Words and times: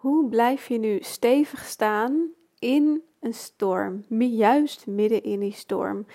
Hoe 0.00 0.28
blijf 0.28 0.68
je 0.68 0.78
nu 0.78 0.98
stevig 1.00 1.64
staan 1.64 2.30
in 2.58 3.02
een 3.20 3.34
storm, 3.34 4.04
juist 4.18 4.86
midden 4.86 5.22
in 5.22 5.40
die 5.40 5.52
storm? 5.52 6.06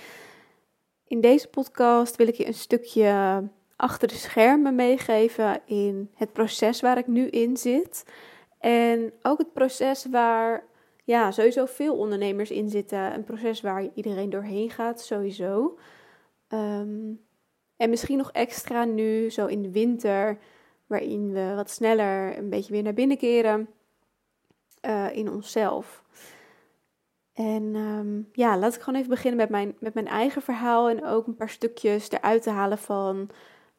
In 1.08 1.22
deze 1.22 1.48
podcast 1.48 2.16
wil 2.16 2.28
ik 2.28 2.36
je 2.36 2.48
een 2.48 2.54
stukje 2.54 3.44
achter 3.76 4.08
de 4.08 4.14
schermen 4.14 4.76
meegeven 4.76 5.62
in 5.66 6.10
het 6.14 6.34
proces 6.34 6.82
waar 6.82 6.98
ik 6.98 7.08
nu 7.08 7.28
in 7.28 7.58
zit. 7.58 8.06
En 8.60 9.14
ook 9.22 9.38
het 9.38 9.54
proces 9.54 10.06
waar 10.06 10.64
ja, 11.04 11.32
sowieso 11.32 11.66
veel 11.66 11.98
ondernemers 11.98 12.52
in 12.52 12.70
zitten. 12.70 13.14
Een 13.14 13.24
proces 13.24 13.62
waar 13.62 13.90
iedereen 13.94 14.30
doorheen 14.30 14.70
gaat, 14.70 15.02
sowieso. 15.02 15.78
Ehm, 16.48 17.14
en 17.78 17.90
misschien 17.90 18.18
nog 18.18 18.32
extra 18.32 18.86
nu, 18.86 19.30
zo 19.30 19.46
in 19.46 19.62
de 19.62 19.72
winter, 19.72 20.38
waarin 20.88 21.32
we 21.32 21.54
wat 21.56 21.70
sneller 21.70 22.38
een 22.38 22.50
beetje 22.50 22.72
weer 22.72 22.84
naar 22.84 22.94
binnen 22.94 23.18
keren 23.18 23.70
uh, 24.86 25.16
in 25.16 25.32
onszelf. 25.32 26.04
En 27.34 27.76
ehm, 27.76 28.22
ja, 28.32 28.58
laat 28.58 28.76
ik 28.76 28.82
gewoon 28.82 29.00
even 29.00 29.10
beginnen 29.10 29.40
met 29.40 29.50
mijn, 29.50 29.76
met 29.80 29.94
mijn 29.94 30.08
eigen 30.08 30.42
verhaal 30.42 30.90
en 30.90 31.06
ook 31.06 31.28
een 31.28 31.36
paar 31.36 31.50
stukjes 31.50 32.12
eruit 32.12 32.44
te 32.44 32.50
halen 32.50 32.78
van 32.78 33.30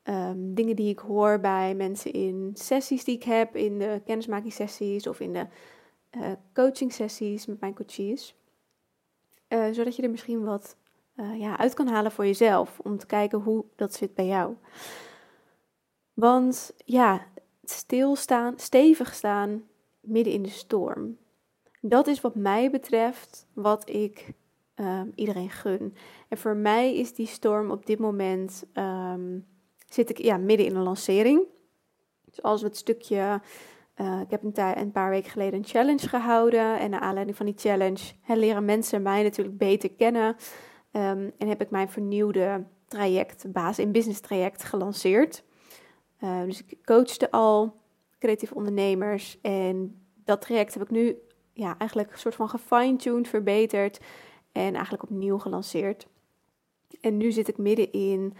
ehm, 0.02 0.54
dingen 0.54 0.76
die 0.76 0.90
ik 0.90 0.98
hoor 0.98 1.40
bij 1.40 1.74
mensen 1.74 2.12
in 2.12 2.50
sessies 2.54 3.04
die 3.04 3.14
ik 3.14 3.22
heb, 3.22 3.56
in 3.56 3.78
de 3.78 4.02
kennismakingssessies 4.04 5.06
of 5.06 5.20
in 5.20 5.32
de 5.32 5.46
uh, 6.10 6.32
coaching 6.54 6.92
sessies 6.92 7.46
met 7.46 7.60
mijn 7.60 7.74
coaches. 7.74 8.34
Uh, 9.48 9.64
zodat 9.72 9.96
je 9.96 10.02
er 10.02 10.10
misschien 10.10 10.44
wat 10.44 10.76
ja, 11.38 11.58
uit 11.58 11.74
kan 11.74 11.86
halen 11.86 12.12
voor 12.12 12.26
jezelf, 12.26 12.78
om 12.82 12.98
te 12.98 13.06
kijken 13.06 13.38
hoe 13.38 13.64
dat 13.76 13.94
zit 13.94 14.14
bij 14.14 14.26
jou. 14.26 14.56
Want 16.14 16.74
ja, 16.84 17.26
stilstaan, 17.64 18.58
stevig 18.58 19.14
staan 19.14 19.64
midden 20.06 20.32
in 20.32 20.42
de 20.42 20.48
storm. 20.48 21.16
Dat 21.80 22.06
is 22.06 22.20
wat 22.20 22.34
mij 22.34 22.70
betreft 22.70 23.46
wat 23.52 23.88
ik 23.88 24.32
um, 24.76 25.12
iedereen 25.14 25.50
gun. 25.50 25.94
En 26.28 26.38
voor 26.38 26.56
mij 26.56 26.96
is 26.96 27.14
die 27.14 27.26
storm 27.26 27.70
op 27.70 27.86
dit 27.86 27.98
moment, 27.98 28.64
um, 28.74 29.46
zit 29.88 30.10
ik 30.10 30.18
ja, 30.18 30.36
midden 30.36 30.66
in 30.66 30.76
een 30.76 30.82
lancering. 30.82 31.42
Dus 32.24 32.42
als 32.42 32.60
we 32.60 32.66
het 32.66 32.76
stukje, 32.76 33.40
uh, 33.96 34.20
ik 34.20 34.30
heb 34.30 34.42
een, 34.42 34.78
een, 34.78 34.92
paar 34.92 35.10
weken 35.10 35.30
geleden 35.30 35.58
een 35.58 35.64
challenge 35.64 36.08
gehouden. 36.08 36.78
En 36.78 36.90
naar 36.90 37.00
aanleiding 37.00 37.36
van 37.36 37.46
die 37.46 37.58
challenge 37.58 38.12
leren 38.26 38.64
mensen 38.64 39.02
mij 39.02 39.22
natuurlijk 39.22 39.58
beter 39.58 39.90
kennen. 39.92 40.36
Um, 40.92 41.32
en 41.38 41.48
heb 41.48 41.60
ik 41.60 41.70
mijn 41.70 41.88
vernieuwde 41.88 42.64
traject, 42.86 43.52
baas 43.52 43.78
in 43.78 43.92
business 43.92 44.20
traject, 44.20 44.64
gelanceerd. 44.64 45.44
Dus 46.46 46.64
ik 46.66 46.78
coachte 46.84 47.30
al 47.30 47.80
creatieve 48.18 48.54
ondernemers 48.54 49.40
en 49.40 50.05
dat 50.26 50.40
traject 50.40 50.74
heb 50.74 50.82
ik 50.82 50.90
nu 50.90 51.18
ja, 51.52 51.78
eigenlijk 51.78 52.12
een 52.12 52.18
soort 52.18 52.34
van 52.34 52.48
gefine-tuned, 52.48 53.28
verbeterd 53.28 54.00
en 54.52 54.74
eigenlijk 54.74 55.02
opnieuw 55.02 55.38
gelanceerd. 55.38 56.06
En 57.00 57.16
nu 57.16 57.32
zit 57.32 57.48
ik 57.48 57.58
midden 57.58 57.92
in 57.92 58.34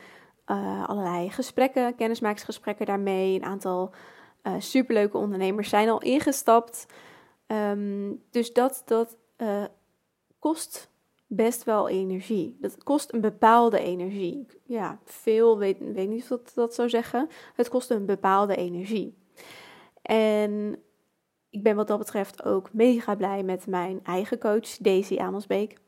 uh, 0.46 0.88
allerlei 0.88 1.30
gesprekken, 1.30 1.94
kennismakingsgesprekken 1.94 2.86
daarmee. 2.86 3.34
Een 3.34 3.44
aantal 3.44 3.90
uh, 4.42 4.54
superleuke 4.58 5.16
ondernemers 5.16 5.68
zijn 5.68 5.88
al 5.88 6.00
ingestapt. 6.00 6.86
Um, 7.46 8.22
dus 8.30 8.52
dat, 8.52 8.82
dat 8.84 9.16
uh, 9.38 9.64
kost 10.38 10.90
best 11.26 11.64
wel 11.64 11.88
energie. 11.88 12.56
Dat 12.60 12.82
kost 12.82 13.12
een 13.12 13.20
bepaalde 13.20 13.78
energie. 13.78 14.46
Ja, 14.62 14.98
veel, 15.04 15.58
weet, 15.58 15.76
weet 15.78 16.08
niet 16.08 16.22
of 16.22 16.28
dat, 16.28 16.52
dat 16.54 16.74
zou 16.74 16.88
zeggen. 16.88 17.28
Het 17.54 17.68
kost 17.68 17.90
een 17.90 18.06
bepaalde 18.06 18.56
energie. 18.56 19.16
En 20.02 20.82
ik 21.56 21.62
ben 21.62 21.76
wat 21.76 21.88
dat 21.88 21.98
betreft 21.98 22.44
ook 22.44 22.72
mega 22.72 23.14
blij 23.14 23.42
met 23.42 23.66
mijn 23.66 24.00
eigen 24.02 24.38
coach, 24.38 24.76
Daisy 24.76 25.18
Amelsbeek. 25.18 25.78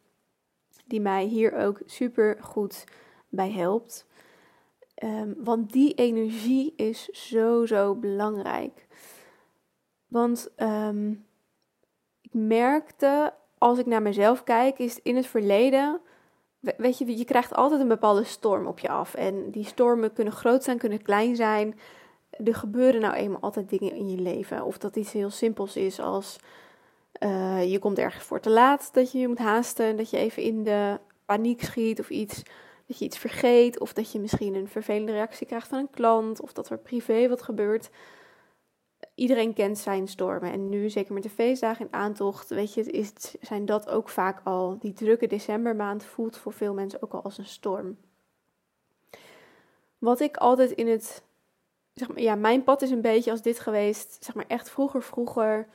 Die 0.87 1.01
mij 1.01 1.25
hier 1.25 1.53
ook 1.53 1.81
super 1.87 2.37
goed 2.41 2.85
bij 3.29 3.51
helpt. 3.51 4.07
Um, 5.05 5.35
want 5.39 5.73
die 5.73 5.95
energie 5.95 6.73
is 6.77 7.05
zo, 7.09 7.67
zo 7.67 7.95
belangrijk. 7.95 8.87
Want 10.07 10.51
um, 10.57 11.27
ik 12.21 12.35
merkte, 12.35 13.35
als 13.59 13.79
ik 13.79 13.87
naar 13.87 14.03
mezelf 14.03 14.45
kijk, 14.45 14.79
is 14.79 15.03
in 15.03 15.17
het 15.17 15.27
verleden. 15.27 16.01
Weet 16.61 16.99
je, 16.99 17.19
je 17.19 17.25
krijgt 17.25 17.55
altijd 17.55 17.81
een 17.81 17.89
bepaalde 17.89 18.25
storm 18.25 18.67
op 18.67 18.79
je 18.79 18.89
af. 18.89 19.15
En 19.15 19.51
die 19.51 19.65
stormen 19.65 20.13
kunnen 20.13 20.33
groot 20.33 20.65
zijn, 20.65 20.79
kunnen 20.79 21.03
klein 21.03 21.37
zijn 21.37 21.79
er 22.45 22.55
gebeuren 22.55 23.01
nou 23.01 23.15
eenmaal 23.15 23.41
altijd 23.41 23.69
dingen 23.69 23.95
in 23.95 24.11
je 24.11 24.21
leven. 24.21 24.65
Of 24.65 24.79
dat 24.79 24.97
iets 24.97 25.13
heel 25.13 25.31
simpels 25.31 25.77
is 25.77 26.01
als 26.01 26.39
uh, 27.23 27.71
je 27.71 27.79
komt 27.79 27.99
ergens 27.99 28.25
voor 28.25 28.41
te 28.41 28.51
laat, 28.51 28.89
dat 28.93 29.13
je 29.13 29.19
je 29.19 29.29
moet 29.29 29.39
haasten, 29.39 29.97
dat 29.97 30.11
je 30.11 30.17
even 30.17 30.43
in 30.43 30.63
de 30.65 30.99
paniek 31.25 31.63
schiet 31.63 32.01
of 32.01 32.11
iets, 32.11 32.43
dat 32.87 32.99
je 32.99 33.05
iets 33.05 33.19
vergeet. 33.19 33.79
Of 33.81 33.93
dat 33.93 34.13
je 34.13 34.21
misschien 34.21 34.55
een 34.55 34.69
vervelende 34.69 35.13
reactie 35.13 35.47
krijgt 35.47 35.69
van 35.69 35.79
een 35.79 35.91
klant 35.91 36.41
of 36.41 36.53
dat 36.53 36.71
er 36.71 36.79
privé 36.79 37.29
wat 37.29 37.43
gebeurt. 37.43 37.91
Iedereen 39.15 39.55
kent 39.55 39.79
zijn 39.79 40.09
stormen. 40.09 40.53
En 40.53 40.69
nu, 40.69 40.91
zeker 40.91 41.15
met 41.15 41.23
de 41.23 41.31
feestdagen 41.31 41.87
in 41.87 41.93
aantocht, 41.93 42.49
weet 42.49 42.75
je, 42.75 42.83
is, 42.83 43.13
zijn 43.41 43.67
dat 43.67 43.89
ook 43.89 44.09
vaak 44.09 44.41
al. 44.45 44.79
Die 44.79 44.93
drukke 44.93 45.27
decembermaand 45.27 46.05
voelt 46.05 46.37
voor 46.37 46.53
veel 46.53 46.75
mensen 46.75 47.03
ook 47.03 47.13
al 47.13 47.23
als 47.23 47.39
een 47.39 47.47
storm. 47.47 47.97
Wat 49.99 50.21
ik 50.21 50.37
altijd 50.37 50.71
in 50.71 50.89
het 50.89 51.23
zeg 51.99 52.09
maar, 52.09 52.21
ja, 52.21 52.35
mijn 52.35 52.65
pad 52.65 52.83
is 52.83 52.91
een 52.91 53.01
beetje 53.01 53.31
als 53.31 53.43
dit 53.43 53.61
geweest. 53.61 54.25
Zeg 54.25 54.35
maar 54.35 54.47
echt 54.49 54.71
vroeger, 54.71 55.03
vroeger. 55.03 55.69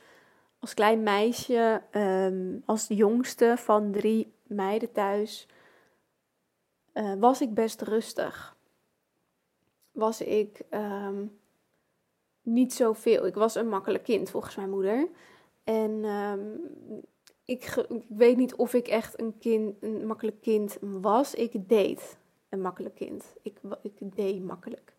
Als 0.58 0.74
klein 0.74 1.02
meisje, 1.02 1.82
um, 1.92 2.62
als 2.66 2.86
jongste 2.88 3.54
van 3.56 3.92
drie 3.92 4.32
meiden 4.42 4.92
thuis, 4.92 5.46
uh, 6.94 7.14
was 7.18 7.40
ik 7.40 7.54
best 7.54 7.82
rustig. 7.82 8.56
Was 9.92 10.20
ik 10.20 10.60
um, 10.70 11.38
niet 12.42 12.72
zoveel. 12.72 13.26
Ik 13.26 13.34
was 13.34 13.54
een 13.54 13.68
makkelijk 13.68 14.04
kind, 14.04 14.30
volgens 14.30 14.56
mijn 14.56 14.70
moeder. 14.70 15.08
En 15.64 16.04
um, 16.04 16.60
ik, 17.44 17.76
ik, 17.88 18.04
weet 18.08 18.36
niet 18.36 18.54
of 18.54 18.74
ik 18.74 18.88
echt 18.88 19.20
een, 19.20 19.38
kind, 19.38 19.76
een 19.80 20.06
makkelijk 20.06 20.40
kind 20.40 20.78
was. 20.80 21.34
Ik 21.34 21.68
deed 21.68 22.18
een 22.48 22.60
makkelijk 22.60 22.94
kind. 22.94 23.24
Ik 23.42 23.60
deed 24.00 24.44
makkelijk. 24.44 24.93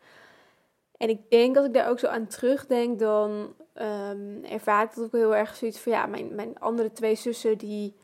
En 0.97 1.09
ik 1.09 1.29
denk 1.29 1.57
als 1.57 1.66
ik 1.66 1.73
daar 1.73 1.89
ook 1.89 2.00
zo 2.00 2.07
aan 2.07 2.28
terugdenk, 2.28 3.00
dan 3.00 3.53
um, 3.73 4.44
ervaar 4.44 4.83
ik 4.83 4.95
dat 4.95 5.03
ook 5.03 5.11
heel 5.11 5.35
erg 5.35 5.56
zoiets 5.56 5.79
van 5.79 5.91
ja, 5.91 6.06
mijn, 6.06 6.35
mijn 6.35 6.59
andere 6.59 6.91
twee 6.91 7.16
zussen 7.16 7.57
die 7.57 7.95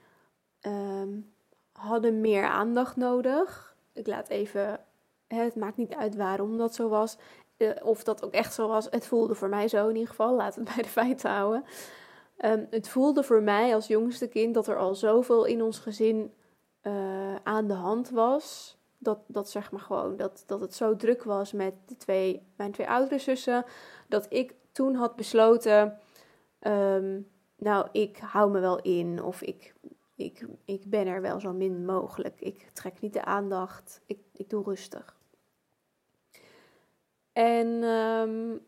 um, 0.62 1.34
hadden 1.72 2.22
meer 2.22 2.46
aandacht 2.46 2.96
nodig. 2.96 3.76
Ik 3.94 4.08
laat 4.08 4.30
even, 4.30 4.80
het 5.28 5.56
maakt 5.56 5.78
niet 5.78 5.94
uit 5.94 6.16
waarom 6.16 6.58
dat 6.58 6.76
zo 6.76 6.90
was. 6.90 7.18
Uh, 7.58 7.70
of 7.84 8.04
dat 8.04 8.24
ook 8.24 8.34
echt 8.34 8.54
zo 8.54 8.68
was. 8.68 8.88
Het 8.90 9.08
voelde 9.08 9.36
voor 9.36 9.50
mij 9.50 9.68
zo 9.68 9.88
in 9.88 9.96
ieder 9.96 10.10
geval. 10.10 10.36
Laat 10.36 10.56
het 10.56 10.64
bij 10.76 10.84
de 10.84 10.90
feiten 10.90 11.30
houden. 11.30 11.64
Um, 12.46 12.68
het 12.70 12.90
voelde 12.90 13.24
voor 13.24 13.42
mij 13.42 13.74
als 13.74 13.88
jongste 13.88 14.28
kind 14.28 14.54
dat 14.54 14.68
er 14.68 14.78
al 14.78 14.96
zoveel 14.96 15.46
in 15.46 15.62
ons 15.62 15.80
gezin 15.80 16.34
uh, 16.84 17.36
aan 17.44 17.68
de 17.68 17.74
hand 17.74 18.10
was 18.10 18.78
dat, 19.02 19.20
dat 19.28 19.50
zeg 19.50 19.72
maar 19.72 19.82
gewoon, 19.82 20.18
dat, 20.18 20.44
dat 20.46 20.62
het 20.62 20.76
zo 20.76 20.96
druk 20.96 21.24
was 21.24 21.52
met 21.52 21.74
de 21.86 21.98
twee, 21.98 22.48
mijn 22.56 22.72
twee 22.72 22.90
oudere 22.90 23.20
zussen, 23.20 23.66
dat 24.08 24.26
ik 24.30 24.56
toen 24.72 24.96
had 24.96 25.16
besloten, 25.16 26.00
um, 26.60 27.28
nou, 27.56 27.88
ik 27.92 28.18
hou 28.18 28.52
me 28.52 28.60
wel 28.60 28.82
in 28.82 29.24
of 29.24 29.42
ik, 29.42 29.74
ik, 30.16 30.46
ik 30.66 30.86
ben 30.86 31.08
er 31.08 31.22
wel 31.22 31.40
zo 31.40 31.54
min 31.54 31.86
mogelijk. 31.86 32.42
Ik 32.42 32.70
trek 32.74 33.00
niet 33.00 33.14
de 33.14 33.26
aandacht, 33.26 34.02
ik, 34.06 34.20
ik 34.34 34.50
doe 34.50 34.64
rustig. 34.64 35.20
En, 37.34 37.68
um, 37.84 38.66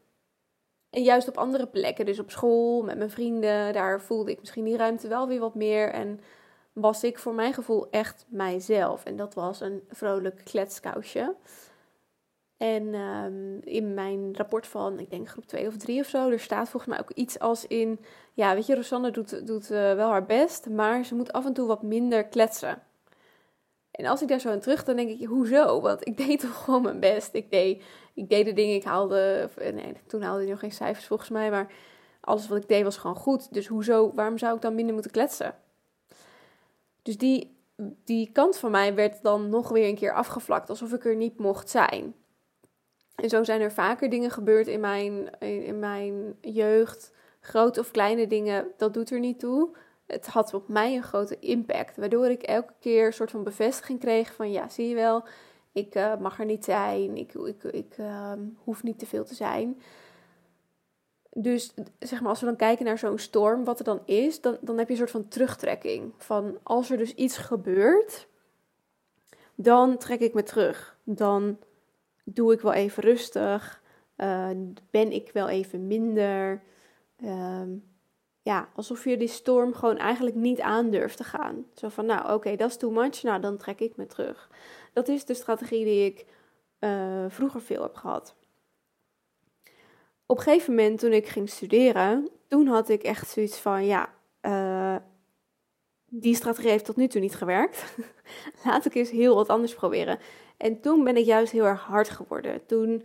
en 0.89 1.03
juist 1.03 1.27
op 1.27 1.37
andere 1.37 1.67
plekken, 1.67 2.05
dus 2.05 2.19
op 2.19 2.31
school, 2.31 2.83
met 2.83 2.97
mijn 2.97 3.09
vrienden, 3.09 3.73
daar 3.73 4.01
voelde 4.01 4.31
ik 4.31 4.39
misschien 4.39 4.65
die 4.65 4.77
ruimte 4.77 5.07
wel 5.07 5.27
weer 5.27 5.39
wat 5.39 5.55
meer 5.55 5.89
en 5.89 6.19
was 6.73 7.03
ik 7.03 7.19
voor 7.19 7.33
mijn 7.33 7.53
gevoel 7.53 7.89
echt 7.89 8.25
mijzelf. 8.27 9.03
En 9.03 9.15
dat 9.15 9.33
was 9.33 9.61
een 9.61 9.83
vrolijk 9.89 10.41
kletskousje. 10.43 11.35
En 12.57 12.93
um, 12.93 13.59
in 13.63 13.93
mijn 13.93 14.35
rapport 14.35 14.67
van, 14.67 14.99
ik 14.99 15.09
denk 15.09 15.29
groep 15.29 15.45
2 15.45 15.67
of 15.67 15.77
3 15.77 15.99
of 15.99 16.07
zo, 16.07 16.29
er 16.29 16.39
staat 16.39 16.69
volgens 16.69 16.91
mij 16.91 17.01
ook 17.01 17.11
iets 17.11 17.39
als 17.39 17.67
in... 17.67 17.99
Ja, 18.33 18.53
weet 18.53 18.65
je, 18.65 18.75
Rosanne 18.75 19.11
doet, 19.11 19.47
doet 19.47 19.71
uh, 19.71 19.93
wel 19.93 20.09
haar 20.09 20.25
best, 20.25 20.69
maar 20.69 21.05
ze 21.05 21.15
moet 21.15 21.31
af 21.31 21.45
en 21.45 21.53
toe 21.53 21.67
wat 21.67 21.81
minder 21.81 22.25
kletsen. 22.25 22.81
En 23.91 24.05
als 24.05 24.21
ik 24.21 24.27
daar 24.27 24.39
zo 24.39 24.49
aan 24.49 24.59
terug, 24.59 24.83
dan 24.83 24.95
denk 24.95 25.09
ik, 25.09 25.27
hoezo? 25.27 25.81
Want 25.81 26.07
ik 26.07 26.17
deed 26.17 26.39
toch 26.39 26.63
gewoon 26.63 26.81
mijn 26.81 26.99
best. 26.99 27.33
Ik 27.33 27.51
deed, 27.51 27.83
ik 28.13 28.29
deed 28.29 28.45
de 28.45 28.53
dingen, 28.53 28.75
ik 28.75 28.83
haalde... 28.83 29.49
Nee, 29.57 29.93
toen 30.07 30.21
haalde 30.21 30.43
ik 30.43 30.49
nog 30.49 30.59
geen 30.59 30.71
cijfers 30.71 31.05
volgens 31.05 31.29
mij, 31.29 31.51
maar 31.51 31.71
alles 32.21 32.47
wat 32.47 32.57
ik 32.57 32.67
deed 32.67 32.83
was 32.83 32.97
gewoon 32.97 33.15
goed. 33.15 33.53
Dus 33.53 33.67
hoezo, 33.67 34.11
waarom 34.15 34.37
zou 34.37 34.55
ik 34.55 34.61
dan 34.61 34.75
minder 34.75 34.93
moeten 34.93 35.11
kletsen? 35.11 35.55
Dus 37.03 37.17
die, 37.17 37.57
die 38.03 38.31
kant 38.31 38.57
van 38.57 38.71
mij 38.71 38.95
werd 38.95 39.21
dan 39.21 39.49
nog 39.49 39.69
weer 39.69 39.87
een 39.87 39.95
keer 39.95 40.13
afgevlakt, 40.13 40.69
alsof 40.69 40.93
ik 40.93 41.05
er 41.05 41.15
niet 41.15 41.39
mocht 41.39 41.69
zijn. 41.69 42.15
En 43.15 43.29
zo 43.29 43.43
zijn 43.43 43.61
er 43.61 43.71
vaker 43.71 44.09
dingen 44.09 44.31
gebeurd 44.31 44.67
in 44.67 44.79
mijn, 44.79 45.39
in 45.39 45.79
mijn 45.79 46.35
jeugd, 46.41 47.13
grote 47.39 47.79
of 47.79 47.91
kleine 47.91 48.27
dingen, 48.27 48.67
dat 48.77 48.93
doet 48.93 49.11
er 49.11 49.19
niet 49.19 49.39
toe. 49.39 49.75
Het 50.07 50.27
had 50.27 50.53
op 50.53 50.67
mij 50.67 50.95
een 50.95 51.03
grote 51.03 51.39
impact, 51.39 51.97
waardoor 51.97 52.25
ik 52.25 52.43
elke 52.43 52.73
keer 52.79 53.05
een 53.05 53.13
soort 53.13 53.31
van 53.31 53.43
bevestiging 53.43 53.99
kreeg 53.99 54.33
van 54.33 54.51
ja, 54.51 54.69
zie 54.69 54.87
je 54.87 54.95
wel, 54.95 55.23
ik 55.71 55.95
uh, 55.95 56.17
mag 56.17 56.39
er 56.39 56.45
niet 56.45 56.65
zijn, 56.65 57.17
ik, 57.17 57.33
ik, 57.33 57.63
ik 57.63 57.97
uh, 57.97 58.31
hoef 58.63 58.83
niet 58.83 58.99
te 58.99 59.05
veel 59.05 59.23
te 59.23 59.35
zijn. 59.35 59.81
Dus 61.35 61.73
zeg 61.99 62.21
maar, 62.21 62.29
als 62.29 62.39
we 62.39 62.45
dan 62.45 62.55
kijken 62.55 62.85
naar 62.85 62.97
zo'n 62.97 63.17
storm, 63.17 63.63
wat 63.63 63.79
er 63.79 63.85
dan 63.85 64.01
is, 64.05 64.41
dan, 64.41 64.57
dan 64.61 64.77
heb 64.77 64.87
je 64.87 64.93
een 64.93 64.99
soort 64.99 65.11
van 65.11 65.27
terugtrekking. 65.27 66.13
Van 66.17 66.57
als 66.63 66.89
er 66.89 66.97
dus 66.97 67.13
iets 67.13 67.37
gebeurt, 67.37 68.27
dan 69.55 69.97
trek 69.97 70.19
ik 70.19 70.33
me 70.33 70.43
terug. 70.43 70.97
Dan 71.03 71.57
doe 72.23 72.53
ik 72.53 72.61
wel 72.61 72.73
even 72.73 73.03
rustig. 73.03 73.81
Uh, 74.17 74.49
ben 74.89 75.11
ik 75.11 75.29
wel 75.33 75.49
even 75.49 75.87
minder. 75.87 76.61
Uh, 77.19 77.61
ja, 78.41 78.69
alsof 78.75 79.03
je 79.03 79.17
die 79.17 79.27
storm 79.27 79.73
gewoon 79.73 79.97
eigenlijk 79.97 80.35
niet 80.35 80.61
aandurft 80.61 81.17
te 81.17 81.23
gaan. 81.23 81.65
Zo 81.73 81.89
van, 81.89 82.05
nou 82.05 82.33
oké, 82.33 82.55
dat 82.55 82.69
is 82.69 82.77
too 82.77 82.91
much, 82.91 83.23
nou 83.23 83.41
dan 83.41 83.57
trek 83.57 83.79
ik 83.79 83.95
me 83.95 84.05
terug. 84.05 84.49
Dat 84.93 85.07
is 85.07 85.25
de 85.25 85.33
strategie 85.33 85.85
die 85.85 86.05
ik 86.05 86.25
uh, 86.79 87.25
vroeger 87.27 87.61
veel 87.61 87.81
heb 87.81 87.95
gehad. 87.95 88.35
Op 90.25 90.37
een 90.37 90.43
gegeven 90.43 90.75
moment, 90.75 90.99
toen 90.99 91.13
ik 91.13 91.27
ging 91.27 91.49
studeren, 91.49 92.29
toen 92.47 92.67
had 92.67 92.89
ik 92.89 93.03
echt 93.03 93.29
zoiets 93.29 93.57
van, 93.57 93.85
ja, 93.85 94.13
uh, 94.41 94.95
die 96.05 96.35
strategie 96.35 96.69
heeft 96.69 96.85
tot 96.85 96.95
nu 96.95 97.07
toe 97.07 97.21
niet 97.21 97.35
gewerkt. 97.35 97.95
Laat 98.65 98.85
ik 98.85 98.95
eens 98.95 99.09
heel 99.09 99.35
wat 99.35 99.49
anders 99.49 99.73
proberen. 99.73 100.19
En 100.57 100.79
toen 100.79 101.03
ben 101.03 101.17
ik 101.17 101.25
juist 101.25 101.51
heel 101.51 101.65
erg 101.65 101.81
hard 101.81 102.09
geworden. 102.09 102.65
Toen 102.65 103.03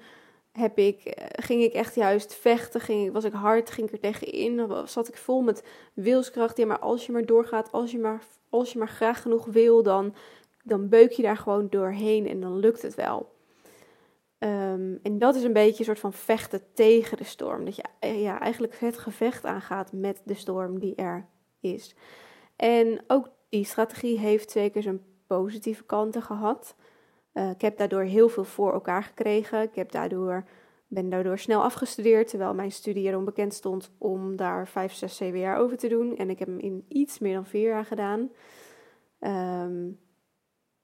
heb 0.53 0.79
ik, 0.79 1.05
eh, 1.05 1.27
ging 1.45 1.63
ik 1.63 1.73
echt 1.73 1.95
juist 1.95 2.35
vechten, 2.35 2.81
ging, 2.81 3.13
was 3.13 3.25
ik 3.25 3.33
hard, 3.33 3.71
ging 3.71 3.87
ik 3.87 3.93
er 3.93 4.01
tegenin, 4.01 4.87
zat 4.89 5.09
ik 5.09 5.17
vol 5.17 5.41
met 5.41 5.63
wilskracht. 5.95 6.57
Ja, 6.57 6.67
maar 6.67 6.79
als 6.79 7.07
je 7.07 7.13
maar 7.13 7.27
doorgaat, 7.27 7.73
als 7.73 7.91
je 7.91 7.99
maar, 7.99 8.23
als 8.49 8.73
je 8.73 8.79
maar 8.79 8.89
graag 8.89 9.23
genoeg 9.23 9.45
wil, 9.45 9.83
dan, 9.83 10.15
dan 10.63 10.89
beuk 10.89 11.13
je 11.13 11.23
daar 11.23 11.37
gewoon 11.37 11.69
doorheen 11.69 12.27
en 12.29 12.41
dan 12.41 12.59
lukt 12.59 12.83
het 12.83 12.95
wel. 12.95 13.37
Ehm, 14.39 14.97
en 15.03 15.19
dat 15.19 15.35
is 15.35 15.43
een 15.43 15.53
beetje 15.53 15.79
een 15.79 15.85
soort 15.85 15.99
van 15.99 16.13
vechten 16.13 16.63
tegen 16.75 17.17
de 17.17 17.25
storm. 17.25 17.65
Dat 17.65 17.77
je 17.77 17.85
eh, 17.99 18.23
ja, 18.23 18.41
eigenlijk 18.41 18.81
het 18.81 18.99
gevecht 18.99 19.45
aangaat 19.45 19.93
met 19.93 20.23
de 20.25 20.35
storm 20.35 20.79
die 20.79 20.95
er 20.95 21.27
is. 21.61 21.95
En 22.57 23.05
ook 23.07 23.31
die 23.49 23.65
strategie 23.65 24.19
heeft 24.19 24.51
zeker 24.51 24.83
zijn 24.83 25.03
positieve 25.27 25.85
kanten 25.85 26.23
gehad. 26.23 26.77
Uh, 27.35 27.51
ik 27.51 27.61
heb 27.61 27.79
daardoor 27.79 28.03
heel 28.03 28.29
veel 28.29 28.45
voor 28.45 28.73
elkaar 28.73 29.03
gekregen. 29.03 29.63
Ik 29.63 29.75
heb 29.75 29.93
daardoor, 29.93 30.45
ben 30.87 31.09
daardoor 31.09 31.39
snel 31.39 31.63
afgestudeerd, 31.63 32.29
terwijl 32.29 32.55
mijn 32.55 32.73
studie 32.73 33.09
erom 33.09 33.25
bekend 33.25 33.55
stond 33.55 33.91
om 33.99 34.37
daar 34.37 34.69
5, 34.69 34.93
6, 34.93 35.17
7 35.17 35.39
jaar 35.39 35.59
over 35.59 35.77
te 35.77 35.89
doen. 35.89 36.17
En 36.17 36.31
ik 36.31 36.39
heb 36.39 36.49
hem 36.49 36.59
in 36.59 36.85
iets 36.89 37.19
meer 37.19 37.35
dan 37.35 37.47
4 37.47 37.69
jaar 37.69 37.85
gedaan. 37.85 38.31
Um, 39.21 39.99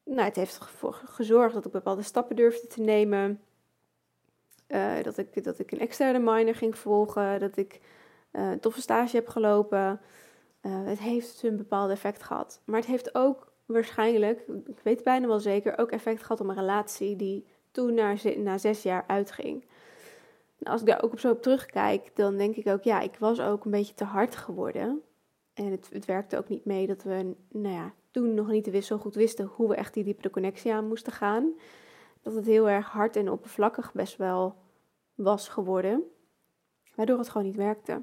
nou, 0.04 0.20
het 0.20 0.36
heeft 0.36 0.58
ervoor 0.58 0.92
gezorgd 0.92 1.54
dat 1.54 1.64
ik 1.64 1.72
bepaalde 1.72 2.02
stappen 2.02 2.36
durfde 2.36 2.66
te 2.66 2.80
nemen. 2.80 3.40
Uh, 4.68 5.02
dat, 5.02 5.18
ik, 5.18 5.44
dat 5.44 5.58
ik 5.58 5.70
een 5.70 5.80
externe 5.80 6.18
minor 6.18 6.54
ging 6.54 6.78
volgen. 6.78 7.40
Dat 7.40 7.56
ik 7.56 7.80
uh, 8.32 8.50
een 8.50 8.60
toffe 8.60 8.80
stage 8.80 9.16
heb 9.16 9.28
gelopen. 9.28 10.00
Uh, 10.62 10.86
het 10.86 10.98
heeft 10.98 11.42
een 11.42 11.56
bepaald 11.56 11.90
effect 11.90 12.22
gehad. 12.22 12.60
Maar 12.64 12.80
het 12.80 12.88
heeft 12.88 13.14
ook 13.14 13.52
waarschijnlijk, 13.66 14.40
ik 14.66 14.80
weet 14.82 15.02
bijna 15.02 15.26
wel 15.26 15.40
zeker, 15.40 15.78
ook 15.78 15.90
effect 15.90 16.22
gehad 16.22 16.40
op 16.40 16.48
een 16.48 16.54
relatie 16.54 17.16
die 17.16 17.46
toen 17.70 17.94
na, 17.94 18.14
na 18.36 18.58
zes 18.58 18.82
jaar 18.82 19.04
uitging. 19.06 19.64
En 20.58 20.72
als 20.72 20.80
ik 20.80 20.86
daar 20.86 21.02
ook 21.02 21.12
op 21.12 21.20
zo 21.20 21.30
op 21.30 21.42
terugkijk, 21.42 22.16
dan 22.16 22.36
denk 22.36 22.56
ik 22.56 22.66
ook, 22.66 22.82
ja, 22.82 23.00
ik 23.00 23.16
was 23.18 23.40
ook 23.40 23.64
een 23.64 23.70
beetje 23.70 23.94
te 23.94 24.04
hard 24.04 24.36
geworden. 24.36 25.02
En 25.54 25.70
het, 25.70 25.88
het 25.92 26.04
werkte 26.04 26.38
ook 26.38 26.48
niet 26.48 26.64
mee 26.64 26.86
dat 26.86 27.02
we, 27.02 27.34
nou 27.48 27.74
ja, 27.74 27.92
toen 28.14 28.34
nog 28.34 28.48
niet 28.48 28.84
zo 28.84 28.98
goed 28.98 29.14
wisten 29.14 29.46
hoe 29.46 29.68
we 29.68 29.74
echt 29.74 29.94
die 29.94 30.04
diepere 30.04 30.30
connectie 30.30 30.72
aan 30.72 30.88
moesten 30.88 31.12
gaan. 31.12 31.52
Dat 32.22 32.34
het 32.34 32.46
heel 32.46 32.68
erg 32.68 32.86
hard 32.86 33.16
en 33.16 33.30
oppervlakkig 33.30 33.92
best 33.92 34.16
wel 34.16 34.54
was 35.14 35.48
geworden. 35.48 36.02
Waardoor 36.94 37.18
het 37.18 37.28
gewoon 37.28 37.46
niet 37.46 37.56
werkte. 37.56 38.02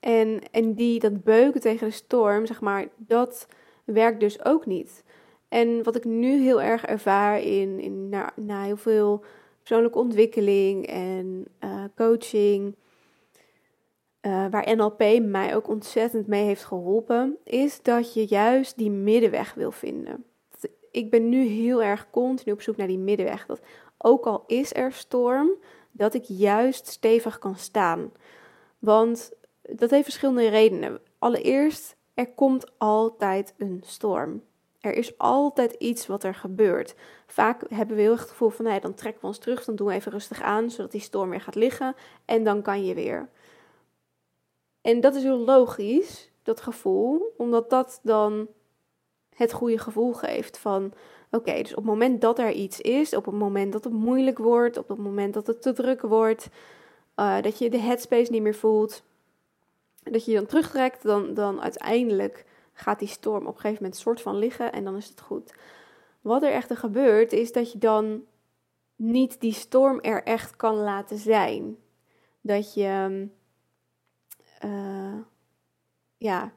En, 0.00 0.40
en 0.50 0.74
die, 0.74 1.00
dat 1.00 1.24
beuken 1.24 1.60
tegen 1.60 1.86
de 1.86 1.92
storm, 1.92 2.46
zeg 2.46 2.60
maar, 2.60 2.88
dat 2.96 3.48
werkt 3.84 4.20
dus 4.20 4.44
ook 4.44 4.66
niet. 4.66 5.04
En 5.48 5.82
wat 5.82 5.96
ik 5.96 6.04
nu 6.04 6.42
heel 6.42 6.62
erg 6.62 6.84
ervaar 6.84 7.40
in, 7.40 7.80
in 7.80 8.08
na, 8.08 8.32
na 8.36 8.62
heel 8.62 8.76
veel 8.76 9.24
persoonlijke 9.58 9.98
ontwikkeling 9.98 10.86
en 10.86 11.44
uh, 11.64 11.84
coaching, 11.96 12.76
uh, 14.26 14.46
waar 14.50 14.76
NLP 14.76 15.20
mij 15.22 15.56
ook 15.56 15.68
ontzettend 15.68 16.26
mee 16.26 16.44
heeft 16.44 16.64
geholpen, 16.64 17.36
is 17.44 17.82
dat 17.82 18.14
je 18.14 18.26
juist 18.26 18.76
die 18.76 18.90
middenweg 18.90 19.54
wil 19.54 19.70
vinden. 19.70 20.24
Ik 20.90 21.10
ben 21.10 21.28
nu 21.28 21.46
heel 21.46 21.82
erg 21.82 22.10
continu 22.10 22.52
op 22.52 22.62
zoek 22.62 22.76
naar 22.76 22.86
die 22.86 22.98
middenweg. 22.98 23.46
Dat 23.46 23.60
ook 23.98 24.26
al 24.26 24.44
is 24.46 24.74
er 24.74 24.92
storm, 24.92 25.50
dat 25.90 26.14
ik 26.14 26.24
juist 26.24 26.86
stevig 26.86 27.38
kan 27.38 27.56
staan. 27.56 28.12
Want 28.78 29.32
dat 29.62 29.90
heeft 29.90 30.04
verschillende 30.04 30.48
redenen. 30.48 31.00
Allereerst, 31.18 31.96
er 32.14 32.32
komt 32.32 32.78
altijd 32.78 33.54
een 33.58 33.82
storm. 33.84 34.42
Er 34.80 34.94
is 34.94 35.18
altijd 35.18 35.72
iets 35.72 36.06
wat 36.06 36.24
er 36.24 36.34
gebeurt. 36.34 36.94
Vaak 37.26 37.62
hebben 37.68 37.96
we 37.96 38.02
heel 38.02 38.10
erg 38.10 38.20
het 38.20 38.30
gevoel 38.30 38.50
van, 38.50 38.64
nee, 38.64 38.80
dan 38.80 38.94
trekken 38.94 39.20
we 39.20 39.26
ons 39.26 39.38
terug, 39.38 39.64
dan 39.64 39.76
doen 39.76 39.86
we 39.86 39.92
even 39.92 40.12
rustig 40.12 40.42
aan, 40.42 40.70
zodat 40.70 40.92
die 40.92 41.00
storm 41.00 41.30
weer 41.30 41.40
gaat 41.40 41.54
liggen 41.54 41.94
en 42.24 42.44
dan 42.44 42.62
kan 42.62 42.84
je 42.84 42.94
weer. 42.94 43.28
En 44.86 45.00
dat 45.00 45.14
is 45.14 45.22
heel 45.22 45.38
logisch, 45.38 46.30
dat 46.42 46.60
gevoel, 46.60 47.34
omdat 47.36 47.70
dat 47.70 48.00
dan 48.02 48.48
het 49.34 49.52
goede 49.52 49.78
gevoel 49.78 50.12
geeft 50.12 50.58
van, 50.58 50.92
oké, 51.30 51.62
dus 51.62 51.70
op 51.70 51.76
het 51.76 51.84
moment 51.84 52.20
dat 52.20 52.38
er 52.38 52.52
iets 52.52 52.80
is, 52.80 53.14
op 53.14 53.24
het 53.24 53.34
moment 53.34 53.72
dat 53.72 53.84
het 53.84 53.92
moeilijk 53.92 54.38
wordt, 54.38 54.76
op 54.76 54.88
het 54.88 54.98
moment 54.98 55.34
dat 55.34 55.46
het 55.46 55.62
te 55.62 55.72
druk 55.72 56.00
wordt, 56.00 56.48
uh, 57.16 57.42
dat 57.42 57.58
je 57.58 57.70
de 57.70 57.78
headspace 57.78 58.32
niet 58.32 58.42
meer 58.42 58.54
voelt, 58.54 59.02
dat 60.02 60.24
je 60.24 60.30
je 60.30 60.36
dan 60.36 60.46
terugtrekt, 60.46 61.02
dan, 61.02 61.34
dan 61.34 61.60
uiteindelijk 61.60 62.44
gaat 62.72 62.98
die 62.98 63.08
storm 63.08 63.46
op 63.46 63.54
een 63.54 63.60
gegeven 63.60 63.82
moment 63.82 64.00
soort 64.00 64.20
van 64.20 64.38
liggen 64.38 64.72
en 64.72 64.84
dan 64.84 64.96
is 64.96 65.08
het 65.08 65.20
goed. 65.20 65.54
Wat 66.20 66.42
er 66.42 66.52
echter 66.52 66.76
gebeurt, 66.76 67.32
is 67.32 67.52
dat 67.52 67.72
je 67.72 67.78
dan 67.78 68.24
niet 68.96 69.40
die 69.40 69.52
storm 69.52 70.00
er 70.00 70.22
echt 70.22 70.56
kan 70.56 70.74
laten 70.74 71.18
zijn. 71.18 71.76
Dat 72.40 72.74
je, 72.74 73.28
uh, 74.64 75.18
ja, 76.16 76.52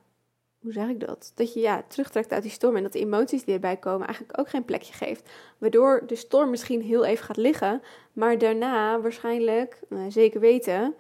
hoe 0.60 0.72
zeg 0.72 0.88
ik 0.88 1.00
dat? 1.00 1.32
Dat 1.36 1.54
je 1.54 1.60
ja, 1.60 1.84
terugtrekt 1.88 2.32
uit 2.32 2.44
die 2.44 2.52
storm 2.52 2.76
en 2.76 2.84
dat 2.84 2.92
de 2.92 3.00
emoties 3.00 3.44
die 3.44 3.54
erbij 3.54 3.78
komen 3.78 4.08
eigenlijk 4.08 4.40
ook 4.40 4.50
geen 4.50 4.66
plekje 4.66 4.94
geeft. 4.94 5.30
Waardoor 5.58 6.04
de 6.08 6.16
storm 6.16 6.50
misschien 6.50 6.82
heel 6.82 7.06
even 7.06 7.26
gaat 7.26 7.38
liggen, 7.38 7.82
maar 8.14 8.38
daarna 8.38 9.02
waarschijnlijk, 9.02 9.80
nou, 9.90 10.12
zeker 10.12 10.40
weten, 10.40 10.96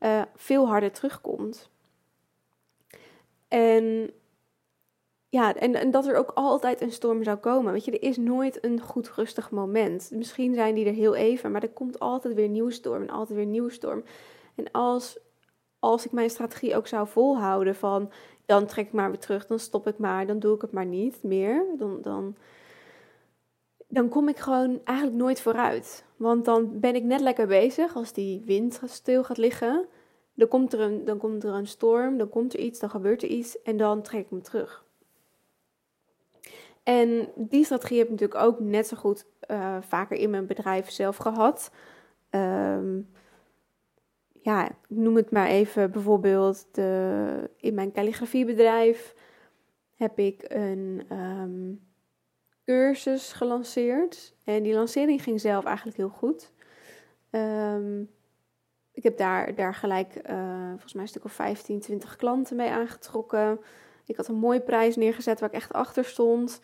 uh, 0.00 0.22
veel 0.36 0.68
harder 0.68 0.92
terugkomt. 0.92 1.70
En 3.48 4.10
ja, 5.28 5.54
en, 5.54 5.74
en 5.74 5.90
dat 5.90 6.06
er 6.06 6.16
ook 6.16 6.30
altijd 6.34 6.80
een 6.80 6.92
storm 6.92 7.22
zou 7.22 7.36
komen. 7.36 7.72
Weet 7.72 7.84
je, 7.84 7.90
er 7.90 8.08
is 8.08 8.16
nooit 8.16 8.64
een 8.64 8.80
goed 8.80 9.10
rustig 9.10 9.50
moment. 9.50 10.10
Misschien 10.14 10.54
zijn 10.54 10.74
die 10.74 10.86
er 10.86 10.92
heel 10.92 11.14
even, 11.14 11.50
maar 11.50 11.62
er 11.62 11.68
komt 11.68 11.98
altijd 11.98 12.34
weer 12.34 12.44
een 12.44 12.52
nieuwe 12.52 12.70
storm 12.70 13.02
en 13.02 13.10
altijd 13.10 13.36
weer 13.38 13.46
een 13.46 13.50
nieuwe 13.50 13.70
storm. 13.70 14.04
En 14.54 14.70
als, 14.70 15.18
als 15.82 16.04
ik 16.06 16.12
mijn 16.12 16.30
strategie 16.30 16.76
ook 16.76 16.86
zou 16.86 17.08
volhouden 17.08 17.74
van 17.74 18.10
dan 18.46 18.66
trek 18.66 18.86
ik 18.86 18.92
maar 18.92 19.10
weer 19.10 19.18
terug, 19.18 19.46
dan 19.46 19.58
stop 19.58 19.86
ik 19.86 19.98
maar, 19.98 20.26
dan 20.26 20.38
doe 20.38 20.54
ik 20.54 20.60
het 20.60 20.72
maar 20.72 20.86
niet 20.86 21.22
meer, 21.22 21.64
dan, 21.78 22.02
dan, 22.02 22.36
dan 23.88 24.08
kom 24.08 24.28
ik 24.28 24.38
gewoon 24.38 24.80
eigenlijk 24.84 25.18
nooit 25.18 25.40
vooruit. 25.40 26.04
Want 26.16 26.44
dan 26.44 26.80
ben 26.80 26.94
ik 26.94 27.02
net 27.02 27.20
lekker 27.20 27.46
bezig 27.46 27.96
als 27.96 28.12
die 28.12 28.42
wind 28.44 28.80
stil 28.84 29.24
gaat 29.24 29.36
liggen. 29.36 29.86
Dan 30.34 30.48
komt, 30.48 30.72
er 30.72 30.80
een, 30.80 31.04
dan 31.04 31.18
komt 31.18 31.44
er 31.44 31.54
een 31.54 31.66
storm, 31.66 32.18
dan 32.18 32.28
komt 32.28 32.54
er 32.54 32.60
iets, 32.60 32.80
dan 32.80 32.90
gebeurt 32.90 33.22
er 33.22 33.28
iets 33.28 33.62
en 33.62 33.76
dan 33.76 34.02
trek 34.02 34.20
ik 34.20 34.30
me 34.30 34.40
terug. 34.40 34.84
En 36.82 37.28
die 37.34 37.64
strategie 37.64 37.98
heb 37.98 38.06
ik 38.06 38.12
natuurlijk 38.12 38.44
ook 38.44 38.60
net 38.60 38.86
zo 38.86 38.96
goed 38.96 39.26
uh, 39.50 39.76
vaker 39.80 40.16
in 40.16 40.30
mijn 40.30 40.46
bedrijf 40.46 40.90
zelf 40.90 41.16
gehad. 41.16 41.70
Um, 42.30 43.08
ja, 44.42 44.70
noem 44.88 45.16
het 45.16 45.30
maar 45.30 45.46
even 45.46 45.90
bijvoorbeeld 45.90 46.66
de, 46.72 47.50
in 47.56 47.74
mijn 47.74 47.92
calligrafiebedrijf 47.92 49.14
heb 49.96 50.18
ik 50.18 50.44
een 50.48 51.02
um, 51.12 51.80
cursus 52.64 53.32
gelanceerd. 53.32 54.34
En 54.44 54.62
die 54.62 54.74
lancering 54.74 55.22
ging 55.22 55.40
zelf 55.40 55.64
eigenlijk 55.64 55.96
heel 55.96 56.08
goed. 56.08 56.52
Um, 57.30 58.10
ik 58.92 59.02
heb 59.02 59.16
daar, 59.16 59.54
daar 59.54 59.74
gelijk 59.74 60.14
uh, 60.30 60.68
volgens 60.68 60.92
mij 60.92 61.02
een 61.02 61.08
stuk 61.08 61.24
of 61.24 61.32
15, 61.32 61.80
20 61.80 62.16
klanten 62.16 62.56
mee 62.56 62.70
aangetrokken. 62.70 63.60
Ik 64.06 64.16
had 64.16 64.28
een 64.28 64.34
mooie 64.34 64.60
prijs 64.60 64.96
neergezet 64.96 65.40
waar 65.40 65.48
ik 65.48 65.54
echt 65.54 65.72
achter 65.72 66.04
stond. 66.04 66.60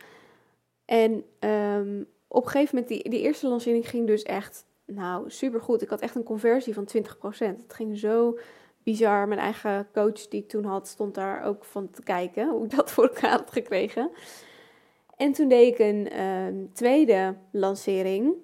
En 0.84 1.24
um, 1.40 2.06
op 2.28 2.44
een 2.44 2.50
gegeven 2.50 2.74
moment, 2.74 2.92
die, 2.92 3.10
die 3.10 3.20
eerste 3.20 3.48
lancering 3.48 3.88
ging 3.88 4.06
dus 4.06 4.22
echt, 4.22 4.64
nou, 4.94 5.30
super 5.30 5.60
goed. 5.60 5.82
Ik 5.82 5.88
had 5.88 6.00
echt 6.00 6.14
een 6.14 6.22
conversie 6.22 6.74
van 6.74 6.88
20%. 6.96 6.98
Het 7.38 7.74
ging 7.74 7.98
zo 7.98 8.38
bizar. 8.82 9.28
Mijn 9.28 9.40
eigen 9.40 9.88
coach 9.92 10.28
die 10.28 10.42
ik 10.42 10.48
toen 10.48 10.64
had, 10.64 10.88
stond 10.88 11.14
daar 11.14 11.44
ook 11.44 11.64
van 11.64 11.90
te 11.90 12.02
kijken 12.02 12.48
hoe 12.50 12.64
ik 12.64 12.76
dat 12.76 12.90
voor 12.90 13.04
elkaar 13.04 13.30
had 13.30 13.50
gekregen. 13.52 14.10
En 15.16 15.32
toen 15.32 15.48
deed 15.48 15.72
ik 15.72 15.78
een 15.78 16.08
ehm, 16.10 16.66
tweede 16.72 17.36
lancering. 17.52 18.34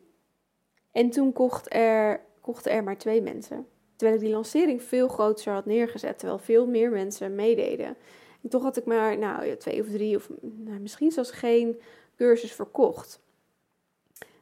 En 0.93 1.11
toen 1.11 1.33
kocht 1.33 1.75
er, 1.75 2.21
kochten 2.41 2.73
er 2.73 2.85
maar 2.85 2.99
twee 2.99 3.23
mensen. 3.23 3.67
Terwijl 3.97 4.19
ik 4.19 4.25
die 4.25 4.35
lancering 4.35 4.83
veel 4.83 5.09
groter 5.09 5.53
had 5.53 5.67
neergezet. 5.67 6.19
Terwijl 6.19 6.39
veel 6.39 6.67
meer 6.67 6.91
mensen 6.91 7.35
meededen. 7.35 7.97
En 8.43 8.49
toch 8.49 8.63
had 8.63 8.77
ik 8.77 8.85
maar 8.85 9.19
nou, 9.19 9.57
twee 9.57 9.81
of 9.81 9.89
drie 9.89 10.17
of 10.17 10.31
nou, 10.41 10.81
misschien 10.81 11.11
zelfs 11.11 11.31
geen 11.31 11.81
cursus 12.17 12.53
verkocht. 12.53 13.24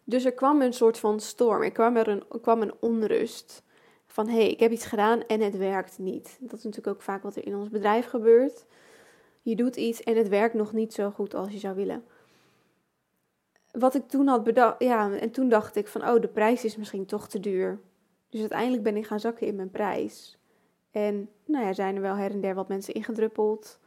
Dus 0.04 0.24
er 0.24 0.32
kwam 0.32 0.62
een 0.62 0.72
soort 0.72 0.98
van 0.98 1.20
storm. 1.20 1.62
Er 1.62 1.72
kwam, 1.72 1.96
er 1.96 2.08
een, 2.08 2.22
kwam 2.40 2.62
een 2.62 2.74
onrust. 2.80 3.62
Van 4.06 4.28
hé, 4.28 4.34
hey, 4.34 4.50
ik 4.50 4.60
heb 4.60 4.70
iets 4.70 4.86
gedaan 4.86 5.26
en 5.26 5.40
het 5.40 5.56
werkt 5.56 5.98
niet. 5.98 6.38
Dat 6.40 6.58
is 6.58 6.64
natuurlijk 6.64 6.96
ook 6.96 7.02
vaak 7.02 7.22
wat 7.22 7.36
er 7.36 7.46
in 7.46 7.56
ons 7.56 7.68
bedrijf 7.68 8.06
gebeurt. 8.06 8.64
Je 9.42 9.56
doet 9.56 9.76
iets 9.76 10.02
en 10.02 10.16
het 10.16 10.28
werkt 10.28 10.54
nog 10.54 10.72
niet 10.72 10.92
zo 10.92 11.10
goed 11.10 11.34
als 11.34 11.52
je 11.52 11.58
zou 11.58 11.74
willen. 11.74 12.04
Wat 13.70 13.94
ik 13.94 14.08
toen 14.08 14.26
had 14.26 14.44
bedacht, 14.44 14.82
ja, 14.82 15.12
en 15.12 15.30
toen 15.30 15.48
dacht 15.48 15.76
ik 15.76 15.88
van, 15.88 16.08
oh, 16.08 16.20
de 16.20 16.28
prijs 16.28 16.64
is 16.64 16.76
misschien 16.76 17.06
toch 17.06 17.28
te 17.28 17.40
duur. 17.40 17.80
Dus 18.28 18.40
uiteindelijk 18.40 18.82
ben 18.82 18.96
ik 18.96 19.06
gaan 19.06 19.20
zakken 19.20 19.46
in 19.46 19.56
mijn 19.56 19.70
prijs. 19.70 20.38
En 20.90 21.28
nou 21.44 21.64
ja, 21.64 21.72
zijn 21.72 21.94
er 21.96 22.02
wel 22.02 22.16
her 22.16 22.30
en 22.30 22.40
der 22.40 22.54
wat 22.54 22.68
mensen 22.68 22.94
ingedruppeld. 22.94 23.78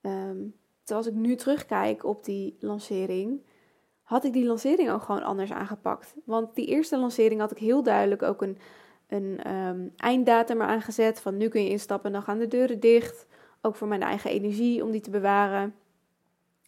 Um, 0.00 0.54
terwijl 0.82 1.06
als 1.06 1.06
ik 1.06 1.14
nu 1.14 1.34
terugkijk 1.34 2.04
op 2.04 2.24
die 2.24 2.56
lancering, 2.60 3.40
had 4.04 4.24
ik 4.24 4.32
die 4.32 4.44
lancering 4.44 4.90
ook 4.90 5.02
gewoon 5.02 5.22
anders 5.22 5.52
aangepakt. 5.52 6.14
Want 6.24 6.54
die 6.54 6.66
eerste 6.66 6.98
lancering 6.98 7.40
had 7.40 7.50
ik 7.50 7.58
heel 7.58 7.82
duidelijk 7.82 8.22
ook 8.22 8.42
een, 8.42 8.58
een 9.08 9.54
um, 9.54 9.92
einddatum 9.96 10.62
aangezet. 10.62 11.20
Van 11.20 11.36
nu 11.36 11.48
kun 11.48 11.62
je 11.62 11.70
instappen 11.70 12.06
en 12.06 12.12
dan 12.12 12.22
gaan 12.22 12.38
de 12.38 12.48
deuren 12.48 12.80
dicht. 12.80 13.26
Ook 13.60 13.76
voor 13.76 13.88
mijn 13.88 14.02
eigen 14.02 14.30
energie 14.30 14.84
om 14.84 14.90
die 14.90 15.00
te 15.00 15.10
bewaren. 15.10 15.74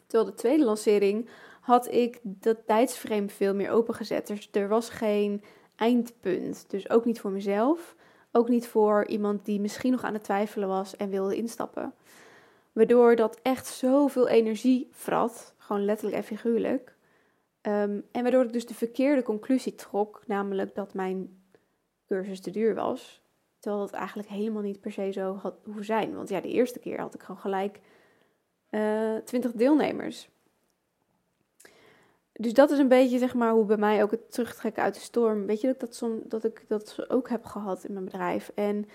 Terwijl 0.06 0.30
de 0.30 0.36
tweede 0.36 0.64
lancering 0.64 1.28
had 1.60 1.92
ik 1.92 2.20
dat 2.22 2.66
tijdsframe 2.66 3.28
veel 3.28 3.54
meer 3.54 3.70
opengezet. 3.70 4.26
Dus 4.26 4.48
er 4.52 4.68
was 4.68 4.88
geen 4.88 5.42
eindpunt. 5.76 6.64
Dus 6.68 6.90
ook 6.90 7.04
niet 7.04 7.20
voor 7.20 7.30
mezelf. 7.30 7.94
Ook 8.32 8.48
niet 8.48 8.66
voor 8.68 9.06
iemand 9.06 9.44
die 9.44 9.60
misschien 9.60 9.92
nog 9.92 10.04
aan 10.04 10.14
het 10.14 10.24
twijfelen 10.24 10.68
was 10.68 10.96
en 10.96 11.10
wilde 11.10 11.36
instappen. 11.36 11.94
Waardoor 12.72 13.16
dat 13.16 13.38
echt 13.42 13.66
zoveel 13.66 14.28
energie 14.28 14.88
vrat. 14.92 15.54
Gewoon 15.58 15.84
letterlijk 15.84 16.16
en 16.16 16.24
figuurlijk. 16.24 16.95
Um, 17.68 18.04
en 18.12 18.22
waardoor 18.22 18.44
ik 18.44 18.52
dus 18.52 18.66
de 18.66 18.74
verkeerde 18.74 19.22
conclusie 19.22 19.74
trok. 19.74 20.22
Namelijk 20.26 20.74
dat 20.74 20.94
mijn 20.94 21.42
cursus 22.06 22.40
te 22.40 22.50
duur 22.50 22.74
was. 22.74 23.22
Terwijl 23.58 23.84
dat 23.84 23.94
eigenlijk 23.94 24.28
helemaal 24.28 24.62
niet 24.62 24.80
per 24.80 24.92
se 24.92 25.10
zo 25.12 25.34
had 25.34 25.54
hoeven 25.64 25.84
zijn. 25.84 26.14
Want 26.14 26.28
ja, 26.28 26.40
de 26.40 26.48
eerste 26.48 26.78
keer 26.78 27.00
had 27.00 27.14
ik 27.14 27.22
gewoon 27.22 27.40
gelijk 27.40 27.80
uh, 28.70 29.16
eh, 29.16 29.24
20 29.24 29.52
deelnemers. 29.52 30.28
Dus 32.32 32.52
dat 32.52 32.70
is 32.70 32.78
een 32.78 32.88
beetje 32.88 33.18
zeg 33.18 33.34
maar 33.34 33.52
hoe 33.52 33.64
bij 33.64 33.76
mij 33.76 34.02
ook 34.02 34.10
het 34.10 34.32
terugtrekken 34.32 34.82
uit 34.82 34.94
de 34.94 35.00
storm. 35.00 35.46
Weet 35.46 35.60
je 35.60 35.66
dat 35.66 35.74
ik 35.74 35.80
dat, 35.80 35.94
som, 35.94 36.22
dat, 36.24 36.44
ik 36.44 36.64
dat 36.68 37.10
ook 37.10 37.28
heb 37.28 37.44
gehad 37.44 37.84
in 37.84 37.92
mijn 37.92 38.04
bedrijf. 38.04 38.52
En 38.54 38.88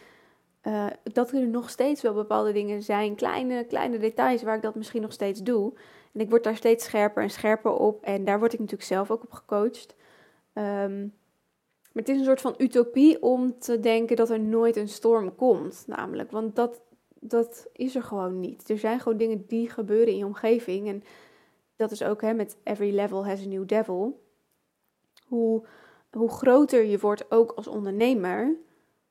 uh, 0.63 0.87
dat 1.03 1.31
er 1.31 1.47
nog 1.47 1.69
steeds 1.69 2.01
wel 2.01 2.13
bepaalde 2.13 2.51
dingen 2.51 2.83
zijn, 2.83 3.15
kleine, 3.15 3.63
kleine 3.63 3.97
details 3.97 4.43
waar 4.43 4.55
ik 4.55 4.61
dat 4.61 4.75
misschien 4.75 5.01
nog 5.01 5.13
steeds 5.13 5.41
doe. 5.43 5.73
En 6.13 6.19
ik 6.19 6.29
word 6.29 6.43
daar 6.43 6.55
steeds 6.55 6.85
scherper 6.85 7.23
en 7.23 7.29
scherper 7.29 7.71
op. 7.71 8.03
En 8.03 8.25
daar 8.25 8.39
word 8.39 8.53
ik 8.53 8.59
natuurlijk 8.59 8.87
zelf 8.87 9.11
ook 9.11 9.23
op 9.23 9.31
gecoacht. 9.31 9.95
Um, 10.53 11.13
maar 11.91 12.03
het 12.03 12.09
is 12.09 12.17
een 12.17 12.25
soort 12.25 12.41
van 12.41 12.55
utopie 12.57 13.21
om 13.21 13.59
te 13.59 13.79
denken 13.79 14.15
dat 14.15 14.29
er 14.29 14.39
nooit 14.39 14.75
een 14.75 14.89
storm 14.89 15.35
komt. 15.35 15.83
Namelijk, 15.87 16.31
want 16.31 16.55
dat, 16.55 16.81
dat 17.19 17.67
is 17.73 17.95
er 17.95 18.03
gewoon 18.03 18.39
niet. 18.39 18.69
Er 18.69 18.77
zijn 18.77 18.99
gewoon 18.99 19.17
dingen 19.17 19.45
die 19.47 19.69
gebeuren 19.69 20.07
in 20.07 20.17
je 20.17 20.25
omgeving. 20.25 20.87
En 20.87 21.03
dat 21.75 21.91
is 21.91 22.03
ook 22.03 22.21
hè, 22.21 22.33
met 22.33 22.57
every 22.63 22.95
level 22.95 23.25
has 23.25 23.41
a 23.41 23.47
new 23.47 23.67
devil. 23.67 24.23
Hoe, 25.27 25.65
hoe 26.11 26.29
groter 26.29 26.85
je 26.85 26.99
wordt 26.99 27.31
ook 27.31 27.51
als 27.51 27.67
ondernemer, 27.67 28.55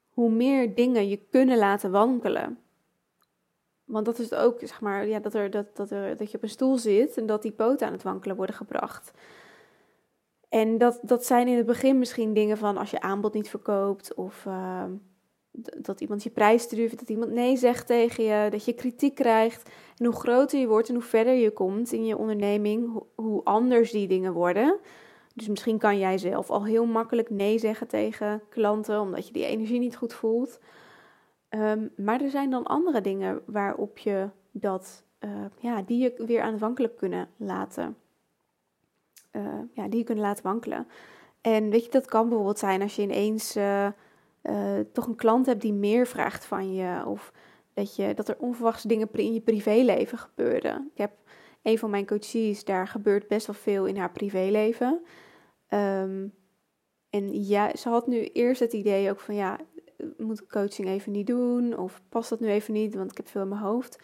hoe 0.09 0.31
meer 0.31 0.75
dingen 0.75 1.09
je 1.09 1.21
kunnen 1.31 1.59
laten 1.59 1.91
wankelen. 1.91 2.59
Want 3.91 4.05
dat 4.07 4.19
is 4.19 4.31
het 4.31 4.39
ook, 4.39 4.59
zeg 4.61 4.81
maar, 4.81 5.07
ja, 5.07 5.19
dat, 5.19 5.35
er, 5.35 5.51
dat, 5.51 5.77
dat, 5.77 5.91
er, 5.91 6.17
dat 6.17 6.31
je 6.31 6.37
op 6.37 6.43
een 6.43 6.49
stoel 6.49 6.79
zit 6.79 7.17
en 7.17 7.27
dat 7.27 7.43
die 7.43 7.53
poten 7.53 7.87
aan 7.87 7.93
het 7.93 8.03
wankelen 8.03 8.37
worden 8.37 8.55
gebracht. 8.55 9.11
En 10.49 10.79
dat, 10.79 10.99
dat 11.03 11.25
zijn 11.25 11.49
in 11.49 11.57
het 11.57 11.67
begin 11.67 11.99
misschien 11.99 12.35
dingen 12.35 12.59
van 12.59 12.77
als 12.77 12.91
je 12.91 13.01
aanbod 13.01 13.35
niet 13.35 13.49
verkoopt 13.49 14.15
of 14.15 14.45
uh, 14.45 14.85
dat 15.79 16.01
iemand 16.01 16.23
je 16.23 16.31
prijs 16.31 16.69
durft, 16.69 16.99
dat 16.99 17.09
iemand 17.09 17.31
nee 17.31 17.57
zegt 17.57 17.87
tegen 17.87 18.25
je, 18.25 18.51
dat 18.51 18.65
je 18.65 18.73
kritiek 18.73 19.15
krijgt. 19.15 19.71
En 19.97 20.05
hoe 20.07 20.15
groter 20.15 20.59
je 20.59 20.67
wordt 20.67 20.89
en 20.89 20.95
hoe 20.95 21.03
verder 21.03 21.35
je 21.35 21.51
komt 21.51 21.93
in 21.93 22.07
je 22.07 22.17
onderneming, 22.17 23.03
hoe 23.15 23.45
anders 23.45 23.91
die 23.91 24.09
dingen 24.09 24.33
worden. 24.33 24.79
Dus 25.35 25.49
misschien 25.49 25.79
kan 25.79 25.99
jij 25.99 26.19
zelf 26.19 26.51
al 26.51 26.65
heel 26.65 26.87
makkelijk 26.87 27.31
nee 27.31 27.59
zeggen 27.59 27.87
tegen 27.87 28.43
klanten, 28.49 29.01
omdat 29.01 29.27
je 29.27 29.33
die 29.33 29.47
energie 29.47 29.79
niet 29.79 29.97
goed 29.97 30.15
voelt. 30.15 30.59
Um, 31.51 31.91
maar 31.97 32.21
er 32.21 32.31
zijn 32.31 32.51
dan 32.51 32.65
andere 32.65 33.01
dingen 33.01 33.43
waarop 33.47 33.99
je 33.99 34.29
dat, 34.51 35.05
uh, 35.21 35.45
ja, 35.59 35.83
die 35.83 35.99
je 35.99 36.25
weer 36.27 36.43
aanvankelijk 36.43 36.97
kunnen 36.97 37.29
laten. 37.37 37.97
Uh, 39.33 39.59
ja, 39.73 39.89
die 39.89 39.99
je 39.99 40.05
kunnen 40.05 40.25
laten 40.25 40.45
wankelen. 40.45 40.87
En 41.41 41.71
weet 41.71 41.85
je, 41.85 41.91
dat 41.91 42.07
kan 42.07 42.29
bijvoorbeeld 42.29 42.59
zijn 42.59 42.83
als 42.83 42.97
je 42.97 43.03
ineens 43.03 43.57
uh, 43.57 43.89
toch 44.93 45.07
een 45.07 45.17
klant 45.17 45.47
hebt 45.47 45.61
die 45.61 45.73
meer 45.73 46.07
vraagt 46.07 46.45
van 46.45 46.75
je. 46.75 47.07
Of 47.07 47.33
dat, 47.75 47.97
je, 47.97 48.15
dat 48.15 48.29
er 48.29 48.39
onverwachts 48.39 48.83
dingen 48.83 49.09
in 49.13 49.33
je 49.33 49.41
privéleven 49.41 50.19
gebeuren. 50.19 50.91
Ik 50.93 50.99
heb 50.99 51.13
een 51.63 51.79
van 51.79 51.91
mijn 51.91 52.07
coaches, 52.07 52.65
daar 52.65 52.89
gebeurt 52.89 53.29
best 53.29 53.47
wel 53.47 53.57
veel 53.57 53.87
in 53.87 53.97
haar 53.97 54.13
privéleven. 54.13 55.01
Um, 55.69 56.35
en 57.11 57.45
ja, 57.45 57.77
ze 57.77 57.89
had 57.89 58.07
nu 58.07 58.25
eerst 58.25 58.61
het 58.61 58.73
idee 58.73 59.11
ook 59.11 59.21
van 59.21 59.35
ja, 59.35 59.59
moet 60.17 60.47
coaching 60.47 60.89
even 60.89 61.13
niet 61.13 61.27
doen? 61.27 61.79
Of 61.79 62.03
past 62.09 62.31
dat 62.31 62.41
nu 62.41 62.49
even 62.49 62.73
niet, 62.73 62.95
want 62.95 63.11
ik 63.11 63.17
heb 63.17 63.29
veel 63.29 63.43
in 63.43 63.49
mijn 63.49 63.61
hoofd. 63.61 63.99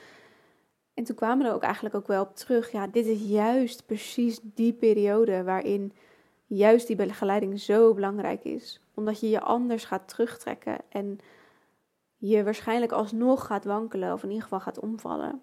En 0.95 1.05
toen 1.05 1.17
kwamen 1.17 1.39
we 1.39 1.49
er 1.49 1.55
ook 1.55 1.63
eigenlijk 1.63 1.95
ook 1.95 2.07
wel 2.07 2.23
op 2.23 2.37
terug. 2.37 2.73
Ja, 2.73 2.87
dit 2.87 3.07
is 3.07 3.21
juist 3.29 3.87
precies 3.87 4.41
die 4.43 4.73
periode 4.73 5.43
waarin 5.43 5.93
juist 6.47 6.87
die 6.87 6.97
begeleiding 6.97 7.61
zo 7.61 7.95
belangrijk 7.95 8.45
is. 8.45 8.81
Omdat 8.95 9.21
je 9.21 9.29
je 9.29 9.41
anders 9.41 9.85
gaat 9.85 10.09
terugtrekken 10.09 10.79
en 10.89 11.19
je 12.17 12.45
waarschijnlijk 12.45 12.93
alsnog 12.93 13.47
gaat 13.47 13.65
wankelen 13.65 14.13
of 14.13 14.23
in 14.23 14.29
ieder 14.29 14.43
geval 14.43 14.61
gaat 14.61 14.81
omvallen. 14.81 15.43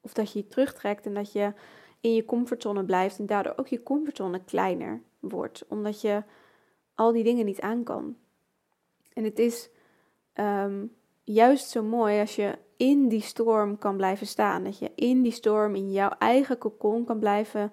Of 0.00 0.12
dat 0.12 0.32
je 0.32 0.38
je 0.38 0.48
terugtrekt 0.48 1.06
en 1.06 1.14
dat 1.14 1.32
je 1.32 1.52
in 2.00 2.14
je 2.14 2.24
comfortzone 2.24 2.84
blijft 2.84 3.18
en 3.18 3.26
daardoor 3.26 3.52
ook 3.56 3.68
je 3.68 3.82
comfortzone 3.82 4.44
kleiner 4.44 5.02
wordt. 5.20 5.64
Omdat 5.68 6.00
je 6.00 6.22
al 6.94 7.12
die 7.12 7.24
dingen 7.24 7.44
niet 7.44 7.60
aan 7.60 7.82
kan. 7.82 8.16
En 9.14 9.24
het 9.24 9.38
is 9.38 9.68
um, 10.34 10.94
juist 11.24 11.68
zo 11.68 11.82
mooi 11.82 12.20
als 12.20 12.36
je 12.36 12.58
in 12.76 13.08
die 13.08 13.20
storm 13.20 13.78
kan 13.78 13.96
blijven 13.96 14.26
staan. 14.26 14.64
Dat 14.64 14.78
je 14.78 14.92
in 14.94 15.22
die 15.22 15.32
storm, 15.32 15.74
in 15.74 15.92
jouw 15.92 16.10
eigen 16.18 16.58
kokon 16.58 17.04
kan 17.04 17.18
blijven 17.18 17.72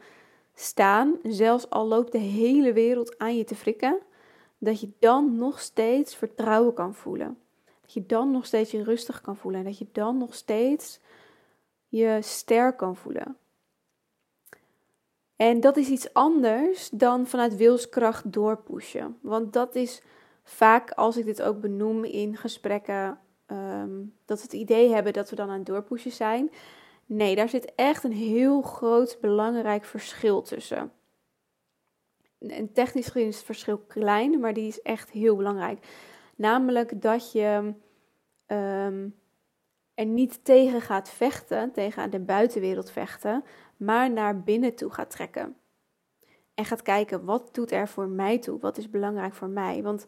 staan. 0.54 1.18
Zelfs 1.24 1.70
al 1.70 1.88
loopt 1.88 2.12
de 2.12 2.18
hele 2.18 2.74
wereld 2.74 3.18
aan 3.18 3.38
je 3.38 3.44
te 3.44 3.56
frikken. 3.56 4.00
Dat 4.58 4.82
je 4.82 4.90
dan 5.00 5.36
nog 5.36 5.60
steeds 5.60 6.16
vertrouwen 6.16 6.74
kan 6.74 6.94
voelen. 6.94 7.38
Dat 7.82 7.94
je 7.94 8.06
dan 8.06 8.32
nog 8.32 8.46
steeds 8.46 8.72
je 8.72 8.84
rustig 8.84 9.22
kan 9.22 9.38
voelen. 9.38 9.60
En 9.60 9.66
dat 9.66 9.78
je 9.78 9.88
dan 9.92 10.18
nog 10.18 10.34
steeds 10.34 11.00
je 11.88 12.18
sterk 12.22 12.78
kan 12.78 12.96
voelen. 12.96 13.38
En 15.36 15.60
dat 15.60 15.78
is 15.78 15.90
iets 15.90 16.14
anders 16.14 16.90
dan 16.90 17.28
vanuit 17.28 17.56
wilskracht 17.56 18.34
doorpushen. 18.34 19.18
Want 19.22 19.54
dat 19.54 19.76
is 19.76 20.02
vaak, 20.50 20.92
als 20.92 21.18
ik 21.18 21.26
dit 21.26 21.42
ook 21.42 21.62
benoem 21.62 22.04
in 22.04 22.38
gesprekken, 22.38 23.20
ehm, 23.46 24.04
dat 24.26 24.38
we 24.38 24.44
het 24.44 24.54
idee 24.54 24.90
hebben 24.94 25.14
dat 25.14 25.30
we 25.30 25.36
dan 25.36 25.50
aan 25.50 25.58
het 25.58 25.66
doorpushen 25.66 26.12
zijn. 26.12 26.52
Nee, 27.06 27.36
daar 27.36 27.50
zit 27.50 27.76
echt 27.76 28.04
een 28.04 28.12
heel 28.12 28.62
groot 28.62 29.18
belangrijk 29.22 29.86
verschil 29.86 30.42
tussen. 30.42 30.92
En 32.40 32.72
technisch 32.74 33.08
gezien 33.08 33.28
is 33.28 33.36
het 33.36 33.46
verschil 33.46 33.78
klein, 33.78 34.40
maar 34.40 34.54
die 34.54 34.68
is 34.68 34.82
echt 34.82 35.10
heel 35.10 35.36
belangrijk. 35.36 35.88
Namelijk 36.36 37.02
dat 37.02 37.32
je 37.32 37.74
um, 38.48 39.16
er 39.94 40.06
niet 40.06 40.46
tegen 40.46 40.82
gaat 40.82 41.10
vechten, 41.10 41.72
tegen 41.72 42.12
de 42.12 42.20
buitenwereld 42.20 42.92
vechten, 42.92 43.44
maar 43.78 44.12
naar 44.12 44.44
binnen 44.44 44.76
toe 44.76 44.90
gaat 44.90 45.10
trekken. 45.10 45.56
En 46.54 46.66
gaat 46.66 46.82
kijken, 46.82 47.26
wat 47.26 47.50
doet 47.52 47.72
er 47.72 47.88
voor 47.88 48.08
mij 48.08 48.40
toe? 48.40 48.60
Wat 48.60 48.78
is 48.78 48.90
belangrijk 48.90 49.34
voor 49.34 49.50
mij? 49.50 49.84
Want 49.84 50.06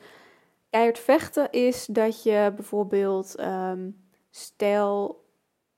keihard 0.72 1.00
vechten 1.00 1.52
is 1.52 1.86
dat 1.86 2.24
je 2.24 2.52
bijvoorbeeld, 2.56 3.40
um, 3.40 4.02
stel 4.30 5.24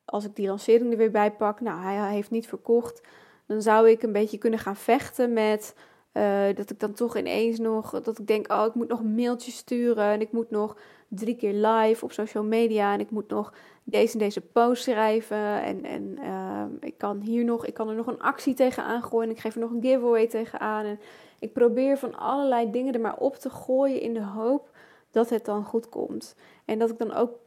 als 0.05 0.25
ik 0.25 0.35
die 0.35 0.47
lancering 0.47 0.91
er 0.91 0.97
weer 0.97 1.12
bij 1.12 1.31
pak, 1.31 1.62
nou 1.62 1.81
hij 1.81 2.13
heeft 2.13 2.31
niet 2.31 2.47
verkocht, 2.47 3.01
dan 3.45 3.62
zou 3.62 3.89
ik 3.89 4.03
een 4.03 4.12
beetje 4.12 4.38
kunnen 4.38 4.59
gaan 4.59 4.75
vechten 4.75 5.33
met 5.33 5.75
Uh, 6.13 6.55
dat 6.55 6.69
ik 6.69 6.79
dan 6.79 6.93
toch 6.93 7.17
ineens 7.17 7.59
nog, 7.59 8.01
dat 8.01 8.19
ik 8.19 8.27
denk, 8.27 8.51
oh, 8.51 8.65
ik 8.65 8.73
moet 8.73 8.88
nog 8.88 9.00
een 9.00 9.15
mailtje 9.15 9.51
sturen 9.51 10.03
en 10.03 10.21
ik 10.21 10.31
moet 10.31 10.50
nog 10.50 10.77
drie 11.07 11.35
keer 11.35 11.53
live 11.53 12.03
op 12.03 12.12
social 12.12 12.43
media 12.43 12.93
en 12.93 13.00
ik 13.00 13.09
moet 13.09 13.29
nog 13.29 13.53
deze 13.83 14.13
en 14.13 14.19
deze 14.19 14.41
post 14.41 14.83
schrijven 14.83 15.62
en, 15.63 15.83
en 15.85 16.17
uh, 16.19 16.63
ik 16.79 16.97
kan 16.97 17.19
hier 17.19 17.43
nog, 17.43 17.65
ik 17.65 17.73
kan 17.73 17.89
er 17.89 17.95
nog 17.95 18.07
een 18.07 18.21
actie 18.21 18.53
tegenaan 18.53 19.03
gooien 19.03 19.29
en 19.29 19.35
ik 19.35 19.41
geef 19.41 19.53
er 19.53 19.62
nog 19.62 19.71
een 19.71 19.81
giveaway 19.81 20.27
tegenaan 20.27 20.85
en 20.85 21.00
ik 21.39 21.53
probeer 21.53 21.97
van 21.97 22.17
allerlei 22.17 22.71
dingen 22.71 22.93
er 22.93 23.01
maar 23.01 23.17
op 23.17 23.35
te 23.35 23.50
gooien 23.50 24.01
in 24.01 24.13
de 24.13 24.23
hoop 24.23 24.69
dat 25.13 25.29
het 25.29 25.46
dan 25.46 25.65
goed 25.65 25.89
komt. 25.89 26.36
En 26.65 26.79
dat 26.79 26.89
ik 26.89 26.98
dan 26.98 27.13
ook, 27.13 27.39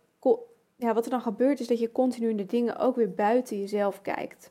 ja, 0.76 0.94
wat 0.94 1.04
er 1.04 1.10
dan 1.10 1.20
gebeurt 1.20 1.60
is 1.60 1.66
dat 1.66 1.78
je 1.78 1.92
continu 1.92 2.34
de 2.34 2.46
dingen 2.46 2.76
ook 2.76 2.96
weer 2.96 3.14
buiten 3.14 3.60
jezelf 3.60 4.02
kijkt. 4.02 4.50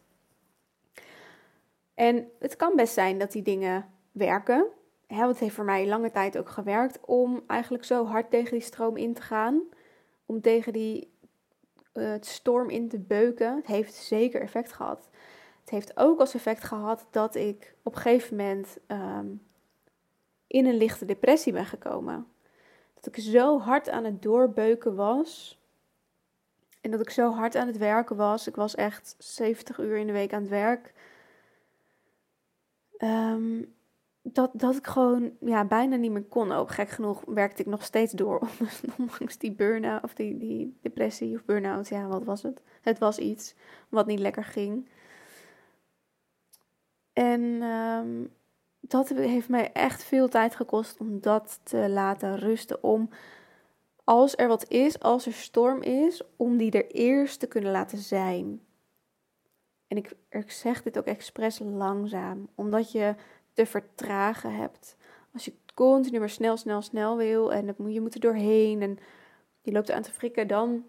En 1.93 2.27
het 2.39 2.55
kan 2.55 2.75
best 2.75 2.93
zijn 2.93 3.19
dat 3.19 3.31
die 3.31 3.41
dingen 3.41 3.89
werken. 4.11 4.65
Hè, 5.07 5.27
het 5.27 5.39
heeft 5.39 5.55
voor 5.55 5.65
mij 5.65 5.87
lange 5.87 6.11
tijd 6.11 6.37
ook 6.37 6.49
gewerkt 6.49 6.99
om 7.05 7.43
eigenlijk 7.47 7.83
zo 7.83 8.05
hard 8.05 8.29
tegen 8.29 8.51
die 8.51 8.61
stroom 8.61 8.97
in 8.97 9.13
te 9.13 9.21
gaan. 9.21 9.61
Om 10.25 10.41
tegen 10.41 10.73
die 10.73 11.13
uh, 11.93 12.13
storm 12.19 12.69
in 12.69 12.89
te 12.89 12.99
beuken. 12.99 13.55
Het 13.55 13.67
heeft 13.67 13.93
zeker 13.93 14.41
effect 14.41 14.73
gehad. 14.73 15.09
Het 15.61 15.69
heeft 15.69 15.97
ook 15.97 16.19
als 16.19 16.33
effect 16.33 16.63
gehad 16.63 17.07
dat 17.11 17.35
ik 17.35 17.75
op 17.83 17.95
een 17.95 18.01
gegeven 18.01 18.37
moment 18.37 18.77
ehm, 18.87 19.27
in 20.47 20.65
een 20.65 20.77
lichte 20.77 21.05
depressie 21.05 21.53
ben 21.53 21.65
gekomen. 21.65 22.27
Dat 23.05 23.17
ik 23.17 23.23
zo 23.23 23.59
hard 23.59 23.89
aan 23.89 24.03
het 24.03 24.21
doorbeuken 24.21 24.95
was. 24.95 25.59
En 26.81 26.91
dat 26.91 26.99
ik 26.99 27.09
zo 27.09 27.31
hard 27.31 27.55
aan 27.55 27.67
het 27.67 27.77
werken 27.77 28.15
was. 28.15 28.47
Ik 28.47 28.55
was 28.55 28.75
echt 28.75 29.15
70 29.17 29.79
uur 29.79 29.97
in 29.97 30.07
de 30.07 30.13
week 30.13 30.33
aan 30.33 30.41
het 30.41 30.49
werk. 30.49 30.93
Ehm, 32.97 33.63
dat, 34.21 34.51
dat 34.53 34.75
ik 34.75 34.87
gewoon 34.87 35.37
ja, 35.39 35.65
bijna 35.65 35.95
niet 35.95 36.11
meer 36.11 36.23
kon. 36.23 36.51
Ook 36.51 36.71
gek 36.71 36.89
genoeg 36.89 37.23
werkte 37.25 37.61
ik 37.61 37.67
nog 37.67 37.83
steeds 37.83 38.13
door. 38.13 38.47
Ondanks 38.97 39.37
die 39.37 39.51
burn-out 39.51 40.03
of 40.03 40.13
die, 40.13 40.37
die 40.37 40.77
depressie 40.81 41.35
of 41.35 41.45
burn-out. 41.45 41.87
Ja, 41.87 42.07
wat 42.07 42.23
was 42.23 42.43
het? 42.43 42.61
Het 42.81 42.99
was 42.99 43.17
iets 43.17 43.55
wat 43.89 44.05
niet 44.05 44.19
lekker 44.19 44.43
ging. 44.43 44.89
En 47.13 47.41
um, 47.41 48.33
dat 48.87 49.09
heeft 49.09 49.49
mij 49.49 49.71
echt 49.71 50.03
veel 50.03 50.27
tijd 50.27 50.55
gekost 50.55 50.99
om 50.99 51.21
dat 51.21 51.59
te 51.63 51.89
laten 51.89 52.37
rusten. 52.37 52.83
Om 52.83 53.09
als 54.03 54.37
er 54.37 54.47
wat 54.47 54.69
is, 54.69 54.99
als 54.99 55.25
er 55.25 55.33
storm 55.33 55.81
is, 55.81 56.21
om 56.35 56.57
die 56.57 56.71
er 56.71 56.91
eerst 56.91 57.39
te 57.39 57.47
kunnen 57.47 57.71
laten 57.71 57.97
zijn. 57.97 58.61
En 59.87 59.97
ik, 59.97 60.51
zeg 60.51 60.83
dit 60.83 60.97
ook 60.97 61.05
expres 61.05 61.59
langzaam, 61.59 62.47
omdat 62.55 62.91
je 62.91 63.15
te 63.53 63.65
vertragen 63.65 64.55
hebt. 64.55 64.95
Als 65.33 65.45
je 65.45 65.53
continu 65.73 66.19
maar 66.19 66.29
snel, 66.29 66.57
snel, 66.57 66.81
snel 66.81 67.17
wil 67.17 67.53
en 67.53 67.75
je 67.87 68.01
moet 68.01 68.13
er 68.13 68.19
doorheen 68.19 68.81
en 68.81 68.97
je 69.61 69.71
loopt 69.71 69.91
aan 69.91 70.01
te 70.01 70.11
frikken, 70.11 70.47
dan 70.47 70.85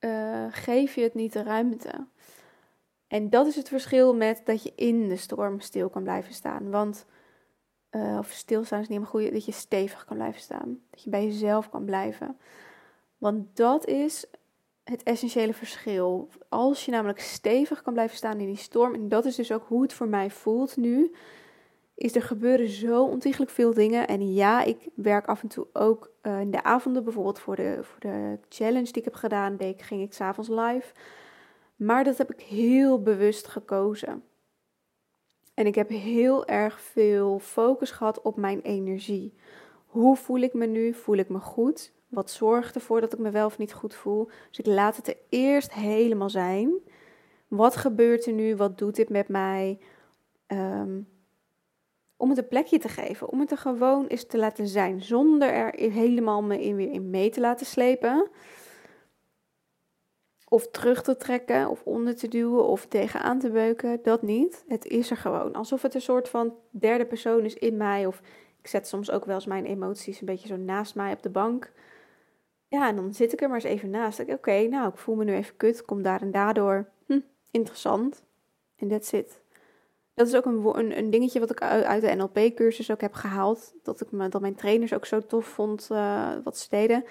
uh, 0.00 0.46
geef 0.50 0.94
je 0.94 1.02
het 1.02 1.14
niet 1.14 1.32
de 1.32 1.42
ruimte. 1.42 2.06
En 3.12 3.30
dat 3.30 3.46
is 3.46 3.56
het 3.56 3.68
verschil 3.68 4.14
met 4.14 4.40
dat 4.44 4.62
je 4.62 4.72
in 4.74 5.08
de 5.08 5.16
storm 5.16 5.60
stil 5.60 5.88
kan 5.88 6.02
blijven 6.02 6.34
staan. 6.34 6.70
Want, 6.70 7.06
uh, 7.90 8.16
of 8.18 8.30
stilstaan 8.30 8.80
is 8.80 8.88
niet 8.88 8.98
helemaal 8.98 9.22
goed, 9.22 9.32
dat 9.32 9.44
je 9.44 9.52
stevig 9.52 10.04
kan 10.04 10.16
blijven 10.16 10.40
staan. 10.40 10.78
Dat 10.90 11.02
je 11.02 11.10
bij 11.10 11.24
jezelf 11.24 11.70
kan 11.70 11.84
blijven. 11.84 12.38
Want 13.18 13.56
dat 13.56 13.86
is 13.86 14.24
het 14.84 15.02
essentiële 15.02 15.52
verschil. 15.52 16.28
Als 16.48 16.84
je 16.84 16.90
namelijk 16.90 17.20
stevig 17.20 17.82
kan 17.82 17.92
blijven 17.92 18.16
staan 18.16 18.40
in 18.40 18.46
die 18.46 18.56
storm, 18.56 18.94
en 18.94 19.08
dat 19.08 19.24
is 19.24 19.36
dus 19.36 19.52
ook 19.52 19.64
hoe 19.68 19.82
het 19.82 19.92
voor 19.92 20.08
mij 20.08 20.30
voelt 20.30 20.76
nu, 20.76 21.14
is 21.94 22.14
er 22.14 22.22
gebeuren 22.22 22.68
zo 22.68 23.04
ontiegelijk 23.04 23.50
veel 23.50 23.74
dingen. 23.74 24.08
En 24.08 24.34
ja, 24.34 24.62
ik 24.62 24.88
werk 24.94 25.26
af 25.26 25.42
en 25.42 25.48
toe 25.48 25.66
ook 25.72 26.10
uh, 26.22 26.40
in 26.40 26.50
de 26.50 26.62
avonden, 26.62 27.04
bijvoorbeeld 27.04 27.38
voor 27.38 27.56
de, 27.56 27.78
voor 27.82 28.00
de 28.00 28.38
challenge 28.48 28.92
die 28.92 28.96
ik 28.96 29.04
heb 29.04 29.14
gedaan, 29.14 29.56
deed, 29.56 29.82
ging 29.82 30.02
ik 30.02 30.12
s'avonds 30.12 30.50
live. 30.50 30.92
Maar 31.82 32.04
dat 32.04 32.18
heb 32.18 32.32
ik 32.32 32.40
heel 32.40 33.02
bewust 33.02 33.46
gekozen. 33.46 34.24
En 35.54 35.66
ik 35.66 35.74
heb 35.74 35.88
heel 35.88 36.46
erg 36.46 36.80
veel 36.80 37.38
focus 37.38 37.90
gehad 37.90 38.22
op 38.22 38.36
mijn 38.36 38.60
energie. 38.60 39.34
Hoe 39.86 40.16
voel 40.16 40.40
ik 40.40 40.54
me 40.54 40.66
nu? 40.66 40.94
Voel 40.94 41.16
ik 41.16 41.28
me 41.28 41.38
goed? 41.38 41.92
Wat 42.08 42.30
zorgt 42.30 42.74
ervoor 42.74 43.00
dat 43.00 43.12
ik 43.12 43.18
me 43.18 43.30
wel 43.30 43.46
of 43.46 43.58
niet 43.58 43.72
goed 43.72 43.94
voel? 43.94 44.28
Dus 44.48 44.58
ik 44.58 44.66
laat 44.66 44.96
het 44.96 45.08
er 45.08 45.16
eerst 45.28 45.72
helemaal 45.72 46.30
zijn. 46.30 46.72
Wat 47.48 47.76
gebeurt 47.76 48.26
er 48.26 48.32
nu? 48.32 48.56
Wat 48.56 48.78
doet 48.78 48.96
dit 48.96 49.08
met 49.08 49.28
mij? 49.28 49.78
Ehm, 50.46 51.00
om 52.16 52.28
het 52.28 52.38
een 52.38 52.48
plekje 52.48 52.78
te 52.78 52.88
geven. 52.88 53.28
Om 53.28 53.40
het 53.40 53.50
er 53.50 53.58
gewoon 53.58 54.06
eens 54.06 54.26
te 54.26 54.38
laten 54.38 54.66
zijn. 54.66 55.02
Zonder 55.02 55.48
er 55.48 55.90
helemaal 55.90 56.42
me 56.42 56.62
in 56.62 56.76
weer 56.76 56.90
in 56.90 57.10
mee 57.10 57.30
te 57.30 57.40
laten 57.40 57.66
slepen 57.66 58.30
of 60.52 60.70
terug 60.70 61.02
te 61.02 61.16
trekken 61.16 61.68
of 61.68 61.82
onder 61.84 62.16
te 62.16 62.28
duwen 62.28 62.66
of 62.66 62.86
tegenaan 62.86 63.38
te 63.38 63.50
beuken. 63.50 64.00
Dat 64.02 64.22
niet. 64.22 64.64
Het 64.68 64.84
is 64.84 65.10
er 65.10 65.16
gewoon. 65.16 65.52
Alsof 65.52 65.82
het 65.82 65.94
een 65.94 66.00
soort 66.00 66.28
van 66.28 66.54
derde 66.70 67.06
persoon 67.06 67.44
is 67.44 67.54
in 67.54 67.76
mij. 67.76 68.06
Of 68.06 68.20
ik 68.60 68.66
zet 68.66 68.88
soms 68.88 69.10
ook 69.10 69.24
wel 69.24 69.34
eens 69.34 69.46
mijn 69.46 69.64
emoties 69.64 70.20
een 70.20 70.26
beetje 70.26 70.48
zo 70.48 70.56
naast 70.56 70.94
mij 70.94 71.12
op 71.12 71.22
de 71.22 71.30
bank. 71.30 71.72
Ja, 72.68 72.88
en 72.88 72.96
dan 72.96 73.14
zit 73.14 73.32
ik 73.32 73.40
er 73.40 73.48
maar 73.48 73.56
eens 73.56 73.64
even 73.64 73.90
naast. 73.90 74.20
Oké, 74.20 74.62
nou, 74.62 74.88
ik 74.88 74.96
voel 74.96 75.14
me 75.14 75.24
nu 75.24 75.34
even 75.34 75.56
kut. 75.56 75.84
Kom 75.84 76.02
daar 76.02 76.20
en 76.20 76.30
daardoor. 76.30 76.88
Hm, 77.06 77.20
interessant. 77.50 78.24
En 78.76 78.88
that's 78.88 79.12
it. 79.12 79.40
Dat 80.14 80.26
is 80.26 80.34
ook 80.34 80.44
een, 80.44 80.98
een, 80.98 81.10
dingetje 81.10 81.40
wat 81.40 81.50
ik 81.50 81.62
uit 81.62 82.02
de 82.02 82.14
NLP-cursus 82.14 82.90
ook 82.90 83.00
heb 83.00 83.12
gehaald. 83.14 83.74
Dat, 83.82 84.00
ik 84.00 84.30
dat 84.30 84.40
mijn 84.40 84.54
trainers 84.54 84.92
ook 84.92 85.06
zo 85.06 85.20
tof 85.20 85.46
vond 85.46 85.88
uh, 85.92 86.32
wat 86.44 86.58
ze 86.58 86.68
deden 86.70 87.04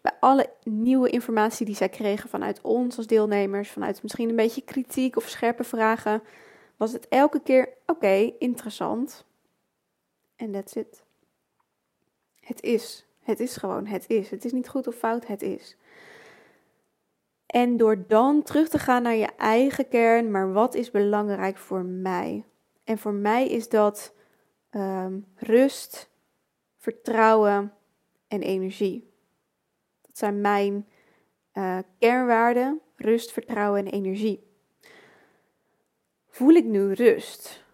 bij 0.00 0.12
alle 0.20 0.52
nieuwe 0.62 1.10
informatie 1.10 1.66
die 1.66 1.74
zij 1.74 1.88
kregen 1.88 2.28
vanuit 2.28 2.60
ons 2.60 2.96
als 2.96 3.06
deelnemers, 3.06 3.70
vanuit 3.70 4.02
misschien 4.02 4.28
een 4.28 4.36
beetje 4.36 4.62
kritiek 4.62 5.16
of 5.16 5.28
scherpe 5.28 5.64
vragen, 5.64 6.22
was 6.76 6.92
het 6.92 7.08
elke 7.08 7.40
keer: 7.40 7.68
oké, 7.86 8.32
interessant. 8.38 9.24
En 10.36 10.52
that's 10.52 10.74
it. 10.74 11.04
Het 12.40 12.62
is. 12.62 13.06
Het 13.22 13.40
is 13.40 13.56
gewoon, 13.56 13.86
het 13.86 14.04
is. 14.08 14.30
Het 14.30 14.44
is 14.44 14.52
niet 14.52 14.68
goed 14.68 14.86
of 14.86 14.94
fout, 14.94 15.26
het 15.26 15.42
is. 15.42 15.76
En 17.46 17.76
door 17.76 18.06
dan 18.06 18.42
terug 18.42 18.68
te 18.68 18.78
gaan 18.78 19.02
naar 19.02 19.14
je 19.14 19.30
eigen 19.36 19.88
kern, 19.88 20.30
maar 20.30 20.52
wat 20.52 20.74
is 20.74 20.90
belangrijk 20.90 21.56
voor 21.56 21.84
mij? 21.84 22.44
En 22.84 22.98
voor 22.98 23.12
mij 23.12 23.48
is 23.48 23.68
dat 23.68 24.14
um, 24.70 25.26
rust, 25.36 26.10
vertrouwen 26.76 27.72
en 28.28 28.42
energie 28.42 29.08
zijn 30.18 30.40
mijn 30.40 30.86
uh, 31.54 31.78
kernwaarden: 31.98 32.80
rust, 32.96 33.32
vertrouwen 33.32 33.86
en 33.86 33.92
energie. 33.92 34.46
Voel 36.28 36.54
ik 36.54 36.64
nu 36.64 36.92
rust? 36.92 37.66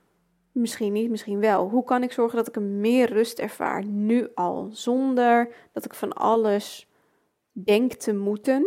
Misschien 0.52 0.92
niet, 0.92 1.10
misschien 1.10 1.40
wel. 1.40 1.68
Hoe 1.68 1.84
kan 1.84 2.02
ik 2.02 2.12
zorgen 2.12 2.36
dat 2.36 2.48
ik 2.48 2.62
meer 2.62 3.12
rust 3.12 3.38
ervaar 3.38 3.84
nu 3.84 4.28
al, 4.34 4.68
zonder 4.72 5.54
dat 5.72 5.84
ik 5.84 5.94
van 5.94 6.12
alles 6.12 6.90
denk 7.52 7.92
te 7.92 8.14
moeten? 8.14 8.66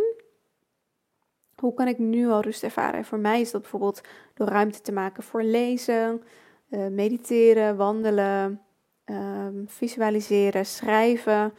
Hoe 1.54 1.74
kan 1.74 1.88
ik 1.88 1.98
nu 1.98 2.28
al 2.28 2.40
rust 2.40 2.62
ervaren? 2.62 3.04
voor 3.04 3.18
mij 3.18 3.40
is 3.40 3.50
dat 3.50 3.60
bijvoorbeeld 3.60 4.00
door 4.34 4.46
ruimte 4.46 4.80
te 4.80 4.92
maken 4.92 5.22
voor 5.22 5.42
lezen, 5.42 6.22
uh, 6.70 6.86
mediteren, 6.86 7.76
wandelen, 7.76 8.60
um, 9.04 9.64
visualiseren, 9.68 10.66
schrijven 10.66 11.52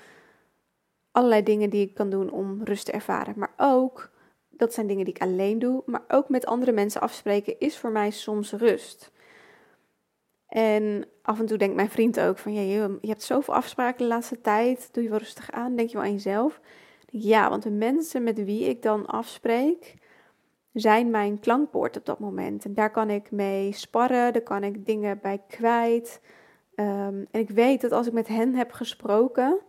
allerlei 1.12 1.44
dingen 1.44 1.70
die 1.70 1.88
ik 1.88 1.94
kan 1.94 2.10
doen 2.10 2.32
om 2.32 2.64
rust 2.64 2.86
te 2.86 2.92
ervaren. 2.92 3.34
Maar 3.38 3.54
ook, 3.58 4.12
dat 4.50 4.74
zijn 4.74 4.88
dingen 4.88 5.06
die 5.06 5.14
ik 5.14 5.22
alleen 5.22 5.60
doe, 5.60 5.84
maar 5.86 6.04
ook 6.08 6.30
met 6.30 6.46
andere 6.46 6.72
mensen 6.72 7.02
afspreken 7.02 7.60
is 7.60 7.78
voor 7.78 7.92
mij 7.92 8.12
soms 8.12 8.52
rust. 8.52 9.12
En 10.48 11.06
af 11.22 11.40
en 11.40 11.46
toe 11.46 11.58
denkt 11.58 11.76
mijn 11.76 11.90
vriend 11.90 12.20
ook 12.20 12.38
van, 12.38 12.54
je 12.54 12.98
hebt 13.02 13.24
zoveel 13.24 13.54
afspraken 13.54 13.98
de 13.98 14.08
laatste 14.14 14.42
tijd, 14.42 14.90
doe 14.92 15.04
je 15.04 15.10
wel 15.10 15.18
rustig 15.18 15.52
aan, 15.52 15.76
denk 15.76 15.90
je 15.90 15.98
wel 15.98 16.06
aan 16.06 16.12
jezelf? 16.12 16.60
Ja, 17.10 17.50
want 17.50 17.64
de 17.64 17.72
mensen 17.72 18.24
met 18.24 18.44
wie 18.44 18.64
ik 18.64 18.82
dan 18.82 19.06
afspreek, 19.06 19.96
zijn 20.74 21.10
mijn 21.10 21.40
klankpoort 21.40 21.98
op 21.98 22.06
dat 22.06 22.20
moment. 22.20 22.66
En 22.66 22.74
daar 22.74 22.92
kan 22.92 23.10
ik 23.10 23.32
mee 23.32 23.72
sparren, 23.72 24.34
daar 24.34 24.42
kan 24.42 24.64
ik 24.64 24.86
dingen 24.86 25.20
bij 25.22 25.42
kwijt. 25.48 26.22
Ehm, 26.76 27.26
en 27.32 27.40
ik 27.40 27.50
weet 27.50 27.82
dat 27.82 27.92
als 27.92 28.08
ik 28.08 28.14
met 28.14 28.28
hen 28.28 28.56
heb 28.56 28.72
gesproken, 28.72 29.60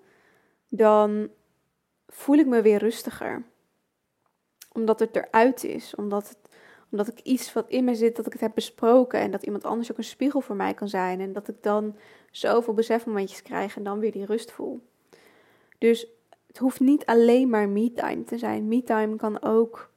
dan 0.70 1.30
voel 2.06 2.36
ik 2.36 2.46
me 2.46 2.62
weer 2.62 2.78
rustiger. 2.78 3.44
Omdat 4.72 5.00
het 5.00 5.16
eruit 5.16 5.64
is, 5.64 5.94
omdat, 5.94 6.28
het, 6.28 6.38
omdat 6.90 7.08
ik 7.08 7.20
iets 7.20 7.52
wat 7.52 7.68
in 7.68 7.84
me 7.84 7.94
zit, 7.94 8.16
dat 8.16 8.26
ik 8.26 8.32
het 8.32 8.40
heb 8.40 8.54
besproken 8.54 9.20
en 9.20 9.30
dat 9.30 9.42
iemand 9.42 9.64
anders 9.64 9.90
ook 9.90 9.98
een 9.98 10.04
spiegel 10.04 10.40
voor 10.40 10.56
mij 10.56 10.74
kan 10.74 10.88
zijn. 10.88 11.20
En 11.20 11.32
dat 11.32 11.48
ik 11.48 11.62
dan 11.62 11.96
zoveel 12.30 12.74
besefmomentjes 12.74 13.42
krijg 13.42 13.76
en 13.76 13.82
dan 13.82 13.98
weer 13.98 14.12
die 14.12 14.24
rust 14.24 14.52
voel. 14.52 14.80
Dus 15.78 16.06
het 16.46 16.58
hoeft 16.58 16.80
niet 16.80 17.06
alleen 17.06 17.48
maar 17.48 17.68
me-time 17.68 18.24
te 18.24 18.38
zijn. 18.38 18.68
Me-time 18.68 19.16
kan 19.16 19.42
ook 19.42 19.90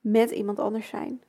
met 0.00 0.30
iemand 0.30 0.58
anders 0.58 0.88
zijn. 0.88 1.22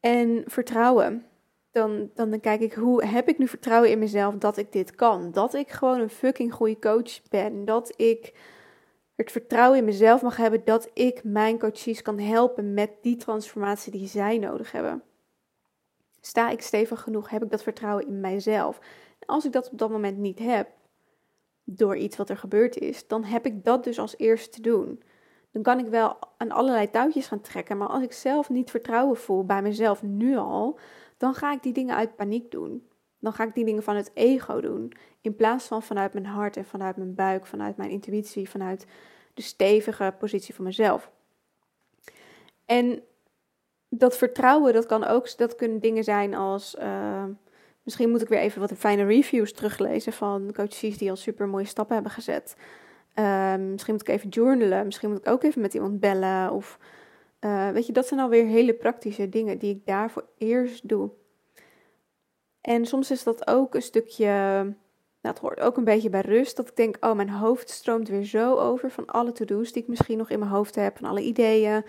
En 0.00 0.42
vertrouwen. 0.46 1.26
Dan, 1.74 2.10
dan 2.14 2.40
kijk 2.40 2.60
ik 2.60 2.72
hoe 2.72 3.04
heb 3.04 3.28
ik 3.28 3.38
nu 3.38 3.48
vertrouwen 3.48 3.90
in 3.90 3.98
mezelf 3.98 4.34
dat 4.34 4.56
ik 4.56 4.72
dit 4.72 4.94
kan. 4.94 5.32
Dat 5.32 5.54
ik 5.54 5.70
gewoon 5.70 6.00
een 6.00 6.10
fucking 6.10 6.52
goede 6.52 6.78
coach 6.78 7.22
ben. 7.30 7.64
Dat 7.64 7.92
ik 7.96 8.34
het 9.14 9.32
vertrouwen 9.32 9.78
in 9.78 9.84
mezelf 9.84 10.22
mag 10.22 10.36
hebben 10.36 10.64
dat 10.64 10.90
ik 10.92 11.24
mijn 11.24 11.58
coaches 11.58 12.02
kan 12.02 12.18
helpen 12.18 12.74
met 12.74 12.90
die 13.02 13.16
transformatie 13.16 13.92
die 13.92 14.08
zij 14.08 14.38
nodig 14.38 14.72
hebben. 14.72 15.02
Sta 16.20 16.50
ik 16.50 16.62
stevig 16.62 17.00
genoeg? 17.00 17.30
Heb 17.30 17.42
ik 17.42 17.50
dat 17.50 17.62
vertrouwen 17.62 18.06
in 18.06 18.20
mijzelf? 18.20 18.78
Als 19.26 19.44
ik 19.44 19.52
dat 19.52 19.70
op 19.70 19.78
dat 19.78 19.90
moment 19.90 20.18
niet 20.18 20.38
heb, 20.38 20.68
door 21.64 21.96
iets 21.96 22.16
wat 22.16 22.30
er 22.30 22.36
gebeurd 22.36 22.78
is, 22.78 23.06
dan 23.06 23.24
heb 23.24 23.46
ik 23.46 23.64
dat 23.64 23.84
dus 23.84 23.98
als 23.98 24.18
eerste 24.18 24.50
te 24.50 24.60
doen. 24.60 25.02
Dan 25.54 25.62
kan 25.62 25.78
ik 25.78 25.86
wel 25.86 26.18
aan 26.36 26.50
allerlei 26.50 26.90
touwtjes 26.90 27.26
gaan 27.26 27.40
trekken, 27.40 27.76
maar 27.76 27.88
als 27.88 28.02
ik 28.02 28.12
zelf 28.12 28.50
niet 28.50 28.70
vertrouwen 28.70 29.16
voel 29.16 29.44
bij 29.44 29.62
mezelf 29.62 30.02
nu 30.02 30.36
al, 30.36 30.78
dan 31.16 31.34
ga 31.34 31.52
ik 31.52 31.62
die 31.62 31.72
dingen 31.72 31.96
uit 31.96 32.16
paniek 32.16 32.50
doen. 32.50 32.88
Dan 33.18 33.32
ga 33.32 33.44
ik 33.44 33.54
die 33.54 33.64
dingen 33.64 33.82
van 33.82 33.96
het 33.96 34.10
ego 34.14 34.60
doen, 34.60 34.92
in 35.20 35.36
plaats 35.36 35.66
van 35.66 35.82
vanuit 35.82 36.12
mijn 36.12 36.26
hart 36.26 36.56
en 36.56 36.64
vanuit 36.64 36.96
mijn 36.96 37.14
buik, 37.14 37.46
vanuit 37.46 37.76
mijn 37.76 37.90
intuïtie, 37.90 38.50
vanuit 38.50 38.86
de 39.34 39.42
stevige 39.42 40.14
positie 40.18 40.54
van 40.54 40.64
mezelf. 40.64 41.10
En 42.64 43.02
dat 43.88 44.16
vertrouwen, 44.16 44.72
dat 44.72 44.86
kan 44.86 45.04
ook, 45.04 45.36
dat 45.36 45.54
kunnen 45.54 45.80
dingen 45.80 46.04
zijn 46.04 46.34
als, 46.34 46.76
uh, 46.78 47.24
misschien 47.82 48.10
moet 48.10 48.22
ik 48.22 48.28
weer 48.28 48.38
even 48.38 48.60
wat 48.60 48.72
fijne 48.72 49.04
reviews 49.04 49.52
teruglezen 49.52 50.12
van 50.12 50.52
coaches 50.52 50.98
die 50.98 51.10
al 51.10 51.16
super 51.16 51.48
mooie 51.48 51.64
stappen 51.64 51.94
hebben 51.94 52.12
gezet. 52.12 52.56
Uh, 53.18 53.54
misschien 53.56 53.94
moet 53.94 54.08
ik 54.08 54.14
even 54.14 54.28
journalen, 54.28 54.84
misschien 54.84 55.10
moet 55.10 55.18
ik 55.18 55.28
ook 55.28 55.42
even 55.42 55.60
met 55.60 55.74
iemand 55.74 56.00
bellen. 56.00 56.50
Of 56.50 56.78
uh, 57.40 57.70
weet 57.70 57.86
je, 57.86 57.92
dat 57.92 58.06
zijn 58.06 58.20
alweer 58.20 58.46
hele 58.46 58.74
praktische 58.74 59.28
dingen 59.28 59.58
die 59.58 59.74
ik 59.74 59.86
daarvoor 59.86 60.24
eerst 60.38 60.88
doe. 60.88 61.10
En 62.60 62.86
soms 62.86 63.10
is 63.10 63.22
dat 63.22 63.46
ook 63.46 63.74
een 63.74 63.82
stukje, 63.82 64.26
nou, 64.26 64.74
het 65.20 65.38
hoort 65.38 65.60
ook 65.60 65.76
een 65.76 65.84
beetje 65.84 66.10
bij 66.10 66.20
rust, 66.20 66.56
dat 66.56 66.68
ik 66.68 66.76
denk, 66.76 66.96
oh, 67.00 67.14
mijn 67.14 67.30
hoofd 67.30 67.70
stroomt 67.70 68.08
weer 68.08 68.24
zo 68.24 68.56
over 68.56 68.90
van 68.90 69.06
alle 69.06 69.32
to-do's 69.32 69.72
die 69.72 69.82
ik 69.82 69.88
misschien 69.88 70.18
nog 70.18 70.30
in 70.30 70.38
mijn 70.38 70.50
hoofd 70.50 70.74
heb, 70.74 70.96
van 70.96 71.08
alle 71.08 71.22
ideeën. 71.22 71.84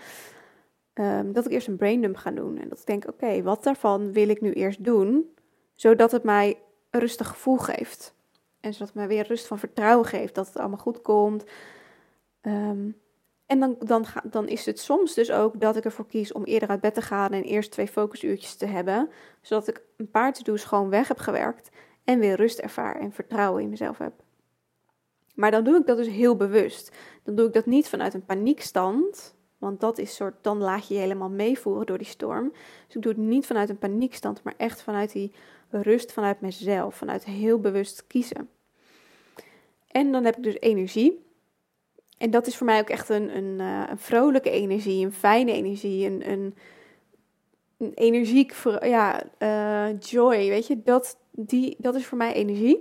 Um, 0.94 1.32
dat 1.32 1.46
ik 1.46 1.52
eerst 1.52 1.68
een 1.68 1.76
braindump 1.76 2.16
ga 2.16 2.30
doen. 2.30 2.58
En 2.58 2.68
dat 2.68 2.78
ik 2.78 2.86
denk, 2.86 3.08
oké, 3.08 3.42
wat 3.42 3.64
daarvan 3.64 4.12
wil 4.12 4.28
ik 4.28 4.40
nu 4.40 4.52
eerst 4.52 4.84
doen, 4.84 5.34
zodat 5.74 6.12
het 6.12 6.22
mij 6.22 6.58
een 6.90 7.00
rustig 7.00 7.28
gevoel 7.28 7.56
geeft. 7.56 8.15
En 8.66 8.72
zodat 8.72 8.88
het 8.88 8.96
mij 8.96 9.08
weer 9.08 9.26
rust 9.26 9.46
van 9.46 9.58
vertrouwen 9.58 10.06
geeft 10.06 10.34
dat 10.34 10.46
het 10.46 10.56
allemaal 10.56 10.78
goed 10.78 11.02
komt. 11.02 11.44
Um, 12.42 12.96
en 13.46 13.60
dan, 13.60 13.76
dan, 13.78 14.06
dan 14.24 14.48
is 14.48 14.66
het 14.66 14.78
soms 14.78 15.14
dus 15.14 15.30
ook 15.30 15.60
dat 15.60 15.76
ik 15.76 15.84
ervoor 15.84 16.06
kies 16.06 16.32
om 16.32 16.44
eerder 16.44 16.68
uit 16.68 16.80
bed 16.80 16.94
te 16.94 17.02
gaan 17.02 17.32
en 17.32 17.42
eerst 17.42 17.70
twee 17.70 17.88
focusuurtjes 17.88 18.54
te 18.54 18.66
hebben. 18.66 19.08
Zodat 19.40 19.68
ik 19.68 19.82
een 19.96 20.10
paar 20.10 20.32
to-do's 20.32 20.64
gewoon 20.64 20.88
weg 20.88 21.08
heb 21.08 21.18
gewerkt 21.18 21.70
en 22.04 22.18
weer 22.18 22.36
rust 22.36 22.58
ervaar 22.58 23.00
en 23.00 23.12
vertrouwen 23.12 23.62
in 23.62 23.68
mezelf 23.68 23.98
heb. 23.98 24.12
Maar 25.34 25.50
dan 25.50 25.64
doe 25.64 25.76
ik 25.76 25.86
dat 25.86 25.96
dus 25.96 26.08
heel 26.08 26.36
bewust. 26.36 26.96
Dan 27.22 27.34
doe 27.34 27.46
ik 27.46 27.52
dat 27.52 27.66
niet 27.66 27.88
vanuit 27.88 28.14
een 28.14 28.24
paniekstand, 28.24 29.34
want 29.58 29.80
dat 29.80 29.98
is 29.98 30.14
soort, 30.14 30.34
dan 30.40 30.58
laat 30.58 30.88
je 30.88 30.94
je 30.94 31.00
helemaal 31.00 31.30
meevoeren 31.30 31.86
door 31.86 31.98
die 31.98 32.06
storm. 32.06 32.52
Dus 32.86 32.96
ik 32.96 33.02
doe 33.02 33.12
het 33.12 33.20
niet 33.20 33.46
vanuit 33.46 33.68
een 33.68 33.78
paniekstand, 33.78 34.42
maar 34.42 34.54
echt 34.56 34.82
vanuit 34.82 35.12
die 35.12 35.32
rust 35.70 36.12
vanuit 36.12 36.40
mezelf, 36.40 36.94
vanuit 36.94 37.24
heel 37.24 37.60
bewust 37.60 38.06
kiezen. 38.06 38.48
En 39.96 40.12
dan 40.12 40.24
heb 40.24 40.36
ik 40.36 40.42
dus 40.42 40.60
energie. 40.60 41.24
En 42.18 42.30
dat 42.30 42.46
is 42.46 42.56
voor 42.56 42.66
mij 42.66 42.80
ook 42.80 42.88
echt 42.88 43.08
een, 43.08 43.36
een, 43.36 43.60
uh, 43.60 43.82
een 43.88 43.98
vrolijke 43.98 44.50
energie, 44.50 45.04
een 45.04 45.12
fijne 45.12 45.52
energie, 45.52 46.06
een, 46.06 46.30
een, 46.30 46.54
een 47.78 47.92
energiek, 47.94 48.54
ja, 48.80 49.22
uh, 49.38 50.00
joy, 50.00 50.48
weet 50.48 50.66
je, 50.66 50.82
dat, 50.82 51.16
die, 51.30 51.76
dat 51.78 51.94
is 51.94 52.06
voor 52.06 52.18
mij 52.18 52.32
energie. 52.32 52.78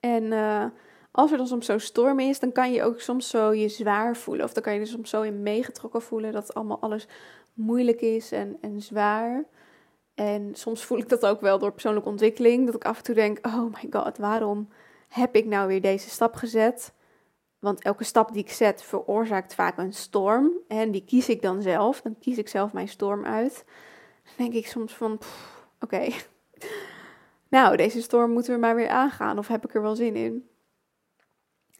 En 0.00 0.22
uh, 0.22 0.64
als 1.10 1.30
er 1.30 1.36
dan 1.36 1.46
soms 1.46 1.66
zo'n 1.66 1.80
storm 1.80 2.18
is, 2.20 2.38
dan 2.38 2.52
kan 2.52 2.72
je 2.72 2.82
ook 2.82 3.00
soms 3.00 3.28
zo 3.28 3.52
je 3.52 3.68
zwaar 3.68 4.16
voelen. 4.16 4.44
Of 4.44 4.52
dan 4.52 4.62
kan 4.62 4.74
je 4.74 4.80
er 4.80 4.86
soms 4.86 5.10
zo 5.10 5.22
in 5.22 5.42
meegetrokken 5.42 6.02
voelen 6.02 6.32
dat 6.32 6.54
allemaal 6.54 6.80
alles 6.80 7.06
moeilijk 7.52 8.00
is 8.00 8.32
en, 8.32 8.56
en 8.60 8.80
zwaar. 8.80 9.44
En 10.14 10.50
soms 10.54 10.84
voel 10.84 10.98
ik 10.98 11.08
dat 11.08 11.26
ook 11.26 11.40
wel 11.40 11.58
door 11.58 11.72
persoonlijke 11.72 12.08
ontwikkeling. 12.08 12.66
Dat 12.66 12.74
ik 12.74 12.84
af 12.84 12.96
en 12.96 13.04
toe 13.04 13.14
denk, 13.14 13.46
oh 13.46 13.64
my 13.72 13.86
god, 13.90 14.18
waarom 14.18 14.68
heb 15.12 15.36
ik 15.36 15.44
nou 15.44 15.68
weer 15.68 15.80
deze 15.80 16.10
stap 16.10 16.34
gezet? 16.34 16.92
Want 17.58 17.82
elke 17.82 18.04
stap 18.04 18.32
die 18.32 18.42
ik 18.42 18.50
zet 18.50 18.82
veroorzaakt 18.82 19.54
vaak 19.54 19.78
een 19.78 19.92
storm. 19.92 20.50
En 20.68 20.90
die 20.90 21.04
kies 21.04 21.28
ik 21.28 21.42
dan 21.42 21.62
zelf. 21.62 22.00
Dan 22.00 22.18
kies 22.18 22.38
ik 22.38 22.48
zelf 22.48 22.72
mijn 22.72 22.88
storm 22.88 23.24
uit. 23.24 23.64
Dan 24.22 24.32
denk 24.36 24.52
ik 24.52 24.66
soms 24.66 24.96
van, 24.96 25.18
oké. 25.80 26.06
Nou, 27.48 27.76
deze 27.76 28.02
storm 28.02 28.30
moeten 28.30 28.54
we 28.54 28.60
maar 28.60 28.74
weer 28.74 28.88
aangaan. 28.88 29.38
Of 29.38 29.48
heb 29.48 29.64
ik 29.64 29.74
er 29.74 29.82
wel 29.82 29.96
zin 29.96 30.16
in? 30.16 30.48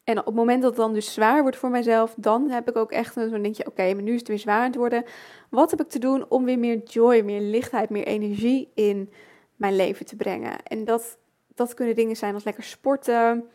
En 0.04 0.18
op 0.18 0.26
het 0.26 0.34
moment 0.34 0.62
dat 0.62 0.70
het 0.70 0.80
dan 0.80 0.92
dus 0.92 1.12
zwaar 1.12 1.42
wordt 1.42 1.56
voor 1.56 1.70
mijzelf, 1.70 2.14
dan 2.16 2.50
heb 2.50 2.68
ik 2.68 2.76
ook 2.76 2.92
echt 2.92 3.14
zo'n 3.14 3.30
dingetje, 3.30 3.66
oké, 3.66 3.94
maar 3.94 4.02
nu 4.02 4.12
is 4.12 4.18
het 4.18 4.28
weer 4.28 4.38
zwaar 4.38 4.58
aan 4.58 4.66
het 4.66 4.76
worden. 4.76 5.04
Wat 5.50 5.70
heb 5.70 5.80
ik 5.80 5.88
te 5.88 5.98
doen 5.98 6.26
om 6.28 6.44
weer 6.44 6.58
meer 6.58 6.82
joy, 6.82 7.20
meer 7.20 7.40
lichtheid, 7.40 7.90
meer 7.90 8.06
energie 8.06 8.70
in 8.74 9.12
mijn 9.56 9.76
leven 9.76 10.06
te 10.06 10.16
brengen? 10.16 10.62
En 10.62 10.84
dat, 10.84 11.18
dat 11.54 11.74
kunnen 11.74 11.94
dingen 11.94 12.16
zijn 12.16 12.34
als 12.34 12.44
lekker 12.44 12.64
sporten, 12.64 13.48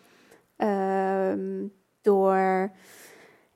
ehm, 0.56 1.66
door 2.02 2.72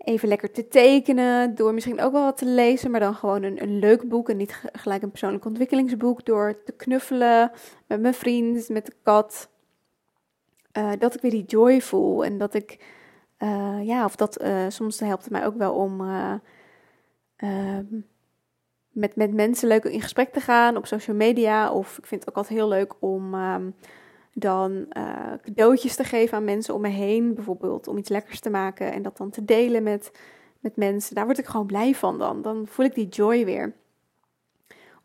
even 0.04 0.28
lekker 0.28 0.52
te 0.52 0.68
tekenen, 0.68 1.56
door 1.56 1.74
misschien 1.74 2.02
ook 2.02 2.12
wel 2.12 2.24
wat 2.24 2.38
te 2.38 2.46
lezen, 2.46 2.92
maar 2.92 3.00
dan 3.00 3.16
gewoon 3.16 3.44
een, 3.44 3.62
een 3.62 3.80
leuk 3.80 4.10
boek 4.10 4.30
en 4.30 4.38
niet 4.38 4.62
gelijk 4.72 5.02
een 5.02 5.10
persoonlijk 5.10 5.46
ontwikkelingsboek, 5.46 6.26
door 6.26 6.64
te 6.64 6.72
knuffelen 6.72 7.52
met 7.88 8.02
mijn 8.02 8.14
vriend, 8.14 8.70
met 8.70 8.86
de 8.86 8.94
kat. 9.04 9.50
Uh, 10.78 10.92
dat 11.00 11.16
ik 11.16 11.22
weer 11.22 11.32
die 11.32 11.46
joy 11.46 11.82
voel 11.82 12.26
en 12.26 12.38
dat 12.38 12.54
ik, 12.54 12.86
uh, 13.40 13.80
ja, 13.84 14.06
of 14.06 14.16
dat 14.16 14.42
uh, 14.42 14.66
soms 14.68 15.00
helpt 15.00 15.24
het 15.24 15.32
mij 15.32 15.46
ook 15.46 15.58
wel 15.58 15.74
om 15.74 16.02
ehm, 17.36 17.86
met, 18.90 19.16
met 19.16 19.34
mensen 19.34 19.68
leuk 19.68 19.84
in 19.84 20.02
gesprek 20.02 20.34
te 20.34 20.40
gaan 20.40 20.78
op 20.78 20.86
social 20.86 21.16
media. 21.16 21.72
Of 21.72 21.98
ik 21.98 22.06
vind 22.06 22.22
het 22.22 22.30
ook 22.30 22.36
altijd 22.38 22.60
heel 22.60 22.68
leuk 22.68 22.94
om 23.00 23.36
dan 24.34 24.88
cadeautjes 25.42 25.96
te 25.96 26.04
geven 26.04 26.38
aan 26.38 26.44
mensen 26.44 26.74
om 26.74 26.82
me 26.82 26.88
heen, 26.88 27.34
bijvoorbeeld 27.34 27.88
om 27.88 27.98
iets 27.98 28.10
lekkers 28.10 28.40
te 28.40 28.50
maken 28.50 28.92
en 28.92 29.02
dat 29.02 29.18
dan 29.18 29.30
te 29.30 29.46
delen 29.46 29.84
met, 29.84 30.12
met 30.60 30.76
mensen. 30.76 31.16
Daar 31.16 31.26
word 31.26 31.38
ik 31.38 31.46
gewoon 31.46 31.66
blij 31.66 31.96
van 31.96 32.18
dan. 32.18 32.42
Dan 32.42 32.68
voel 32.68 32.86
ik 32.86 32.96
die 32.96 33.08
joy 33.08 33.46
weer. 33.46 33.74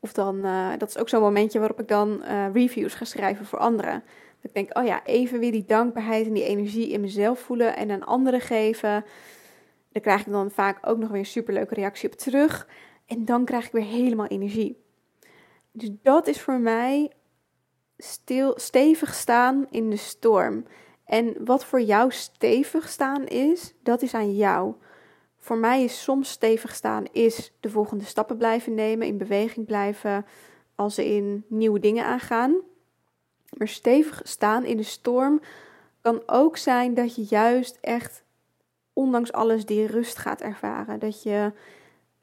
Of 0.00 0.12
dan, 0.12 0.40
dat 0.78 0.88
is 0.88 0.98
ook 0.98 1.08
zo'n 1.08 1.20
momentje 1.20 1.58
waarop 1.58 1.80
ik 1.80 1.88
dan 1.88 2.22
reviews 2.52 2.94
ga 2.94 3.04
schrijven 3.04 3.46
voor 3.46 3.58
anderen. 3.58 4.02
Ik 4.40 4.54
denk, 4.54 4.78
oh 4.78 4.84
ja, 4.84 5.04
even 5.04 5.38
weer 5.38 5.52
die 5.52 5.64
dankbaarheid 5.64 6.26
en 6.26 6.32
die 6.32 6.44
energie 6.44 6.88
in 6.88 7.00
mezelf 7.00 7.38
voelen 7.40 7.76
en 7.76 7.90
aan 7.90 8.04
anderen 8.04 8.40
geven. 8.40 9.04
Daar 9.92 10.02
krijg 10.02 10.26
ik 10.26 10.32
dan 10.32 10.50
vaak 10.50 10.78
ook 10.86 10.98
nog 10.98 11.08
weer 11.08 11.18
een 11.18 11.26
superleuke 11.26 11.74
reactie 11.74 12.10
op 12.10 12.16
terug. 12.16 12.68
En 13.06 13.24
dan 13.24 13.44
krijg 13.44 13.66
ik 13.66 13.72
weer 13.72 13.84
helemaal 13.84 14.26
energie. 14.26 14.82
Dus 15.72 15.90
dat 16.02 16.26
is 16.26 16.40
voor 16.40 16.60
mij 16.60 17.12
stevig 18.56 19.14
staan 19.14 19.66
in 19.70 19.90
de 19.90 19.96
storm. 19.96 20.64
En 21.04 21.44
wat 21.44 21.64
voor 21.64 21.80
jou 21.80 22.12
stevig 22.12 22.88
staan 22.88 23.26
is, 23.26 23.74
dat 23.82 24.02
is 24.02 24.14
aan 24.14 24.34
jou. 24.34 24.74
Voor 25.38 25.56
mij 25.56 25.84
is 25.84 26.02
soms 26.02 26.30
stevig 26.30 26.74
staan 26.74 27.04
is 27.12 27.52
de 27.60 27.70
volgende 27.70 28.04
stappen 28.04 28.36
blijven 28.36 28.74
nemen, 28.74 29.06
in 29.06 29.18
beweging 29.18 29.66
blijven, 29.66 30.26
als 30.74 30.94
ze 30.94 31.14
in 31.14 31.44
nieuwe 31.48 31.78
dingen 31.78 32.04
aangaan. 32.04 32.56
Maar 33.56 33.68
stevig 33.68 34.20
staan 34.24 34.64
in 34.64 34.76
de 34.76 34.82
storm 34.82 35.40
kan 36.00 36.22
ook 36.26 36.56
zijn 36.56 36.94
dat 36.94 37.14
je 37.14 37.26
juist 37.28 37.78
echt, 37.80 38.24
ondanks 38.92 39.32
alles, 39.32 39.66
die 39.66 39.86
rust 39.86 40.18
gaat 40.18 40.40
ervaren. 40.40 40.98
Dat 40.98 41.22
je 41.22 41.52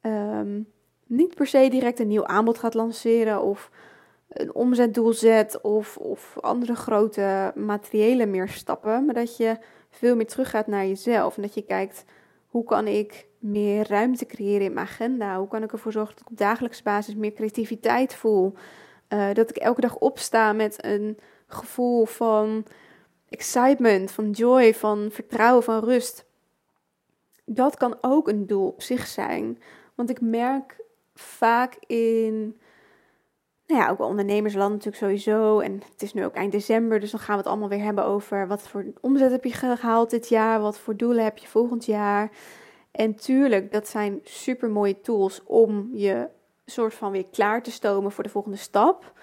ehm, 0.01 0.61
niet 1.05 1.35
per 1.35 1.47
se 1.47 1.67
direct 1.69 1.99
een 1.99 2.07
nieuw 2.07 2.25
aanbod 2.25 2.57
gaat 2.57 2.73
lanceren 2.73 3.41
of 3.41 3.69
een 4.33 4.55
omzetdoel 4.55 5.13
zet 5.13 5.61
of, 5.61 5.97
of 5.97 6.37
andere 6.41 6.75
grote 6.75 7.51
materiële 7.55 8.25
meer 8.25 8.49
stappen. 8.49 9.05
Maar 9.05 9.15
dat 9.15 9.37
je 9.37 9.57
veel 9.89 10.15
meer 10.15 10.27
teruggaat 10.27 10.67
naar 10.67 10.85
jezelf. 10.85 11.35
En 11.35 11.41
dat 11.41 11.53
je 11.53 11.61
kijkt, 11.61 12.05
hoe 12.47 12.63
kan 12.63 12.87
ik 12.87 13.27
meer 13.39 13.87
ruimte 13.89 14.25
creëren 14.25 14.65
in 14.65 14.73
mijn 14.73 14.87
agenda? 14.87 15.37
Hoe 15.37 15.47
kan 15.47 15.63
ik 15.63 15.71
ervoor 15.71 15.91
zorgen 15.91 16.13
dat 16.13 16.23
ik 16.23 16.31
op 16.31 16.37
dagelijkse 16.37 16.83
basis 16.83 17.15
meer 17.15 17.33
creativiteit 17.33 18.15
voel? 18.15 18.53
Uh, 19.09 19.33
dat 19.33 19.49
ik 19.49 19.57
elke 19.57 19.81
dag 19.81 19.97
opsta 19.97 20.53
met 20.53 20.85
een 20.85 21.17
gevoel 21.47 22.05
van 22.05 22.65
excitement, 23.29 24.11
van 24.11 24.31
joy, 24.31 24.73
van 24.73 25.07
vertrouwen, 25.11 25.63
van 25.63 25.83
rust. 25.83 26.25
Dat 27.45 27.77
kan 27.77 27.97
ook 28.01 28.27
een 28.27 28.47
doel 28.47 28.67
op 28.67 28.81
zich 28.81 29.07
zijn. 29.07 29.61
Want 29.95 30.09
ik 30.09 30.21
merk 30.21 30.75
vaak 31.15 31.75
in, 31.87 32.59
nou 33.67 33.81
ja, 33.81 33.89
ook 33.89 33.97
wel 33.97 34.07
ondernemersland 34.07 34.71
natuurlijk 34.71 34.97
sowieso. 34.97 35.59
En 35.59 35.81
het 35.91 36.01
is 36.01 36.13
nu 36.13 36.25
ook 36.25 36.33
eind 36.33 36.51
december, 36.51 36.99
dus 36.99 37.11
dan 37.11 37.19
gaan 37.19 37.35
we 37.35 37.41
het 37.41 37.49
allemaal 37.49 37.69
weer 37.69 37.83
hebben 37.83 38.05
over 38.05 38.47
wat 38.47 38.67
voor 38.67 38.85
omzet 39.01 39.31
heb 39.31 39.43
je 39.43 39.51
gehaald 39.51 40.09
dit 40.09 40.29
jaar, 40.29 40.61
wat 40.61 40.77
voor 40.77 40.95
doelen 40.95 41.23
heb 41.23 41.37
je 41.37 41.47
volgend 41.47 41.85
jaar. 41.85 42.31
En 42.91 43.15
tuurlijk, 43.15 43.71
dat 43.71 43.87
zijn 43.87 44.19
super 44.23 44.69
mooie 44.69 45.01
tools 45.01 45.43
om 45.43 45.89
je 45.93 46.29
soort 46.65 46.93
van 46.93 47.11
weer 47.11 47.25
klaar 47.31 47.63
te 47.63 47.71
stomen 47.71 48.11
voor 48.11 48.23
de 48.23 48.29
volgende 48.29 48.57
stap. 48.57 49.13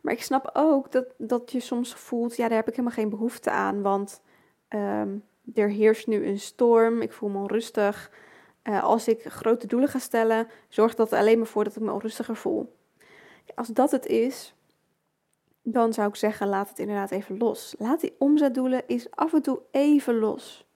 Maar 0.00 0.12
ik 0.12 0.22
snap 0.22 0.50
ook 0.52 0.92
dat, 0.92 1.06
dat 1.18 1.52
je 1.52 1.60
soms 1.60 1.94
voelt, 1.94 2.36
ja, 2.36 2.48
daar 2.48 2.56
heb 2.56 2.68
ik 2.68 2.76
helemaal 2.76 2.96
geen 2.96 3.08
behoefte 3.08 3.50
aan, 3.50 3.82
want 3.82 4.22
ehm, 4.68 5.08
er 5.54 5.68
heerst 5.68 6.06
nu 6.06 6.26
een 6.26 6.38
storm, 6.38 7.02
ik 7.02 7.12
voel 7.12 7.28
me 7.28 7.38
onrustig. 7.38 8.10
Uh, 8.64 8.82
als 8.82 9.08
ik 9.08 9.22
grote 9.22 9.66
doelen 9.66 9.88
ga 9.88 9.98
stellen, 9.98 10.48
zorgt 10.68 10.96
dat 10.96 11.12
alleen 11.12 11.38
maar 11.38 11.46
voor 11.46 11.64
dat 11.64 11.76
ik 11.76 11.82
me 11.82 11.92
onrustiger 11.92 12.36
voel. 12.36 12.78
Als 13.60 13.68
dat 13.68 13.90
het 13.90 14.06
is, 14.06 14.54
dan 15.62 15.92
zou 15.92 16.08
ik 16.08 16.16
zeggen, 16.16 16.48
laat 16.48 16.68
het 16.68 16.78
inderdaad 16.78 17.10
even 17.10 17.38
los. 17.38 17.74
Laat 17.78 18.00
die 18.00 18.14
omzetdoelen 18.18 18.86
eens 18.86 19.10
af 19.10 19.32
en 19.32 19.42
toe 19.42 19.62
even 19.70 20.18
los. 20.18 20.66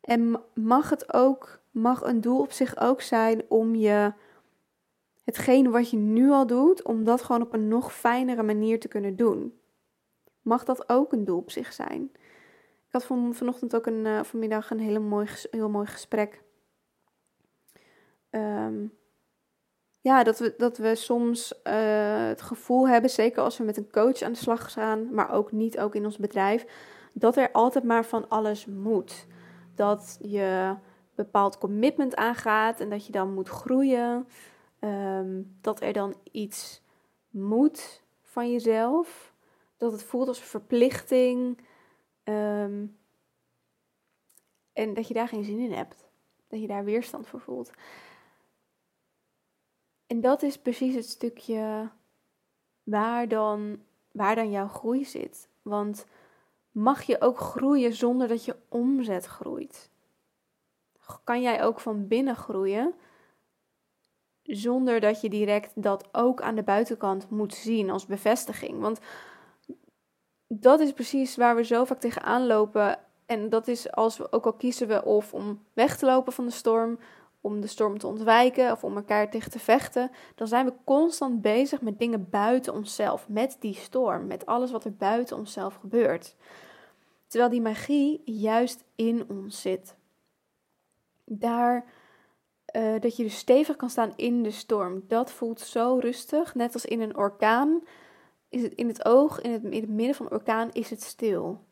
En 0.00 0.42
mag 0.54 0.90
het 0.90 1.12
ook, 1.12 1.60
mag 1.70 2.02
een 2.02 2.20
doel 2.20 2.40
op 2.40 2.52
zich 2.52 2.76
ook 2.76 3.00
zijn 3.00 3.42
om 3.48 3.74
je 3.74 4.12
hetgene 5.24 5.70
wat 5.70 5.90
je 5.90 5.96
nu 5.96 6.30
al 6.30 6.46
doet, 6.46 6.82
om 6.82 7.04
dat 7.04 7.22
gewoon 7.22 7.42
op 7.42 7.52
een 7.52 7.68
nog 7.68 7.94
fijnere 7.94 8.42
manier 8.42 8.80
te 8.80 8.88
kunnen 8.88 9.16
doen. 9.16 9.60
Mag 10.42 10.64
dat 10.64 10.88
ook 10.88 11.12
een 11.12 11.24
doel 11.24 11.38
op 11.38 11.50
zich 11.50 11.72
zijn? 11.72 12.10
Ik 12.86 12.92
had 12.92 13.04
van, 13.04 13.34
vanochtend 13.34 13.76
ook 13.76 13.86
een, 13.86 14.04
uh, 14.04 14.22
vanmiddag 14.22 14.70
een 14.70 14.80
hele 14.80 14.98
mooi, 14.98 15.28
heel 15.50 15.68
mooi 15.68 15.86
gesprek. 15.86 16.42
Um, 18.30 18.92
ja, 20.06 20.22
dat 20.22 20.38
we, 20.38 20.54
dat 20.56 20.78
we 20.78 20.94
soms 20.94 21.52
uh, 21.52 22.28
het 22.28 22.42
gevoel 22.42 22.88
hebben, 22.88 23.10
zeker 23.10 23.42
als 23.42 23.58
we 23.58 23.64
met 23.64 23.76
een 23.76 23.90
coach 23.90 24.22
aan 24.22 24.32
de 24.32 24.38
slag 24.38 24.72
gaan, 24.72 25.14
maar 25.14 25.32
ook 25.32 25.52
niet 25.52 25.78
ook 25.78 25.94
in 25.94 26.04
ons 26.04 26.16
bedrijf, 26.18 26.66
dat 27.12 27.36
er 27.36 27.52
altijd 27.52 27.84
maar 27.84 28.04
van 28.04 28.28
alles 28.28 28.66
moet. 28.66 29.26
Dat 29.74 30.18
je 30.20 30.74
bepaald 31.14 31.58
commitment 31.58 32.16
aangaat 32.16 32.80
en 32.80 32.90
dat 32.90 33.06
je 33.06 33.12
dan 33.12 33.34
moet 33.34 33.48
groeien. 33.48 34.28
Um, 34.80 35.56
dat 35.60 35.80
er 35.80 35.92
dan 35.92 36.14
iets 36.30 36.82
moet 37.30 38.02
van 38.22 38.52
jezelf. 38.52 39.34
Dat 39.76 39.92
het 39.92 40.02
voelt 40.02 40.28
als 40.28 40.38
een 40.38 40.44
verplichting. 40.44 41.58
Um, 42.24 42.96
en 44.72 44.94
dat 44.94 45.08
je 45.08 45.14
daar 45.14 45.28
geen 45.28 45.44
zin 45.44 45.58
in 45.58 45.72
hebt. 45.72 46.04
Dat 46.48 46.60
je 46.60 46.66
daar 46.66 46.84
weerstand 46.84 47.26
voor 47.26 47.40
voelt. 47.40 47.70
En 50.06 50.20
dat 50.20 50.42
is 50.42 50.58
precies 50.58 50.94
het 50.94 51.08
stukje 51.08 51.90
waar 52.82 53.28
dan, 53.28 53.82
waar 54.12 54.34
dan 54.34 54.50
jouw 54.50 54.68
groei 54.68 55.04
zit. 55.04 55.48
Want 55.62 56.06
mag 56.70 57.02
je 57.02 57.20
ook 57.20 57.38
groeien 57.38 57.94
zonder 57.94 58.28
dat 58.28 58.44
je 58.44 58.56
omzet 58.68 59.26
groeit? 59.26 59.90
Kan 61.24 61.42
jij 61.42 61.62
ook 61.64 61.80
van 61.80 62.08
binnen 62.08 62.36
groeien 62.36 62.94
zonder 64.42 65.00
dat 65.00 65.20
je 65.20 65.28
direct 65.28 65.82
dat 65.82 66.08
ook 66.12 66.40
aan 66.42 66.54
de 66.54 66.62
buitenkant 66.62 67.30
moet 67.30 67.54
zien 67.54 67.90
als 67.90 68.06
bevestiging? 68.06 68.80
Want 68.80 69.00
dat 70.48 70.80
is 70.80 70.92
precies 70.92 71.36
waar 71.36 71.56
we 71.56 71.64
zo 71.64 71.84
vaak 71.84 72.00
tegenaan 72.00 72.46
lopen. 72.46 72.98
En 73.26 73.48
dat 73.48 73.68
is 73.68 73.92
als 73.92 74.16
we 74.16 74.32
ook 74.32 74.46
al 74.46 74.52
kiezen 74.52 74.88
we 74.88 75.04
of 75.04 75.34
om 75.34 75.64
weg 75.72 75.96
te 75.96 76.06
lopen 76.06 76.32
van 76.32 76.44
de 76.44 76.50
storm 76.50 76.98
om 77.40 77.60
de 77.60 77.66
storm 77.66 77.98
te 77.98 78.06
ontwijken 78.06 78.72
of 78.72 78.84
om 78.84 78.96
elkaar 78.96 79.30
tegen 79.30 79.50
te 79.50 79.58
vechten, 79.58 80.10
dan 80.34 80.46
zijn 80.46 80.66
we 80.66 80.72
constant 80.84 81.42
bezig 81.42 81.80
met 81.80 81.98
dingen 81.98 82.30
buiten 82.30 82.72
onszelf, 82.72 83.28
met 83.28 83.56
die 83.60 83.74
storm, 83.74 84.26
met 84.26 84.46
alles 84.46 84.70
wat 84.70 84.84
er 84.84 84.94
buiten 84.94 85.36
onszelf 85.36 85.74
gebeurt. 85.74 86.36
Terwijl 87.26 87.50
die 87.50 87.60
magie 87.60 88.22
juist 88.24 88.84
in 88.94 89.24
ons 89.28 89.60
zit. 89.60 89.96
Daar 91.24 91.84
uh, 92.76 93.00
dat 93.00 93.16
je 93.16 93.22
dus 93.22 93.38
stevig 93.38 93.76
kan 93.76 93.90
staan 93.90 94.12
in 94.16 94.42
de 94.42 94.50
storm, 94.50 95.04
dat 95.08 95.32
voelt 95.32 95.60
zo 95.60 95.98
rustig. 96.00 96.54
Net 96.54 96.72
als 96.72 96.84
in 96.84 97.00
een 97.00 97.16
orkaan 97.16 97.82
is 98.48 98.62
het 98.62 98.74
in 98.74 98.88
het 98.88 99.04
oog, 99.04 99.40
in 99.40 99.52
het, 99.52 99.62
in 99.64 99.80
het 99.80 99.90
midden 99.90 100.14
van 100.14 100.26
een 100.26 100.32
orkaan 100.32 100.72
is 100.72 100.90
het 100.90 101.02
stil. 101.02 101.64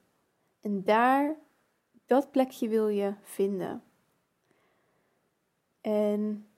En 0.60 0.84
daar, 0.84 1.36
dat 2.06 2.30
plekje 2.30 2.68
wil 2.68 2.88
je 2.88 3.14
vinden. 3.22 3.82
En 5.84 6.48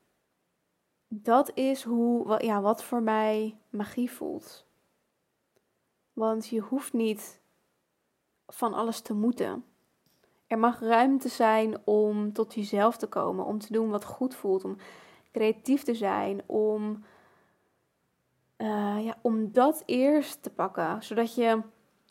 dat 1.08 1.50
is 1.54 1.82
hoe, 1.82 2.44
ja, 2.44 2.60
wat 2.60 2.84
voor 2.84 3.02
mij 3.02 3.58
magie 3.70 4.10
voelt. 4.10 4.66
Want 6.12 6.46
je 6.46 6.60
hoeft 6.60 6.92
niet 6.92 7.40
van 8.46 8.74
alles 8.74 9.00
te 9.00 9.14
moeten. 9.14 9.64
Er 10.46 10.58
mag 10.58 10.80
ruimte 10.80 11.28
zijn 11.28 11.78
om 11.84 12.32
tot 12.32 12.54
jezelf 12.54 12.96
te 12.96 13.06
komen, 13.06 13.44
om 13.44 13.58
te 13.58 13.72
doen 13.72 13.90
wat 13.90 14.04
goed 14.04 14.34
voelt, 14.34 14.64
om 14.64 14.76
creatief 15.32 15.82
te 15.82 15.94
zijn, 15.94 16.42
om, 16.46 17.04
uh, 18.56 19.04
ja, 19.04 19.18
om 19.22 19.52
dat 19.52 19.82
eerst 19.86 20.42
te 20.42 20.50
pakken, 20.50 21.02
zodat 21.02 21.34
je 21.34 21.62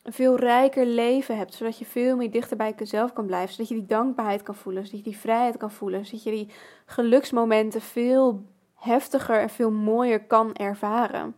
een 0.05 0.13
veel 0.13 0.35
rijker 0.35 0.85
leven 0.85 1.37
hebt, 1.37 1.53
zodat 1.53 1.77
je 1.77 1.85
veel 1.85 2.15
meer 2.15 2.31
dichter 2.31 2.57
bij 2.57 2.73
jezelf 2.77 3.13
kan 3.13 3.25
blijven, 3.25 3.53
zodat 3.53 3.67
je 3.67 3.75
die 3.75 3.85
dankbaarheid 3.85 4.43
kan 4.43 4.55
voelen, 4.55 4.85
zodat 4.85 4.99
je 4.99 5.09
die 5.09 5.17
vrijheid 5.17 5.57
kan 5.57 5.71
voelen, 5.71 6.05
zodat 6.05 6.23
je 6.23 6.31
die 6.31 6.49
geluksmomenten 6.85 7.81
veel 7.81 8.43
heftiger 8.73 9.39
en 9.39 9.49
veel 9.49 9.71
mooier 9.71 10.25
kan 10.25 10.55
ervaren. 10.55 11.35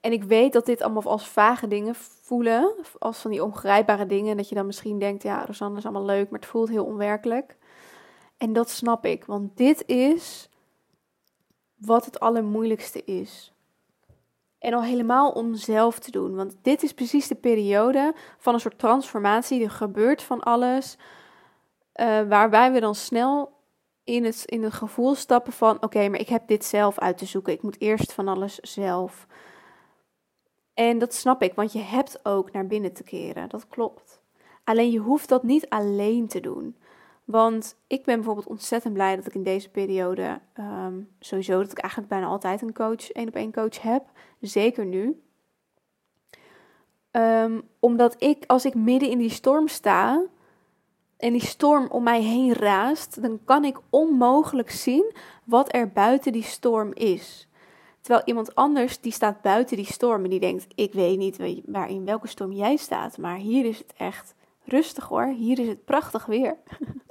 En 0.00 0.12
ik 0.12 0.22
weet 0.22 0.52
dat 0.52 0.66
dit 0.66 0.82
allemaal 0.82 1.02
als 1.02 1.28
vage 1.28 1.68
dingen 1.68 1.94
voelen, 1.94 2.74
als 2.98 3.18
van 3.18 3.30
die 3.30 3.44
ongrijpbare 3.44 4.06
dingen, 4.06 4.36
dat 4.36 4.48
je 4.48 4.54
dan 4.54 4.66
misschien 4.66 4.98
denkt, 4.98 5.22
ja, 5.22 5.44
Rosanne 5.44 5.78
is 5.78 5.84
allemaal 5.84 6.04
leuk, 6.04 6.30
maar 6.30 6.40
het 6.40 6.48
voelt 6.48 6.68
heel 6.68 6.84
onwerkelijk. 6.84 7.56
En 8.36 8.52
dat 8.52 8.70
snap 8.70 9.04
ik, 9.04 9.24
want 9.24 9.56
dit 9.56 9.86
is 9.86 10.48
wat 11.74 12.04
het 12.04 12.20
allermoeilijkste 12.20 13.04
is. 13.04 13.55
En 14.58 14.74
al 14.74 14.82
helemaal 14.82 15.30
om 15.30 15.54
zelf 15.54 15.98
te 15.98 16.10
doen. 16.10 16.34
Want 16.34 16.56
dit 16.62 16.82
is 16.82 16.92
precies 16.92 17.28
de 17.28 17.34
periode 17.34 18.14
van 18.38 18.54
een 18.54 18.60
soort 18.60 18.78
transformatie. 18.78 19.62
Er 19.62 19.70
gebeurt 19.70 20.22
van 20.22 20.40
alles. 20.40 20.96
Uh, 21.94 22.22
waarbij 22.28 22.72
we 22.72 22.80
dan 22.80 22.94
snel 22.94 23.52
in 24.04 24.24
het, 24.24 24.42
in 24.44 24.62
het 24.62 24.72
gevoel 24.72 25.14
stappen 25.14 25.52
van: 25.52 25.82
oké, 25.82 26.08
maar 26.08 26.20
ik 26.20 26.28
heb 26.28 26.48
dit 26.48 26.64
zelf 26.64 26.98
uit 26.98 27.18
te 27.18 27.26
zoeken. 27.26 27.52
Ik 27.52 27.62
moet 27.62 27.80
eerst 27.80 28.12
van 28.12 28.28
alles 28.28 28.58
zelf. 28.58 29.26
En 30.74 30.98
dat 30.98 31.14
snap 31.14 31.42
ik, 31.42 31.54
want 31.54 31.72
je 31.72 31.78
hebt 31.78 32.20
ook 32.22 32.52
naar 32.52 32.66
binnen 32.66 32.92
te 32.92 33.02
keren. 33.02 33.48
Dat 33.48 33.68
klopt. 33.68 34.20
Alleen 34.64 34.90
je 34.90 34.98
hoeft 34.98 35.28
dat 35.28 35.42
niet 35.42 35.68
alleen 35.68 36.28
te 36.28 36.40
doen. 36.40 36.76
Want 37.26 37.76
ik 37.86 38.04
ben 38.04 38.14
bijvoorbeeld 38.14 38.46
ontzettend 38.46 38.94
blij 38.94 39.16
dat 39.16 39.26
ik 39.26 39.34
in 39.34 39.42
deze 39.42 39.70
periode, 39.70 40.40
ehm, 40.52 40.94
sowieso 41.20 41.60
dat 41.60 41.70
ik 41.70 41.78
eigenlijk 41.78 42.12
bijna 42.12 42.26
altijd 42.26 42.62
een 42.62 42.72
coach, 42.72 43.10
één 43.10 43.28
op 43.28 43.34
één 43.34 43.52
coach 43.52 43.82
heb. 43.82 44.02
Zeker 44.40 44.84
nu. 44.84 45.20
Um, 47.10 47.62
omdat 47.80 48.22
ik, 48.22 48.44
als 48.46 48.64
ik 48.64 48.74
midden 48.74 49.10
in 49.10 49.18
die 49.18 49.30
storm 49.30 49.68
sta 49.68 50.22
en 51.16 51.32
die 51.32 51.46
storm 51.46 51.86
om 51.90 52.02
mij 52.02 52.22
heen 52.22 52.52
raast, 52.52 53.22
dan 53.22 53.40
kan 53.44 53.64
ik 53.64 53.78
onmogelijk 53.90 54.70
zien 54.70 55.14
wat 55.44 55.74
er 55.74 55.92
buiten 55.92 56.32
die 56.32 56.42
storm 56.42 56.92
is. 56.92 57.48
Terwijl 58.00 58.26
iemand 58.26 58.54
anders 58.54 59.00
die 59.00 59.12
staat 59.12 59.42
buiten 59.42 59.76
die 59.76 59.86
storm 59.86 60.24
en 60.24 60.30
die 60.30 60.40
denkt: 60.40 60.66
Ik 60.74 60.92
weet 60.92 61.18
niet 61.18 61.62
waar 61.66 61.90
in 61.90 62.04
welke 62.04 62.28
storm 62.28 62.52
jij 62.52 62.76
staat, 62.76 63.18
maar 63.18 63.36
hier 63.36 63.64
is 63.64 63.78
het 63.78 63.92
echt 63.96 64.34
rustig 64.64 65.08
hoor. 65.08 65.26
Hier 65.26 65.58
is 65.58 65.68
het 65.68 65.84
prachtig 65.84 66.26
weer. 66.26 66.56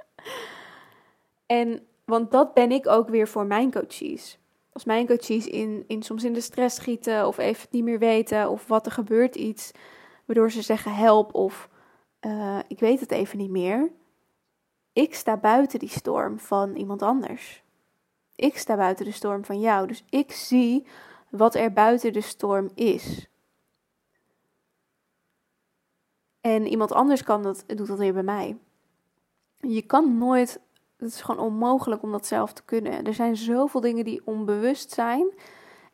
en 1.45 1.87
want 2.05 2.31
dat 2.31 2.53
ben 2.53 2.71
ik 2.71 2.87
ook 2.87 3.09
weer 3.09 3.27
voor 3.27 3.45
mijn 3.45 3.71
coaches. 3.71 4.39
Als 4.71 4.83
mijn 4.83 5.07
coaches 5.07 5.47
in, 5.47 5.83
in, 5.87 6.03
soms 6.03 6.23
in 6.23 6.33
de 6.33 6.41
stress 6.41 6.75
schieten 6.75 7.27
of 7.27 7.37
even 7.37 7.67
niet 7.71 7.83
meer 7.83 7.99
weten 7.99 8.49
of 8.49 8.67
wat 8.67 8.85
er 8.85 8.91
gebeurt 8.91 9.35
iets, 9.35 9.71
waardoor 10.25 10.51
ze 10.51 10.61
zeggen 10.61 10.93
help 10.93 11.33
of 11.33 11.69
uh, 12.21 12.59
ik 12.67 12.79
weet 12.79 12.99
het 12.99 13.11
even 13.11 13.37
niet 13.37 13.49
meer. 13.49 13.91
Ik 14.93 15.15
sta 15.15 15.37
buiten 15.37 15.79
die 15.79 15.89
storm 15.89 16.39
van 16.39 16.75
iemand 16.75 17.01
anders. 17.01 17.63
Ik 18.35 18.57
sta 18.57 18.75
buiten 18.75 19.05
de 19.05 19.11
storm 19.11 19.45
van 19.45 19.59
jou. 19.59 19.87
Dus 19.87 20.03
ik 20.09 20.31
zie 20.31 20.87
wat 21.29 21.55
er 21.55 21.73
buiten 21.73 22.13
de 22.13 22.21
storm 22.21 22.69
is. 22.73 23.27
En 26.41 26.67
iemand 26.67 26.91
anders 26.91 27.23
kan 27.23 27.43
dat, 27.43 27.63
doet 27.67 27.87
dat 27.87 27.97
weer 27.97 28.13
bij 28.13 28.23
mij. 28.23 28.57
Je 29.67 29.81
kan 29.81 30.17
nooit, 30.17 30.59
het 30.97 31.09
is 31.09 31.21
gewoon 31.21 31.45
onmogelijk 31.45 32.03
om 32.03 32.11
dat 32.11 32.25
zelf 32.25 32.53
te 32.53 32.63
kunnen. 32.63 33.05
Er 33.05 33.13
zijn 33.13 33.37
zoveel 33.37 33.81
dingen 33.81 34.05
die 34.05 34.21
onbewust 34.25 34.91
zijn. 34.91 35.33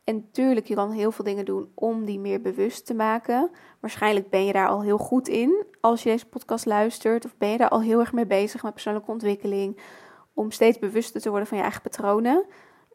En 0.04 0.32
tuurlijk, 0.32 0.68
je 0.68 0.76
kan 0.76 0.92
heel 0.92 1.12
veel 1.12 1.26
dingen 1.26 1.46
doen 1.46 1.72
om 1.74 2.06
die 2.06 2.20
meer 2.20 2.42
bewust 2.42 2.86
te 2.86 2.94
maken. 2.94 3.52
Waarschijnlijk 3.80 4.30
ben 4.30 4.46
je 4.46 4.54
daar 4.54 4.68
al 4.68 4.82
heel 4.82 4.98
goed 4.98 5.28
in 5.28 5.66
als 5.82 6.04
je 6.04 6.10
deze 6.10 6.26
podcast 6.26 6.66
luistert. 6.66 7.26
Of 7.26 7.38
ben 7.38 7.50
je 7.50 7.58
daar 7.58 7.70
al 7.70 7.82
heel 7.82 8.00
erg 8.00 8.14
mee 8.14 8.26
bezig 8.26 8.64
met 8.64 8.74
persoonlijke 8.74 9.12
ontwikkeling. 9.12 9.80
Om 10.34 10.52
steeds 10.52 10.80
bewuster 10.80 11.22
te 11.22 11.30
worden 11.30 11.48
van 11.48 11.58
je 11.58 11.64
eigen 11.64 11.82
patronen. 11.82 12.46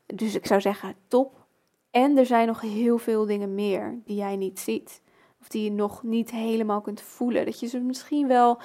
Dus 0.06 0.34
ik 0.34 0.46
zou 0.46 0.60
zeggen, 0.60 0.94
top. 1.08 1.46
En 1.90 2.18
er 2.18 2.26
zijn 2.26 2.46
nog 2.46 2.60
heel 2.60 2.98
veel 2.98 3.26
dingen 3.26 3.54
meer 3.54 4.00
die 4.04 4.16
jij 4.16 4.36
niet 4.36 4.60
ziet. 4.60 5.02
Of 5.40 5.48
die 5.48 5.64
je 5.64 5.70
nog 5.70 6.02
niet 6.02 6.30
helemaal 6.30 6.80
kunt 6.80 7.00
voelen. 7.00 7.44
Dat 7.44 7.60
je 7.60 7.66
ze 7.66 7.80
misschien 7.80 8.28
wel 8.28 8.60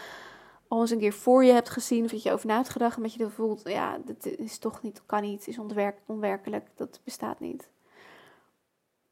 al 0.72 0.82
eens 0.82 0.90
een 0.90 1.00
keer 1.00 1.14
voor 1.14 1.44
je 1.44 1.52
hebt 1.52 1.70
gezien 1.70 2.04
of 2.04 2.12
dat 2.12 2.24
je 2.24 2.32
over 2.32 2.48
na 2.48 2.56
hebt 2.56 2.70
gedacht, 2.70 2.98
maar 2.98 3.10
je 3.18 3.30
voelt, 3.30 3.62
ja, 3.64 3.98
dat 4.06 4.26
is 4.26 4.58
toch 4.58 4.82
niet, 4.82 5.02
kan 5.06 5.22
niet, 5.22 5.48
is 5.48 5.60
onwerkelijk, 6.06 6.68
dat 6.76 7.02
bestaat 7.04 7.40
niet. 7.40 7.70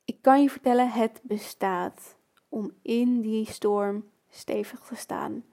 Ik 0.05 0.17
kan 0.21 0.41
je 0.41 0.49
vertellen, 0.49 0.89
het 0.89 1.19
bestaat 1.23 2.15
om 2.49 2.71
in 2.81 3.21
die 3.21 3.51
storm 3.51 4.09
stevig 4.29 4.79
te 4.79 4.95
staan. 4.95 5.45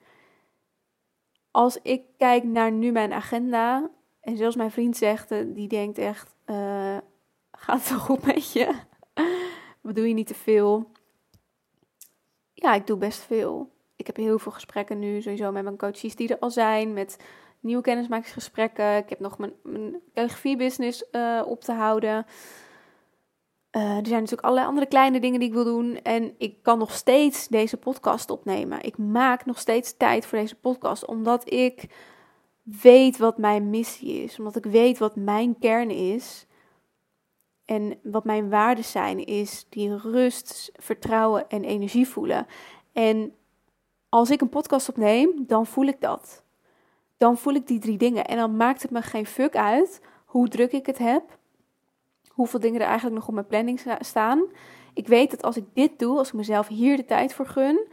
Als 1.51 1.79
ik 1.83 2.03
kijk 2.17 2.45
naar 2.45 2.73
nu 2.73 2.93
mijn 2.93 3.13
agenda, 3.13 3.91
en 4.21 4.37
zelfs 4.37 4.57
mijn 4.57 4.71
vriend 4.71 4.97
zegt, 4.97 5.31
eh, 5.31 5.45
die 5.47 5.69
denkt 5.69 5.99
echt, 5.99 6.35
uh, 6.47 6.99
gaat 7.53 7.79
het 7.79 7.87
zo 7.87 7.97
goed 7.97 8.27
met 8.27 8.53
je? 8.53 8.75
Wat 9.81 9.95
doe 9.95 10.09
je 10.09 10.15
niet 10.15 10.27
te 10.27 10.35
veel? 10.35 10.91
Ja, 12.53 12.75
ik 12.75 12.87
doe 12.87 12.97
best 12.97 13.21
veel. 13.21 13.75
Ik 13.97 14.07
heb 14.07 14.17
heel 14.17 14.39
veel 14.39 14.53
gesprekken 14.53 14.99
nu, 14.99 15.23
sowieso 15.23 15.53
met 15.53 15.63
mijn 15.63 15.77
coaches 15.77 16.17
die 16.17 16.29
er 16.29 16.39
al 16.39 16.51
zijn, 16.51 16.93
met 16.93 17.17
nieuwe 17.61 17.83
kennismakingsgesprekken. 17.83 18.97
Ik 18.97 19.09
heb 19.09 19.21
nog 19.21 19.39
mijn, 19.39 19.53
mijn 19.63 20.57
business 20.57 21.05
uh, 21.13 21.43
op 21.47 21.61
te 21.61 21.73
houden. 21.73 22.27
Uh, 23.77 23.83
er 23.83 24.07
zijn 24.07 24.21
natuurlijk 24.21 24.43
allerlei 24.43 24.67
andere 24.69 24.87
kleine 24.87 25.21
dingen 25.21 25.41
die 25.41 25.49
ik 25.49 25.55
wil 25.55 25.65
doen. 25.65 26.03
En 26.03 26.35
ik 26.39 26.63
kan 26.63 26.79
nog 26.79 26.93
steeds 26.93 27.49
deze 27.49 27.77
podcast 27.77 28.31
opnemen. 28.31 28.83
Ik 28.83 28.99
maak 28.99 29.45
nog 29.45 29.59
steeds 29.59 29.97
tijd 29.97 30.27
voor 30.27 30.39
deze 30.39 30.55
podcast. 30.55 31.07
Omdat 31.07 31.53
ik 31.53 31.87
weet 32.63 33.19
wat 33.19 33.39
mijn 33.39 33.71
missie 33.71 34.23
is. 34.23 34.39
Omdat 34.39 34.57
ik 34.57 34.65
weet 34.65 34.99
wat 34.99 35.17
mijn 35.17 35.59
kern 35.59 35.91
is. 35.91 36.47
En 37.65 37.99
wat 38.03 38.25
mijn 38.25 38.51
waarden 38.51 38.85
zijn, 38.85 39.25
is 39.25 39.67
die 39.69 39.97
rust, 39.97 40.73
vertrouwen 40.75 41.49
en 41.49 41.65
energie 41.65 42.09
voelen. 42.09 42.47
En 42.93 43.35
als 44.09 44.31
ik 44.31 44.41
een 44.41 44.49
podcast 44.49 44.89
opneem, 44.89 45.31
dan 45.47 45.67
voel 45.67 45.87
ik 45.87 46.01
dat. 46.01 46.45
Dan 47.17 47.39
voel 47.39 47.55
ik 47.55 47.67
die 47.67 47.79
drie 47.79 47.99
dingen. 47.99 48.25
En 48.25 48.37
dan 48.37 48.57
maakt 48.57 48.83
het 48.83 48.91
me 48.91 49.03
geen 49.03 49.27
fuck 49.27 49.57
uit 49.57 50.01
hoe 50.25 50.49
druk 50.49 50.73
ik 50.73 50.87
het 50.87 50.99
heb 50.99 51.39
hoeveel 52.37 52.61
dingen 52.61 52.81
er 52.81 52.87
eigenlijk 52.87 53.17
nog 53.17 53.29
op 53.29 53.35
mijn 53.35 53.47
planning 53.47 53.81
staan. 54.01 54.45
Ik 54.95 55.07
weet 55.07 55.31
dat 55.31 55.43
als 55.43 55.57
ik 55.57 55.65
dit 55.73 55.99
doe, 55.99 56.19
als 56.19 56.29
ik 56.29 56.35
mezelf 56.35 56.69
hier 56.69 56.97
de 56.97 57.05
tijd 57.05 57.35
voor 57.35 57.47
gun, 57.47 57.87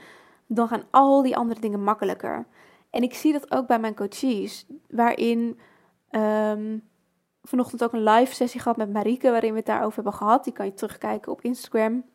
dan 0.48 0.68
gaan 0.68 0.84
al 0.90 1.22
die 1.22 1.38
andere 1.38 1.60
dingen 1.60 1.84
makkelijker. 1.84 2.46
En 2.90 3.04
ik 3.04 3.14
zie 3.14 3.32
dat 3.32 3.52
ook 3.52 3.68
bij 3.68 3.80
mijn 3.80 3.96
coaches, 3.96 4.66
waarin 4.90 5.60
um, 6.12 6.90
vanochtend 7.44 7.84
ook 7.84 7.94
een 7.94 8.04
live 8.04 8.36
sessie 8.36 8.60
gehad 8.60 8.78
met 8.78 8.94
Marike, 8.94 9.32
waarin 9.32 9.52
we 9.52 9.58
het 9.58 9.66
daarover 9.66 9.96
hebben 9.96 10.14
gehad. 10.14 10.44
Die 10.44 10.54
kan 10.54 10.66
je 10.66 10.74
terugkijken 10.74 11.32
op 11.32 11.42
Instagram. 11.42 12.06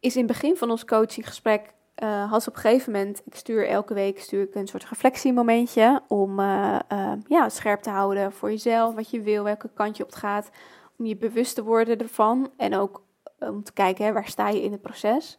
Is 0.00 0.16
in 0.16 0.22
het 0.22 0.32
begin 0.32 0.56
van 0.56 0.70
ons 0.70 0.84
coachinggesprek 0.84 1.74
uh, 2.02 2.30
had 2.30 2.48
op 2.48 2.54
een 2.54 2.60
gegeven 2.60 2.92
moment, 2.92 3.22
ik 3.24 3.34
stuur 3.34 3.68
elke 3.68 3.94
week 3.94 4.20
stuur 4.20 4.42
ik 4.42 4.54
een 4.54 4.66
soort 4.66 4.88
reflectiemomentje 4.88 6.02
om 6.08 6.40
uh, 6.40 6.78
ja, 7.26 7.48
scherp 7.48 7.82
te 7.82 7.90
houden 7.90 8.32
voor 8.32 8.50
jezelf, 8.50 8.94
wat 8.94 9.10
je 9.10 9.20
wil, 9.20 9.44
welke 9.44 9.70
kant 9.74 9.96
je 9.96 10.04
op 10.04 10.12
gaat, 10.12 10.50
om 10.98 11.06
je 11.06 11.16
bewust 11.16 11.54
te 11.54 11.64
worden 11.64 11.98
ervan 11.98 12.50
en 12.56 12.74
ook 12.74 13.02
om 13.38 13.62
te 13.62 13.72
kijken 13.72 14.04
hè, 14.04 14.12
waar 14.12 14.28
sta 14.28 14.48
je 14.48 14.62
in 14.62 14.72
het 14.72 14.82
proces. 14.82 15.38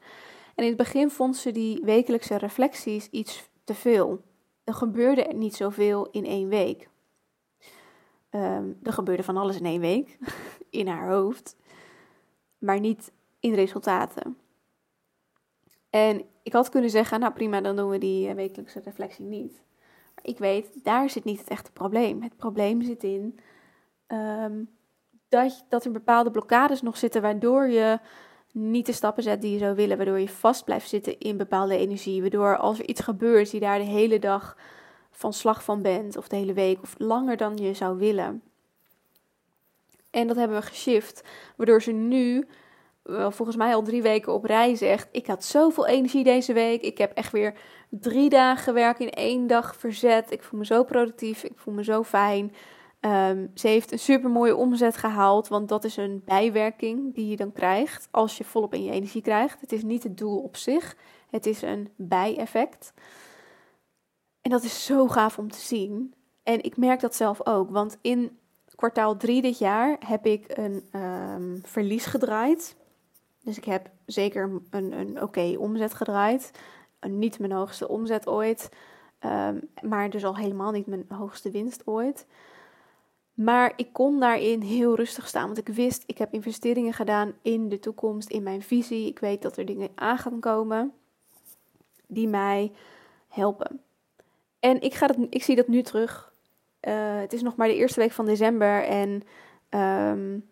En 0.56 0.64
in 0.64 0.70
het 0.70 0.78
begin 0.78 1.10
vond 1.10 1.38
ze 1.38 1.52
die 1.52 1.82
wekelijkse 1.84 2.38
reflecties 2.38 3.08
iets 3.10 3.50
te 3.64 3.74
veel. 3.74 4.22
Er 4.64 4.74
gebeurde 4.74 5.28
niet 5.34 5.56
zoveel 5.56 6.08
in 6.12 6.26
één 6.26 6.48
week. 6.48 6.90
Um, 8.32 8.80
er 8.84 8.94
gebeurde 8.94 9.24
van 9.24 9.38
alles 9.38 9.58
in 9.58 9.66
één 9.66 9.82
week 9.82 10.18
in 10.70 10.88
haar 10.88 11.10
hoofd, 11.10 11.56
maar 12.58 12.80
niet 12.80 13.12
in 13.40 13.54
resultaten. 13.54 14.38
En 15.98 16.26
ik 16.44 16.54
had 16.54 16.70
kunnen 16.70 16.90
zeggen, 16.90 17.20
nou 17.20 17.34
prima, 17.34 17.62
dan 17.62 17.76
doen 17.76 17.90
we 17.90 17.98
die 17.98 18.28
eh, 18.28 18.36
wekelijkse 18.36 18.82
reflectie 18.84 19.26
niet. 19.26 19.62
Maar 20.16 20.26
ik 20.26 20.38
weet, 20.38 20.84
daar 20.84 21.10
zit 21.10 21.24
niet 21.24 21.40
het 21.40 21.50
echte 21.50 21.72
probleem. 21.72 22.22
Het 22.22 22.38
probleem 22.38 22.82
zit 22.82 23.04
in 23.04 23.40
um, 24.08 24.70
dat, 25.30 25.66
dat 25.70 25.86
er 25.86 25.92
bepaalde 25.92 26.32
blokkades 26.32 26.82
nog 26.82 26.98
zitten, 26.98 27.22
waardoor 27.22 27.68
je 27.68 28.00
niet 28.52 28.86
de 28.86 28.92
stappen 28.92 29.24
zet 29.24 29.42
die 29.42 29.52
je 29.52 29.58
zou 29.58 29.76
willen, 29.76 29.98
waardoor 29.98 30.20
je 30.20 30.30
vast 30.30 30.66
blijft 30.66 30.90
zitten 30.90 31.20
in 31.20 31.38
bepaalde 31.38 31.78
energie, 31.78 32.22
waardoor 32.22 32.58
als 32.58 32.80
er 32.80 32.88
iets 32.88 33.02
gebeurt, 33.02 33.52
je 33.52 33.60
daar 33.60 33.80
de 33.80 33.86
hele 33.86 34.20
dag 34.20 34.58
van 35.12 35.34
slag 35.34 35.64
van 35.64 35.82
bent, 35.82 36.18
of 36.18 36.28
de 36.28 36.36
hele 36.36 36.54
week, 36.54 36.82
of 36.82 36.96
langer 36.98 37.38
dan 37.38 37.58
je 37.58 37.74
zou 37.74 37.98
willen. 37.98 38.42
En 40.10 40.28
dat 40.28 40.36
hebben 40.36 40.58
we 40.58 40.66
geshift, 40.66 41.24
waardoor 41.56 41.82
ze 41.82 41.92
nu 41.92 42.48
volgens 43.10 43.58
mij 43.58 43.76
al 43.76 43.82
drie 43.82 44.02
weken 44.02 44.34
op 44.34 44.44
rij 44.46 44.76
zegt: 44.76 45.08
Ik 45.12 45.28
had 45.28 45.44
zoveel 45.44 45.88
energie 45.88 46.24
deze 46.24 46.54
week. 46.54 46.82
Ik 46.82 46.98
heb 46.98 47.12
echt 47.12 47.32
weer 47.32 47.54
drie 47.90 48.30
dagen 48.30 48.74
werk 48.74 49.00
in 49.00 49.10
één 49.10 49.48
dag 49.48 49.76
verzet. 49.76 50.32
Ik 50.32 50.44
voel 50.44 50.60
me 50.60 50.66
zo 50.66 50.84
productief. 50.84 51.44
Ik 51.44 51.54
voel 51.56 51.74
me 51.74 51.84
zo 51.84 52.04
fijn. 52.04 52.54
Um, 53.02 53.52
ze 53.54 53.68
heeft 53.68 53.92
een 53.92 54.00
super 54.00 54.30
mooie 54.30 54.56
omzet 54.56 54.98
gehaald, 54.98 55.48
want 55.48 55.70
dat 55.70 55.84
is 55.84 55.98
een 55.98 56.22
bijwerking 56.26 57.16
die 57.16 57.28
je 57.28 57.36
dan 57.36 57.52
krijgt 57.52 58.08
als 58.12 58.38
je 58.38 58.44
volop 58.44 58.74
in 58.74 58.84
je 58.84 58.92
energie 58.92 59.22
krijgt. 59.22 59.62
Het 59.62 59.72
is 59.72 59.84
niet 59.84 60.04
het 60.04 60.18
doel 60.18 60.40
op 60.40 60.56
zich, 60.56 60.96
het 61.30 61.46
is 61.46 61.62
een 61.62 61.90
bijeffect. 61.96 62.94
En 64.42 64.52
dat 64.52 64.64
is 64.64 64.86
zo 64.86 65.08
gaaf 65.08 65.38
om 65.38 65.52
te 65.52 65.60
zien. 65.60 66.14
En 66.44 66.64
ik 66.64 66.78
merk 66.78 67.00
dat 67.00 67.16
zelf 67.16 67.46
ook, 67.46 67.70
want 67.70 67.98
in 68.02 68.38
kwartaal 68.76 69.18
3 69.18 69.42
dit 69.42 69.58
jaar 69.58 69.98
heb 70.06 70.26
ik 70.26 70.58
een 70.58 70.84
um, 71.02 71.60
verlies 71.64 72.06
gedraaid. 72.06 72.76
Dus 73.48 73.58
ik 73.58 73.66
heb 73.66 73.90
zeker 74.06 74.62
een, 74.70 74.92
een 74.92 75.22
oké 75.22 75.56
omzet 75.58 75.94
gedraaid. 75.94 76.52
Niet 77.02 77.40
mijn 77.40 77.52
hoogste 77.52 77.88
omzet 77.88 78.28
ooit. 78.28 78.70
Um, 79.26 79.70
maar 79.82 80.10
dus 80.10 80.26
al 80.26 80.38
helemaal 80.38 80.72
niet 80.72 80.86
mijn 80.86 81.06
hoogste 81.10 81.52
winst 81.52 81.82
ooit. 81.86 82.26
Maar 83.34 83.74
ik 83.76 83.94
kon 83.94 84.20
daarin 84.20 84.62
heel 84.62 84.96
rustig 84.96 85.28
staan. 85.28 85.46
Want 85.46 85.58
ik 85.58 85.68
wist, 85.68 86.04
ik 86.06 86.18
heb 86.18 86.34
investeringen 86.34 86.94
gedaan 86.94 87.34
in 87.42 87.70
de 87.70 87.80
toekomst, 87.80 88.30
in 88.30 88.44
mijn 88.44 88.62
visie. 88.62 89.08
Ik 89.08 89.20
weet 89.20 89.42
dat 89.42 89.58
er 89.58 89.66
dingen 89.66 89.90
aan 89.96 90.18
gaan 90.18 90.40
komen 90.40 90.94
die 92.08 92.28
mij 92.28 92.72
helpen. 93.28 93.82
En 94.60 94.82
ik, 94.82 94.94
ga 94.94 95.08
dat, 95.08 95.18
ik 95.30 95.44
zie 95.44 95.56
dat 95.56 95.68
nu 95.68 95.82
terug. 95.82 96.34
Uh, 96.82 97.20
het 97.20 97.34
is 97.34 97.42
nog 97.42 97.56
maar 97.56 97.68
de 97.68 97.76
eerste 97.76 98.00
week 98.00 98.12
van 98.12 98.26
december. 98.26 98.84
En 98.84 99.24
um, 99.70 100.50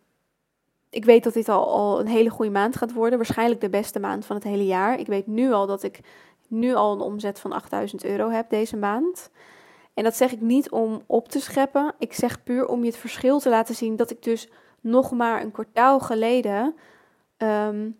ik 0.96 1.06
weet 1.06 1.24
dat 1.24 1.34
dit 1.34 1.50
al, 1.50 1.68
al 1.68 2.00
een 2.00 2.08
hele 2.08 2.30
goede 2.30 2.52
maand 2.52 2.76
gaat 2.76 2.94
worden. 2.94 3.18
Waarschijnlijk 3.18 3.62
de 3.62 3.70
beste 3.70 4.00
maand 4.00 4.26
van 4.26 4.36
het 4.36 4.46
hele 4.46 4.66
jaar. 4.66 5.00
Ik 5.00 5.08
weet 5.08 5.28
nu 5.28 5.52
al 5.52 5.68
dat 5.68 5.84
ik 5.84 6.00
nu 6.48 6.74
al 6.74 6.94
een 6.94 7.00
omzet 7.00 7.40
van 7.40 7.52
8000 7.52 8.06
euro 8.06 8.30
heb 8.30 8.50
deze 8.50 8.78
maand. 8.78 9.32
En 9.94 10.04
dat 10.04 10.16
zeg 10.16 10.32
ik 10.32 10.42
niet 10.42 10.70
om 10.70 11.02
op 11.06 11.30
te 11.30 11.40
scheppen. 11.40 11.94
Ik 12.00 12.14
zeg 12.14 12.44
puur 12.44 12.68
om 12.68 12.80
je 12.80 12.86
het 12.86 12.98
verschil 12.98 13.40
te 13.40 13.50
laten 13.50 13.76
zien 13.76 13.96
dat 13.96 14.12
ik 14.12 14.24
dus 14.24 14.50
nog 14.82 15.12
maar 15.12 15.42
een 15.42 15.52
kwartaal 15.52 16.00
geleden 16.00 16.76
um, 17.38 17.98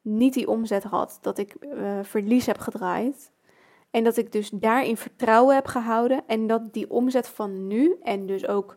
niet 0.00 0.34
die 0.34 0.48
omzet 0.48 0.82
had. 0.82 1.18
Dat 1.20 1.38
ik 1.38 1.56
uh, 1.60 1.98
verlies 2.02 2.46
heb 2.46 2.58
gedraaid. 2.58 3.32
En 3.90 4.04
dat 4.04 4.16
ik 4.16 4.32
dus 4.32 4.50
daarin 4.50 4.96
vertrouwen 4.96 5.54
heb 5.54 5.66
gehouden. 5.66 6.22
En 6.26 6.46
dat 6.46 6.72
die 6.72 6.90
omzet 6.90 7.28
van 7.28 7.66
nu 7.66 7.96
en 8.02 8.26
dus 8.26 8.46
ook 8.46 8.76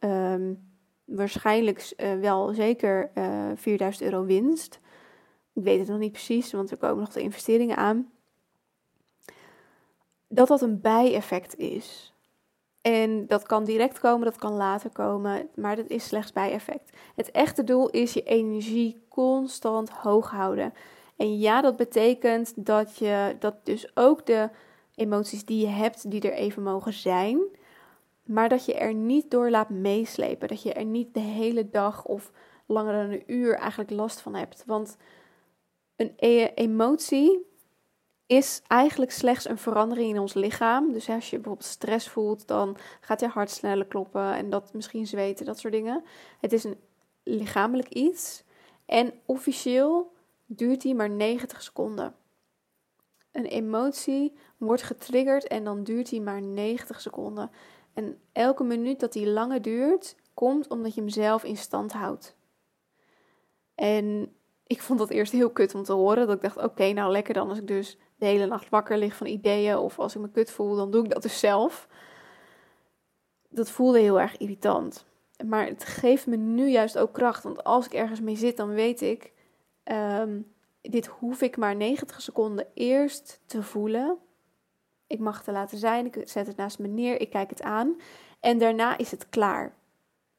um, 0.00 0.65
waarschijnlijk 1.06 1.94
uh, 1.96 2.20
wel 2.20 2.54
zeker 2.54 3.10
uh, 3.14 3.50
eh, 3.50 3.56
4000 3.56 4.04
euro 4.04 4.24
winst. 4.24 4.80
Ik 5.52 5.62
weet 5.62 5.78
het 5.78 5.88
nog 5.88 5.98
niet 5.98 6.12
precies, 6.12 6.52
want 6.52 6.70
er 6.70 6.76
komen 6.76 6.98
nog 6.98 7.12
de 7.12 7.20
investeringen 7.20 7.76
aan. 7.76 8.10
Dat 10.28 10.48
dat 10.48 10.62
een 10.62 10.80
bijeffect 10.80 11.56
is. 11.56 12.14
En 12.80 13.26
dat 13.26 13.46
kan 13.46 13.64
direct 13.64 13.98
komen, 14.00 14.26
dat 14.26 14.38
kan 14.38 14.52
later 14.52 14.90
komen, 14.90 15.48
maar 15.54 15.76
dat 15.76 15.88
is 15.88 16.06
slechts 16.06 16.32
bijeffect. 16.32 16.96
Het 17.14 17.30
echte 17.30 17.64
doel 17.64 17.90
is 17.90 18.12
je 18.12 18.22
energie 18.22 19.04
constant 19.08 19.90
hoog 19.90 20.30
houden. 20.30 20.72
En 21.16 21.38
ja, 21.38 21.60
dat 21.60 21.76
betekent 21.76 22.66
dat 22.66 22.98
je 22.98 23.36
dat 23.38 23.54
dus 23.62 23.96
ook 23.96 24.26
de 24.26 24.50
emoties 24.94 25.44
die 25.44 25.60
je 25.60 25.72
hebt, 25.72 26.10
die 26.10 26.20
er 26.20 26.32
even 26.32 26.62
mogen 26.62 26.92
zijn, 26.92 27.40
maar 28.26 28.48
dat 28.48 28.64
je 28.64 28.74
er 28.74 28.94
niet 28.94 29.30
door 29.30 29.50
laat 29.50 29.70
meeslepen. 29.70 30.48
Dat 30.48 30.62
je 30.62 30.72
er 30.72 30.84
niet 30.84 31.14
de 31.14 31.20
hele 31.20 31.70
dag 31.70 32.04
of 32.04 32.32
langer 32.66 32.92
dan 32.92 33.10
een 33.10 33.32
uur 33.32 33.54
eigenlijk 33.54 33.90
last 33.90 34.20
van 34.20 34.34
hebt. 34.34 34.62
Want 34.66 34.96
een 35.96 36.12
e 36.16 36.44
emotie 36.54 37.46
is 38.26 38.62
eigenlijk 38.66 39.10
slechts 39.10 39.48
een 39.48 39.58
verandering 39.58 40.10
in 40.10 40.18
ons 40.18 40.34
lichaam. 40.34 40.92
Dus 40.92 41.08
als 41.08 41.30
je 41.30 41.36
bijvoorbeeld 41.36 41.68
stress 41.68 42.08
voelt, 42.08 42.46
dan 42.46 42.76
gaat 43.00 43.20
je 43.20 43.26
hart 43.26 43.50
sneller 43.50 43.86
kloppen 43.86 44.34
en 44.34 44.50
dat 44.50 44.72
misschien 44.72 45.06
zweten, 45.06 45.46
dat 45.46 45.58
soort 45.58 45.72
dingen. 45.72 46.04
Het 46.40 46.52
is 46.52 46.64
een 46.64 46.78
lichamelijk 47.22 47.88
iets. 47.88 48.44
En 48.86 49.12
officieel 49.24 50.12
duurt 50.46 50.80
die 50.80 50.94
maar 50.94 51.10
90 51.10 51.62
seconden. 51.62 52.14
Een 53.32 53.44
emotie 53.44 54.32
wordt 54.56 54.82
getriggerd 54.82 55.46
en 55.46 55.64
dan 55.64 55.82
duurt 55.84 56.08
die 56.08 56.20
maar 56.20 56.42
90 56.42 57.00
seconden. 57.00 57.50
En 57.96 58.18
elke 58.32 58.64
minuut 58.64 59.00
dat 59.00 59.12
die 59.12 59.26
langer 59.26 59.62
duurt, 59.62 60.16
komt 60.34 60.68
omdat 60.68 60.94
je 60.94 61.00
hem 61.00 61.10
zelf 61.10 61.44
in 61.44 61.56
stand 61.56 61.92
houdt. 61.92 62.36
En 63.74 64.32
ik 64.66 64.82
vond 64.82 64.98
dat 64.98 65.10
eerst 65.10 65.32
heel 65.32 65.50
kut 65.50 65.74
om 65.74 65.82
te 65.82 65.92
horen. 65.92 66.26
Dat 66.26 66.36
ik 66.36 66.42
dacht, 66.42 66.56
oké, 66.56 66.92
nou 66.92 67.12
lekker 67.12 67.34
dan 67.34 67.48
als 67.48 67.58
ik 67.58 67.66
dus 67.66 67.98
de 68.16 68.26
hele 68.26 68.46
nacht 68.46 68.68
wakker 68.68 68.98
lig 68.98 69.16
van 69.16 69.26
ideeën. 69.26 69.76
Of 69.76 69.98
als 69.98 70.14
ik 70.14 70.20
me 70.20 70.30
kut 70.30 70.50
voel, 70.50 70.76
dan 70.76 70.90
doe 70.90 71.04
ik 71.04 71.10
dat 71.10 71.22
dus 71.22 71.38
zelf. 71.38 71.88
Dat 73.48 73.70
voelde 73.70 73.98
heel 73.98 74.20
erg 74.20 74.36
irritant. 74.36 75.04
Maar 75.46 75.66
het 75.66 75.84
geeft 75.84 76.26
me 76.26 76.36
nu 76.36 76.68
juist 76.68 76.98
ook 76.98 77.12
kracht. 77.12 77.42
Want 77.42 77.64
als 77.64 77.86
ik 77.86 77.94
ergens 77.94 78.20
mee 78.20 78.36
zit, 78.36 78.56
dan 78.56 78.68
weet 78.68 79.00
ik, 79.00 79.32
ehm, 79.82 80.40
dit 80.80 81.06
hoef 81.06 81.40
ik 81.40 81.56
maar 81.56 81.76
90 81.76 82.22
seconden 82.22 82.66
eerst 82.74 83.40
te 83.46 83.62
voelen. 83.62 84.18
Ik 85.06 85.18
mag 85.18 85.38
het 85.38 85.54
laten 85.54 85.78
zijn, 85.78 86.06
ik 86.06 86.28
zet 86.28 86.46
het 86.46 86.56
naast 86.56 86.78
me 86.78 86.88
neer, 86.88 87.20
ik 87.20 87.30
kijk 87.30 87.50
het 87.50 87.62
aan. 87.62 87.96
En 88.40 88.58
daarna 88.58 88.98
is 88.98 89.10
het 89.10 89.28
klaar. 89.28 89.74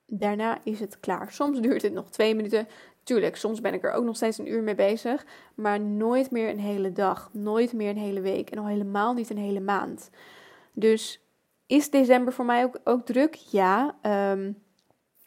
Daarna 0.06 0.60
is 0.64 0.80
het 0.80 1.00
klaar. 1.00 1.32
Soms 1.32 1.62
duurt 1.62 1.82
het 1.82 1.94
nog 1.94 2.10
twee 2.10 2.36
minuten. 2.36 2.68
Tuurlijk, 3.04 3.36
soms 3.36 3.62
ben 3.62 3.74
ik 3.74 3.84
er 3.84 3.92
ook 3.92 4.04
nog 4.04 4.16
steeds 4.16 4.38
een 4.38 4.52
uur 4.52 4.64
mee 4.64 4.76
bezig. 4.76 5.26
Maar 5.56 5.80
nooit 5.80 6.32
meer 6.32 6.50
een 6.50 6.60
hele 6.60 6.92
dag. 6.92 7.30
Nooit 7.34 7.74
meer 7.74 7.90
een 7.90 7.98
hele 7.98 8.22
week. 8.22 8.50
En 8.50 8.58
al 8.58 8.68
helemaal 8.68 9.14
niet 9.14 9.30
een 9.30 9.38
hele 9.38 9.60
maand. 9.60 10.10
Dus 10.74 11.22
is 11.66 11.90
december 11.90 12.34
voor 12.34 12.46
mij 12.46 12.64
ook, 12.64 12.80
ook 12.84 13.06
druk? 13.06 13.34
Ja. 13.34 13.98
Ehm, 14.02 14.52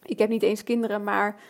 ik 0.02 0.18
heb 0.18 0.28
niet 0.28 0.42
eens 0.42 0.62
kinderen, 0.62 1.04
maar 1.04 1.40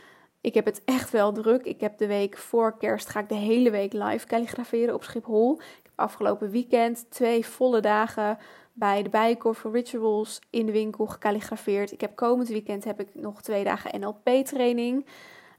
ik 0.40 0.54
heb 0.54 0.64
het 0.64 0.82
echt 0.84 1.10
wel 1.10 1.32
druk. 1.32 1.64
Ik 1.64 1.80
heb 1.80 1.98
de 1.98 2.06
week 2.06 2.36
voor 2.36 2.78
kerst 2.78 3.08
ga 3.08 3.20
ik 3.20 3.28
de 3.28 3.34
hele 3.34 3.70
week 3.70 3.92
live 3.92 4.26
kalligraferen 4.26 4.94
op 4.94 5.04
Schiphol. 5.04 5.60
Ik 5.82 5.89
afgelopen 6.00 6.50
weekend 6.50 7.10
twee 7.10 7.46
volle 7.46 7.80
dagen 7.80 8.38
bij 8.72 9.02
de 9.02 9.08
Bijenkorf 9.08 9.58
voor 9.58 9.72
Rituals 9.72 10.40
in 10.50 10.66
de 10.66 10.72
winkel 10.72 11.06
gekalligrafeerd. 11.06 11.92
Ik 11.92 12.00
heb 12.00 12.16
komend 12.16 12.48
weekend 12.48 12.84
heb 12.84 13.00
ik 13.00 13.14
nog 13.14 13.42
twee 13.42 13.64
dagen 13.64 14.00
NLP-training. 14.00 15.06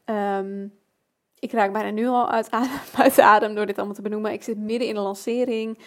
Ehm, 0.05 0.67
ik 1.39 1.51
raak 1.51 1.71
bijna 1.71 1.89
nu 1.89 2.07
al 2.07 2.29
uit 2.29 2.51
adem, 2.51 2.79
uit 3.05 3.19
adem 3.19 3.55
door 3.55 3.65
dit 3.65 3.77
allemaal 3.77 3.95
te 3.95 4.01
benoemen. 4.01 4.31
Ik 4.31 4.43
zit 4.43 4.57
midden 4.57 4.87
in 4.87 4.95
een 4.95 5.03
lancering 5.03 5.77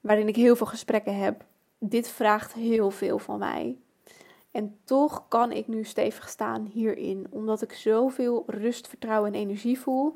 waarin 0.00 0.28
ik 0.28 0.36
heel 0.36 0.56
veel 0.56 0.66
gesprekken 0.66 1.16
heb. 1.16 1.44
Dit 1.78 2.08
vraagt 2.08 2.52
heel 2.52 2.90
veel 2.90 3.18
van 3.18 3.38
mij. 3.38 3.76
En 4.50 4.78
toch 4.84 5.28
kan 5.28 5.52
ik 5.52 5.68
nu 5.68 5.84
stevig 5.84 6.28
staan 6.28 6.64
hierin, 6.64 7.26
omdat 7.30 7.62
ik 7.62 7.72
zoveel 7.72 8.42
rust, 8.46 8.88
vertrouwen 8.88 9.32
en 9.32 9.40
energie 9.40 9.78
voel. 9.78 10.14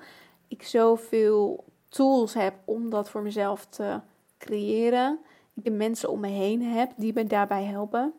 Ik 0.49 0.63
zoveel 0.63 1.65
tools 1.91 2.35
heb 2.35 2.55
om 2.65 2.91
dat 2.91 3.11
voor 3.11 3.23
mezelf 3.23 3.67
te 3.67 4.01
creëren. 4.39 5.19
Ik 5.55 5.65
de 5.65 5.71
mensen 5.71 6.11
om 6.11 6.21
me 6.21 6.29
heen 6.29 6.63
heb 6.63 6.93
die 6.97 7.13
me 7.13 7.25
daarbij 7.25 7.65
helpen. 7.65 8.13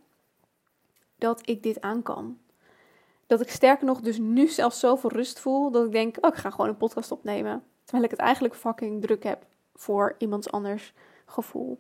Dat 1.18 1.50
ik 1.50 1.64
dit 1.64 1.82
aan 1.82 2.04
kan. 2.04 2.38
Dat 3.28 3.42
ik 3.42 3.50
sterker 3.50 3.86
nog 3.86 4.02
dus 4.02 4.18
nu 4.18 4.48
zelfs 4.48 4.80
zoveel 4.80 5.12
rust 5.12 5.40
voel 5.40 5.72
dat 5.72 5.86
ik 5.86 5.92
denk, 5.92 6.18
oh, 6.22 6.30
ik 6.30 6.40
ga 6.40 6.50
gewoon 6.50 6.70
een 6.70 6.78
podcast 6.78 7.12
opnemen. 7.12 7.64
Terwijl 7.84 8.04
ik 8.04 8.12
het 8.12 8.20
eigenlijk 8.20 8.56
fucking 8.56 9.02
druk 9.02 9.24
heb 9.24 9.46
voor 9.76 10.16
iemands 10.18 10.52
anders 10.52 10.94
gevoel. 11.26 11.80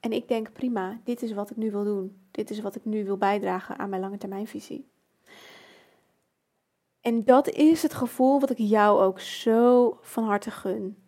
En 0.00 0.12
ik 0.12 0.28
denk, 0.28 0.52
prima, 0.52 1.00
dit 1.04 1.22
is 1.22 1.32
wat 1.32 1.50
ik 1.50 1.56
nu 1.56 1.70
wil 1.70 1.84
doen. 1.84 2.16
Dit 2.30 2.50
is 2.50 2.60
wat 2.60 2.74
ik 2.74 2.84
nu 2.84 3.04
wil 3.04 3.16
bijdragen 3.16 3.78
aan 3.78 3.88
mijn 3.88 4.02
lange 4.02 4.18
termijnvisie. 4.18 4.88
En 7.00 7.24
dat 7.24 7.48
is 7.48 7.82
het 7.82 7.94
gevoel 7.94 8.40
wat 8.40 8.50
ik 8.50 8.58
jou 8.58 9.02
ook 9.02 9.20
zo 9.20 9.98
van 10.00 10.24
harte 10.24 10.50
gun. 10.50 11.01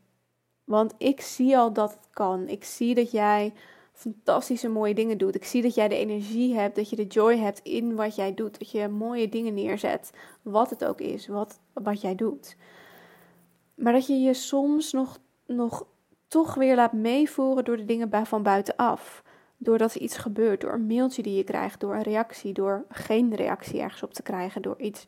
Want 0.65 0.95
ik 0.99 1.21
zie 1.21 1.59
al 1.59 1.73
dat 1.73 1.91
het 1.91 2.09
kan. 2.11 2.49
Ik 2.49 2.65
zie 2.65 2.95
dat 2.95 3.11
jij 3.11 3.53
fantastische 3.93 4.69
mooie 4.69 4.95
dingen 4.95 5.19
doet. 5.19 5.35
Ik 5.35 5.45
zie 5.45 5.62
dat 5.62 5.75
jij 5.75 5.89
de 5.89 5.97
energie 5.97 6.55
hebt, 6.55 6.77
dat 6.77 6.91
je 6.91 6.97
de 6.97 7.07
joy 7.07 7.37
hebt 7.37 7.61
in 7.62 7.95
wat 7.95 8.15
jij 8.15 8.35
doet. 8.35 8.59
Dat 8.59 8.71
je 8.71 8.89
mooie 8.89 9.29
dingen 9.29 9.55
neerzet, 9.55 10.12
wat 10.43 10.71
het 10.71 10.85
ook 10.85 11.01
is, 11.01 11.27
wat, 11.27 11.61
wat 11.73 12.01
jij 12.01 12.15
doet. 12.15 12.57
Maar 13.75 13.93
dat 13.93 14.07
je 14.07 14.21
je 14.21 14.35
soms 14.35 14.93
nog, 14.93 15.19
nog 15.47 15.87
toch 16.29 16.55
weer 16.55 16.77
laat 16.77 16.93
meevoeren 16.93 17.65
door 17.65 17.77
de 17.77 17.85
dingen 17.85 18.27
van 18.27 18.43
buitenaf. 18.43 19.23
Doordat 19.57 19.95
er 19.95 20.01
iets 20.01 20.17
gebeurt, 20.17 20.61
door 20.61 20.73
een 20.73 20.87
mailtje 20.87 21.23
die 21.23 21.37
je 21.37 21.45
krijgt, 21.45 21.81
door 21.81 21.95
een 21.95 22.03
reactie, 22.03 22.53
door 22.53 22.85
geen 22.89 23.35
reactie 23.35 23.81
ergens 23.81 24.03
op 24.03 24.15
te 24.15 24.23
krijgen, 24.23 24.62
door 24.62 24.81
iets 24.81 25.07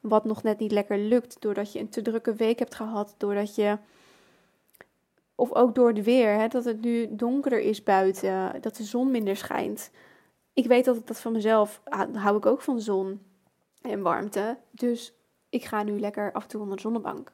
wat 0.00 0.24
nog 0.24 0.42
net 0.42 0.58
niet 0.58 0.72
lekker 0.72 0.98
lukt, 0.98 1.36
doordat 1.40 1.72
je 1.72 1.78
een 1.78 1.88
te 1.88 2.02
drukke 2.02 2.34
week 2.34 2.58
hebt 2.58 2.74
gehad, 2.74 3.14
doordat 3.18 3.54
je. 3.54 3.78
Of 5.38 5.52
ook 5.52 5.74
door 5.74 5.88
het 5.88 6.04
weer, 6.04 6.34
hè, 6.38 6.48
dat 6.48 6.64
het 6.64 6.80
nu 6.80 7.16
donkerder 7.16 7.60
is 7.60 7.82
buiten, 7.82 8.60
dat 8.60 8.76
de 8.76 8.84
zon 8.84 9.10
minder 9.10 9.36
schijnt. 9.36 9.90
Ik 10.52 10.66
weet 10.66 10.84
dat 10.84 10.96
ik 10.96 11.06
dat 11.06 11.20
van 11.20 11.32
mezelf 11.32 11.82
hou 12.12 12.36
ik 12.36 12.46
ook 12.46 12.60
van 12.60 12.80
zon 12.80 13.20
en 13.80 14.02
warmte. 14.02 14.58
Dus 14.70 15.14
ik 15.48 15.64
ga 15.64 15.82
nu 15.82 16.00
lekker 16.00 16.32
af 16.32 16.42
en 16.42 16.48
toe 16.48 16.60
onder 16.60 16.76
de 16.76 16.82
zonnebank. 16.82 17.32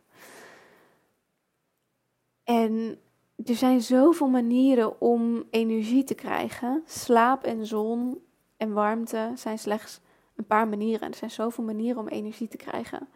En 2.44 2.98
er 3.44 3.54
zijn 3.54 3.80
zoveel 3.80 4.28
manieren 4.28 5.00
om 5.00 5.44
energie 5.50 6.04
te 6.04 6.14
krijgen. 6.14 6.82
Slaap 6.86 7.44
en 7.44 7.66
zon 7.66 8.24
en 8.56 8.72
warmte 8.72 9.32
zijn 9.34 9.58
slechts 9.58 10.00
een 10.36 10.46
paar 10.46 10.68
manieren. 10.68 11.08
Er 11.08 11.14
zijn 11.14 11.30
zoveel 11.30 11.64
manieren 11.64 12.00
om 12.00 12.08
energie 12.08 12.48
te 12.48 12.56
krijgen. 12.56 13.08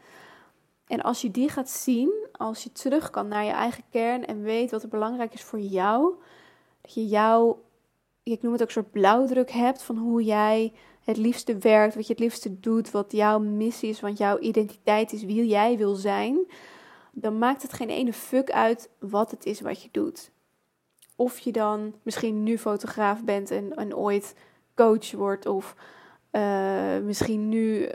En 0.86 1.02
als 1.02 1.20
je 1.20 1.30
die 1.30 1.48
gaat 1.48 1.70
zien, 1.70 2.12
als 2.32 2.62
je 2.62 2.72
terug 2.72 3.10
kan 3.10 3.28
naar 3.28 3.44
je 3.44 3.50
eigen 3.50 3.84
kern 3.90 4.26
en 4.26 4.42
weet 4.42 4.70
wat 4.70 4.82
er 4.82 4.88
belangrijk 4.88 5.34
is 5.34 5.42
voor 5.42 5.60
jou, 5.60 6.14
dat 6.80 6.94
je 6.94 7.06
jouw, 7.06 7.62
ik 8.22 8.42
noem 8.42 8.52
het 8.52 8.60
ook 8.60 8.66
een 8.66 8.72
soort 8.72 8.90
blauwdruk 8.90 9.50
hebt 9.50 9.82
van 9.82 9.96
hoe 9.96 10.24
jij 10.24 10.72
het 11.04 11.16
liefste 11.16 11.58
werkt, 11.58 11.94
wat 11.94 12.06
je 12.06 12.12
het 12.12 12.22
liefste 12.22 12.60
doet, 12.60 12.90
wat 12.90 13.12
jouw 13.12 13.38
missie 13.38 13.88
is, 13.88 14.00
wat 14.00 14.18
jouw 14.18 14.38
identiteit 14.38 15.12
is, 15.12 15.24
wie 15.24 15.46
jij 15.46 15.76
wil 15.76 15.94
zijn 15.94 16.46
dan 17.18 17.38
maakt 17.38 17.62
het 17.62 17.72
geen 17.72 17.90
ene 17.90 18.12
fuck 18.12 18.50
uit 18.50 18.90
wat 18.98 19.30
het 19.30 19.44
is 19.44 19.60
wat 19.60 19.82
je 19.82 19.88
doet. 19.92 20.30
Of 21.16 21.38
je 21.38 21.52
dan 21.52 21.94
misschien 22.02 22.42
nu 22.42 22.58
fotograaf 22.58 23.24
bent 23.24 23.50
en, 23.50 23.74
en 23.74 23.96
ooit 23.96 24.34
coach 24.74 25.12
wordt, 25.12 25.46
of 25.46 25.74
uh, 26.32 26.98
misschien 26.98 27.48
nu, 27.48 27.88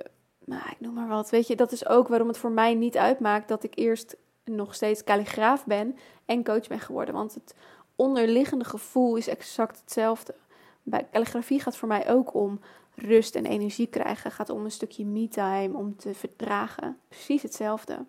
nou, 0.45 0.61
ik 0.69 0.79
noem 0.79 0.93
maar 0.93 1.07
wat. 1.07 1.29
Weet 1.29 1.47
je, 1.47 1.55
dat 1.55 1.71
is 1.71 1.87
ook 1.87 2.07
waarom 2.07 2.27
het 2.27 2.37
voor 2.37 2.51
mij 2.51 2.73
niet 2.73 2.97
uitmaakt 2.97 3.47
dat 3.47 3.63
ik 3.63 3.75
eerst 3.75 4.15
nog 4.45 4.75
steeds 4.75 5.03
kalligraaf 5.03 5.65
ben 5.65 5.97
en 6.25 6.43
coach 6.43 6.67
ben 6.67 6.79
geworden. 6.79 7.13
Want 7.13 7.33
het 7.33 7.55
onderliggende 7.95 8.65
gevoel 8.65 9.15
is 9.15 9.27
exact 9.27 9.79
hetzelfde. 9.79 10.35
Bij 10.83 11.07
calligrafie 11.11 11.59
gaat 11.59 11.77
voor 11.77 11.87
mij 11.87 12.09
ook 12.09 12.33
om 12.33 12.59
rust 12.95 13.35
en 13.35 13.45
energie 13.45 13.87
krijgen. 13.87 14.31
Gaat 14.31 14.49
om 14.49 14.63
een 14.63 14.71
stukje 14.71 15.05
me-time, 15.05 15.77
om 15.77 15.95
te 15.95 16.13
verdragen. 16.13 16.97
Precies 17.07 17.41
hetzelfde. 17.41 18.05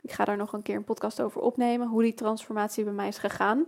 Ik 0.00 0.12
ga 0.12 0.24
daar 0.24 0.36
nog 0.36 0.52
een 0.52 0.62
keer 0.62 0.76
een 0.76 0.84
podcast 0.84 1.20
over 1.20 1.40
opnemen, 1.40 1.88
hoe 1.88 2.02
die 2.02 2.14
transformatie 2.14 2.84
bij 2.84 2.92
mij 2.92 3.08
is 3.08 3.18
gegaan. 3.18 3.66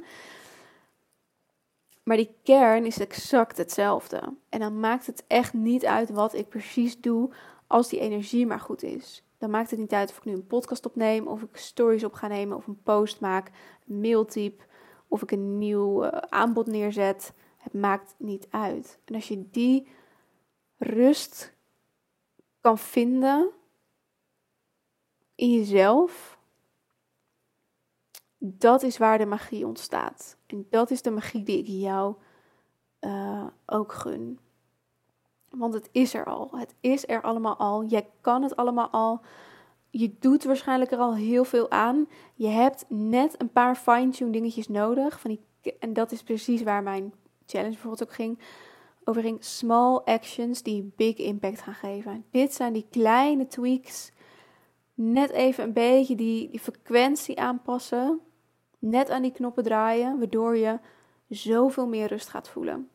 Maar 2.03 2.17
die 2.17 2.35
kern 2.43 2.87
is 2.87 2.99
exact 2.99 3.57
hetzelfde. 3.57 4.21
En 4.49 4.61
dan 4.61 4.81
maakt 4.81 5.07
het 5.07 5.25
echt 5.27 5.53
niet 5.53 5.87
uit 5.87 6.11
wat 6.11 6.35
ik 6.35 6.49
precies 6.49 7.01
doe, 7.01 7.31
als 7.69 7.89
die 7.89 8.01
energie 8.01 8.47
maar 8.47 8.61
goed 8.61 8.83
is. 8.83 9.23
Dan 9.39 9.51
maakt 9.51 9.71
het 9.71 9.79
niet 9.79 9.93
uit 9.93 10.11
of 10.11 10.17
ik 10.17 10.25
nu 10.25 10.33
een 10.33 10.47
podcast 10.47 10.87
opneem, 10.87 11.27
of 11.27 11.43
ik 11.43 11.57
stories 11.57 12.05
op 12.05 12.13
ga 12.13 12.27
nemen, 12.27 12.57
of 12.57 12.67
een 12.67 12.83
post 12.83 13.21
maak, 13.21 13.51
een 13.89 14.57
of 15.09 15.23
ik 15.23 15.31
een 15.31 15.59
nieuw 15.59 16.05
uh, 16.05 16.09
aanbod 16.11 16.67
neerzet. 16.67 17.33
Het 17.57 17.73
maakt 17.73 18.15
niet 18.19 18.47
uit. 18.51 18.99
En 19.05 19.15
als 19.15 19.29
je 19.29 19.51
die 19.51 19.89
rust 20.77 21.53
kan 22.61 22.79
vinden 22.79 23.51
in 25.35 25.53
jezelf, 25.53 26.39
dat 28.39 28.83
is 28.83 28.99
waar 28.99 29.19
de 29.19 29.27
magie 29.27 29.67
ontstaat. 29.67 30.37
En 30.47 30.67
dat 30.71 30.91
is 30.91 31.03
de 31.03 31.11
magie 31.11 31.43
die 31.43 31.59
ik 31.59 31.67
jou 31.67 32.15
uh, 33.01 33.47
ook 33.67 33.93
gun. 33.93 34.39
Want 35.59 35.75
het 35.75 35.89
is 35.93 36.15
er 36.15 36.25
al. 36.25 36.51
Het 36.53 36.75
is 36.81 37.09
er 37.09 37.23
allemaal 37.23 37.57
al. 37.57 37.85
Jij 37.85 38.09
kan 38.21 38.43
het 38.43 38.57
allemaal 38.57 38.89
al. 38.91 39.21
Je 39.91 40.17
doet 40.19 40.45
waarschijnlijk 40.45 40.91
er 40.91 40.99
al 40.99 41.15
heel 41.15 41.45
veel 41.45 41.71
aan. 41.71 42.09
Je 42.35 42.49
hebt 42.49 42.85
net 42.89 43.41
een 43.41 43.53
paar 43.53 43.77
fine-tune 43.77 44.31
dingetjes 44.31 44.69
nodig. 44.69 45.21
Van 45.21 45.31
die, 45.31 45.75
en 45.79 45.93
dat 45.93 46.13
is 46.13 46.23
precies 46.23 46.63
waar 46.63 46.83
mijn 46.83 47.13
challenge 47.47 47.73
bijvoorbeeld 47.73 48.03
ook 48.03 48.15
ging. 48.15 48.39
Over 49.05 49.23
ging 49.23 49.45
small 49.45 49.97
actions 49.97 50.63
die 50.63 50.93
big 50.97 51.17
impact 51.17 51.61
gaan 51.61 51.75
geven. 51.75 52.25
Dit 52.31 52.55
zijn 52.55 52.73
die 52.73 52.87
kleine 52.91 53.47
tweaks 53.47 54.13
net 54.95 55.31
even 55.31 55.65
een 55.65 55.73
beetje 55.73 56.15
die, 56.15 56.51
die 56.51 56.61
frequentie 56.61 57.41
aanpassen. 57.41 58.21
Net 58.79 59.11
aan 59.11 59.23
die 59.23 59.33
knoppen 59.33 59.65
draaien, 59.65 60.19
waardoor 60.19 60.57
je 60.57 60.79
zoveel 61.29 61.87
meer 61.87 62.07
rust 62.07 62.29
gaat 62.29 62.49
voelen. 62.49 62.89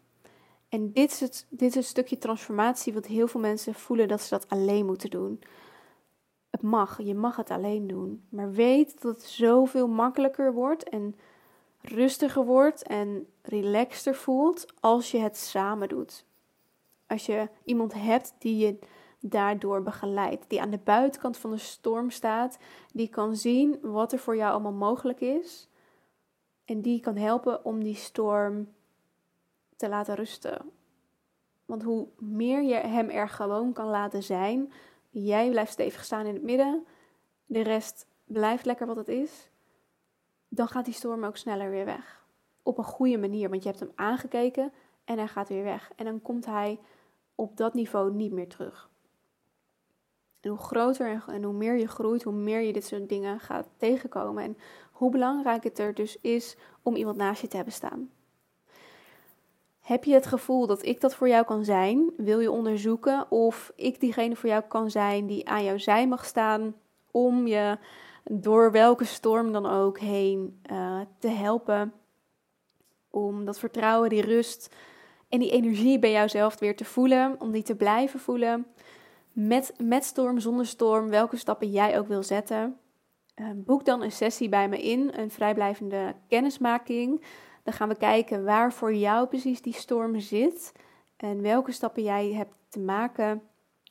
En 0.73 0.91
dit 0.91 1.11
is, 1.11 1.19
het, 1.19 1.45
dit 1.49 1.75
is 1.75 1.87
stukje 1.87 2.17
transformatie 2.17 2.93
wat 2.93 3.05
heel 3.05 3.27
veel 3.27 3.39
mensen 3.39 3.73
voelen 3.73 4.07
dat 4.07 4.21
ze 4.21 4.29
dat 4.29 4.49
alleen 4.49 4.85
moeten 4.85 5.09
doen. 5.09 5.41
Het 6.49 6.61
mag, 6.61 7.01
je 7.01 7.15
mag 7.15 7.35
het 7.35 7.49
alleen 7.51 7.87
doen. 7.87 8.25
Maar 8.29 8.51
weet 8.51 9.01
dat 9.01 9.15
het 9.15 9.23
zoveel 9.23 9.87
makkelijker 9.87 10.53
wordt 10.53 10.89
en 10.89 11.15
rustiger 11.81 12.45
wordt 12.45 12.83
en 12.83 13.27
relaxter 13.41 14.15
voelt 14.15 14.65
als 14.79 15.11
je 15.11 15.17
het 15.17 15.37
samen 15.37 15.89
doet. 15.89 16.25
Als 17.07 17.25
je 17.25 17.49
iemand 17.63 17.93
hebt 17.93 18.33
die 18.37 18.57
je 18.57 18.79
daardoor 19.19 19.83
begeleidt. 19.83 20.45
Die 20.47 20.61
aan 20.61 20.71
de 20.71 20.79
buitenkant 20.83 21.37
van 21.37 21.51
de 21.51 21.57
storm 21.57 22.09
staat. 22.09 22.57
Die 22.93 23.07
kan 23.07 23.35
zien 23.35 23.79
wat 23.81 24.11
er 24.11 24.19
voor 24.19 24.35
jou 24.35 24.51
allemaal 24.51 24.89
mogelijk 24.89 25.21
is. 25.21 25.69
En 26.65 26.81
die 26.81 26.99
kan 26.99 27.15
helpen 27.15 27.65
om 27.65 27.83
die 27.83 27.95
storm 27.95 28.67
te 29.75 29.89
laten 29.89 30.15
rusten. 30.15 30.71
Want 31.65 31.83
hoe 31.83 32.07
meer 32.17 32.61
je 32.61 32.75
hem 32.75 33.09
er 33.09 33.29
gewoon 33.29 33.73
kan 33.73 33.87
laten 33.87 34.23
zijn, 34.23 34.73
Jij 35.13 35.49
blijft 35.49 35.71
stevig 35.71 36.03
staan 36.03 36.25
in 36.25 36.33
het 36.33 36.43
midden. 36.43 36.85
De 37.45 37.61
rest 37.61 38.07
blijft 38.25 38.65
lekker 38.65 38.87
wat 38.87 38.95
het 38.95 39.07
is. 39.07 39.49
Dan 40.47 40.67
gaat 40.67 40.85
die 40.85 40.93
storm 40.93 41.23
ook 41.23 41.37
sneller 41.37 41.69
weer 41.69 41.85
weg. 41.85 42.25
Op 42.63 42.77
een 42.77 42.83
goede 42.83 43.17
manier, 43.17 43.49
want 43.49 43.63
je 43.63 43.69
hebt 43.69 43.79
hem 43.79 43.91
aangekeken 43.95 44.71
en 45.03 45.17
hij 45.17 45.27
gaat 45.27 45.49
weer 45.49 45.63
weg. 45.63 45.91
En 45.95 46.05
dan 46.05 46.21
komt 46.21 46.45
hij 46.45 46.79
op 47.35 47.57
dat 47.57 47.73
niveau 47.73 48.13
niet 48.13 48.31
meer 48.31 48.47
terug. 48.47 48.89
En 50.39 50.49
hoe 50.49 50.59
groter 50.59 51.23
en 51.27 51.43
hoe 51.43 51.53
meer 51.53 51.77
je 51.77 51.87
groeit, 51.87 52.23
hoe 52.23 52.33
meer 52.33 52.59
je 52.59 52.73
dit 52.73 52.85
soort 52.85 53.09
dingen 53.09 53.39
gaat 53.39 53.69
tegenkomen. 53.77 54.43
En 54.43 54.57
hoe 54.91 55.11
belangrijk 55.11 55.63
het 55.63 55.79
er 55.79 55.93
dus 55.93 56.17
is 56.21 56.57
om 56.81 56.95
iemand 56.95 57.17
naast 57.17 57.41
je 57.41 57.47
te 57.47 57.55
hebben 57.55 57.73
staan. 57.73 58.11
Heb 59.83 60.03
je 60.03 60.13
het 60.13 60.25
gevoel 60.25 60.67
dat 60.67 60.85
ik 60.85 61.01
dat 61.01 61.15
voor 61.15 61.27
jou 61.27 61.45
kan 61.45 61.65
zijn? 61.65 62.11
Wil 62.17 62.39
je 62.39 62.51
onderzoeken 62.51 63.31
of 63.31 63.71
ik 63.75 63.99
diegene 63.99 64.35
voor 64.35 64.49
jou 64.49 64.63
kan 64.67 64.91
zijn 64.91 65.27
die 65.27 65.49
aan 65.49 65.63
jouw 65.63 65.77
zij 65.77 66.07
mag 66.07 66.25
staan 66.25 66.75
om 67.11 67.47
je 67.47 67.77
door 68.23 68.71
welke 68.71 69.05
storm 69.05 69.51
dan 69.51 69.65
ook 69.65 69.99
heen 69.99 70.61
uh, 70.71 70.99
te 71.19 71.27
helpen? 71.27 71.93
Om 73.09 73.45
dat 73.45 73.59
vertrouwen, 73.59 74.09
die 74.09 74.21
rust 74.21 74.75
en 75.29 75.39
die 75.39 75.51
energie 75.51 75.99
bij 75.99 76.11
jouzelf 76.11 76.59
weer 76.59 76.75
te 76.75 76.85
voelen, 76.85 77.35
om 77.39 77.51
die 77.51 77.63
te 77.63 77.75
blijven 77.75 78.19
voelen. 78.19 78.65
Met, 79.31 79.73
met 79.77 80.03
storm, 80.03 80.39
zonder 80.39 80.65
storm, 80.65 81.09
welke 81.09 81.37
stappen 81.37 81.71
jij 81.71 81.99
ook 81.99 82.07
wil 82.07 82.23
zetten. 82.23 82.77
Uh, 83.35 83.47
boek 83.55 83.85
dan 83.85 84.01
een 84.01 84.11
sessie 84.11 84.49
bij 84.49 84.69
me 84.69 84.81
in, 84.81 85.11
een 85.15 85.31
vrijblijvende 85.31 86.15
kennismaking. 86.27 87.23
Dan 87.63 87.73
gaan 87.73 87.89
we 87.89 87.95
kijken 87.95 88.43
waar 88.43 88.73
voor 88.73 88.93
jou 88.93 89.27
precies 89.27 89.61
die 89.61 89.73
storm 89.73 90.19
zit 90.19 90.71
en 91.15 91.41
welke 91.41 91.71
stappen 91.71 92.03
jij 92.03 92.33
hebt 92.33 92.53
te 92.69 92.79
maken 92.79 93.41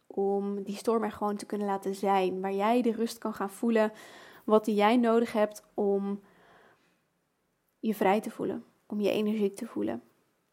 om 0.06 0.62
die 0.62 0.76
storm 0.76 1.02
er 1.02 1.12
gewoon 1.12 1.36
te 1.36 1.46
kunnen 1.46 1.66
laten 1.66 1.94
zijn. 1.94 2.40
Waar 2.40 2.52
jij 2.52 2.82
de 2.82 2.92
rust 2.92 3.18
kan 3.18 3.34
gaan 3.34 3.50
voelen, 3.50 3.92
wat 4.44 4.66
jij 4.66 4.96
nodig 4.96 5.32
hebt 5.32 5.64
om 5.74 6.20
je 7.78 7.94
vrij 7.94 8.20
te 8.20 8.30
voelen, 8.30 8.64
om 8.86 9.00
je 9.00 9.10
energiek 9.10 9.56
te 9.56 9.66
voelen, 9.66 10.02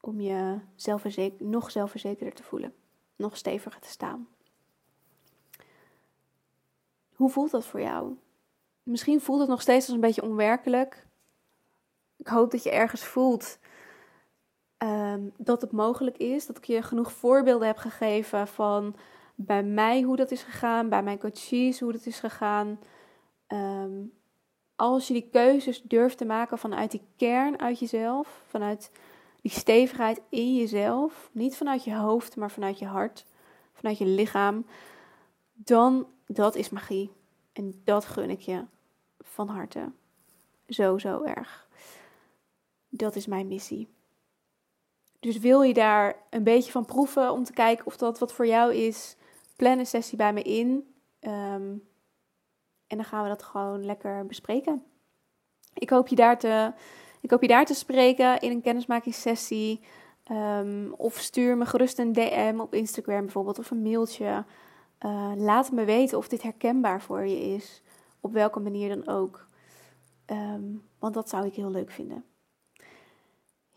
om 0.02 0.22
je 0.22 0.60
zelfverzeker, 0.76 1.46
nog 1.46 1.72
zelfverzekerder 1.72 2.34
te 2.34 2.44
voelen, 2.44 2.74
nog 3.16 3.38
steviger 3.38 3.82
te 3.82 3.90
staan. 3.90 4.28
Hoe 7.16 7.30
voelt 7.30 7.52
dat 7.52 7.66
voor 7.66 7.82
jou? 7.82 8.16
Misschien 8.84 9.22
voelt 9.22 9.40
het 9.40 9.50
nog 9.50 9.62
steeds 9.62 9.86
als 9.86 9.96
een 9.96 10.02
beetje 10.02 10.24
onwerkelijk 10.24 11.08
ik 12.20 12.28
hoop 12.28 12.52
dat 12.52 12.64
je 12.64 12.72
ergens 12.72 13.04
voelt 13.04 13.60
ehm, 14.78 15.22
dat 15.38 15.62
het 15.62 15.72
mogelijk 15.72 16.18
is. 16.18 16.46
Dat 16.46 16.58
ik 16.58 16.64
je 16.64 16.82
genoeg 16.82 17.12
voorbeelden 17.12 17.68
heb 17.68 17.78
gegeven 17.78 18.48
van 18.48 18.96
bij 19.36 19.64
mij 19.64 20.02
hoe 20.02 20.16
dat 20.16 20.32
is 20.32 20.44
gegaan, 20.44 20.90
bij 20.90 21.04
mijn 21.04 21.20
coaches 21.20 21.80
hoe 21.80 21.92
dat 21.92 22.06
is 22.06 22.20
gegaan. 22.20 22.80
Ehm, 23.48 24.02
als 24.76 25.08
je 25.08 25.14
die 25.14 25.30
keuzes 25.32 25.82
durft 25.82 26.18
te 26.18 26.26
maken 26.26 26.58
vanuit 26.58 26.92
die 26.92 27.02
kern 27.16 27.60
uit 27.60 27.80
jezelf, 27.80 28.44
vanuit 28.48 28.92
die 29.42 29.52
stevigheid 29.52 30.22
in 30.30 30.56
jezelf, 30.56 31.30
niet 31.32 31.58
vanuit 31.58 31.84
je 31.84 31.96
hoofd, 31.96 32.36
maar 32.36 32.52
vanuit 32.52 32.80
je 32.80 32.86
hart, 32.86 33.26
vanuit 33.74 33.98
je 33.98 34.06
lichaam, 34.06 34.66
dan 35.54 36.08
dat 36.26 36.56
is 36.56 36.70
magie. 36.70 37.12
En 37.54 37.82
dat 37.84 38.06
gun 38.06 38.30
ik 38.30 38.40
je 38.40 38.64
van 39.20 39.48
harte. 39.48 39.92
Zo, 40.68 40.98
zo 40.98 41.24
erg. 41.24 41.69
Dat 42.90 43.16
is 43.16 43.28
mijn 43.28 43.48
missie. 43.48 43.88
Dus 45.20 45.38
wil 45.38 45.62
je 45.62 45.74
daar 45.74 46.16
een 46.30 46.44
beetje 46.44 46.72
van 46.72 46.86
proeven 46.86 47.32
om 47.32 47.44
te 47.44 47.54
kijken 47.54 47.86
of 47.86 47.98
dat 47.98 48.20
wat 48.20 48.34
voor 48.34 48.48
jou 48.48 48.74
is, 48.74 49.16
plan 49.56 49.80
een 49.80 49.86
sessie 49.86 50.18
bij 50.18 50.34
me 50.34 50.42
in. 50.42 50.94
Ehm, 51.20 51.78
en 52.88 52.98
dan 52.98 53.06
gaan 53.06 53.24
we 53.24 53.30
dat 53.30 53.44
gewoon 53.44 53.86
lekker 53.86 54.26
bespreken. 54.26 54.84
Ik 55.74 55.90
hoop 55.90 56.08
je 56.08 56.16
daar 56.16 56.40
te, 56.40 56.74
ik 57.22 57.32
hoop 57.32 57.42
je 57.42 57.48
daar 57.48 57.66
te 57.66 57.74
spreken 57.74 58.40
in 58.40 58.52
een 58.52 58.62
kennismakingssessie. 58.62 59.82
Um, 60.32 60.94
of 60.94 61.18
stuur 61.18 61.58
me 61.58 61.66
gerust 61.66 62.00
een 62.00 62.14
DM 62.14 62.56
op 62.60 62.74
Instagram 62.74 63.22
bijvoorbeeld 63.22 63.60
of 63.60 63.72
een 63.72 63.82
mailtje. 63.82 64.46
Uh, 65.06 65.32
laat 65.36 65.72
me 65.72 65.86
weten 65.86 66.18
of 66.18 66.28
dit 66.28 66.42
herkenbaar 66.42 67.02
voor 67.02 67.26
je 67.26 67.40
is. 67.40 67.82
Op 68.20 68.34
welke 68.34 68.60
manier 68.60 68.90
dan 68.90 69.08
ook. 69.08 69.46
Ehm, 70.26 70.64
want 71.00 71.14
dat 71.14 71.30
zou 71.30 71.46
ik 71.46 71.54
heel 71.54 71.72
leuk 71.72 71.92
vinden. 71.92 72.24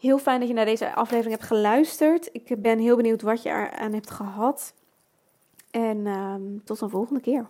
Heel 0.03 0.19
fijn 0.19 0.39
dat 0.39 0.49
je 0.49 0.55
naar 0.55 0.65
deze 0.65 0.95
aflevering 0.95 1.35
hebt 1.35 1.47
geluisterd. 1.47 2.29
Ik 2.33 2.63
ben 2.63 2.79
heel 2.79 2.97
benieuwd 2.97 3.23
wat 3.23 3.43
je 3.43 3.49
eraan 3.49 3.93
hebt 3.93 4.11
gehad. 4.11 4.75
En 5.71 6.07
ehm, 6.07 6.43
tot 6.65 6.81
een 6.81 6.91
volgende 6.91 7.21
keer. 7.21 7.47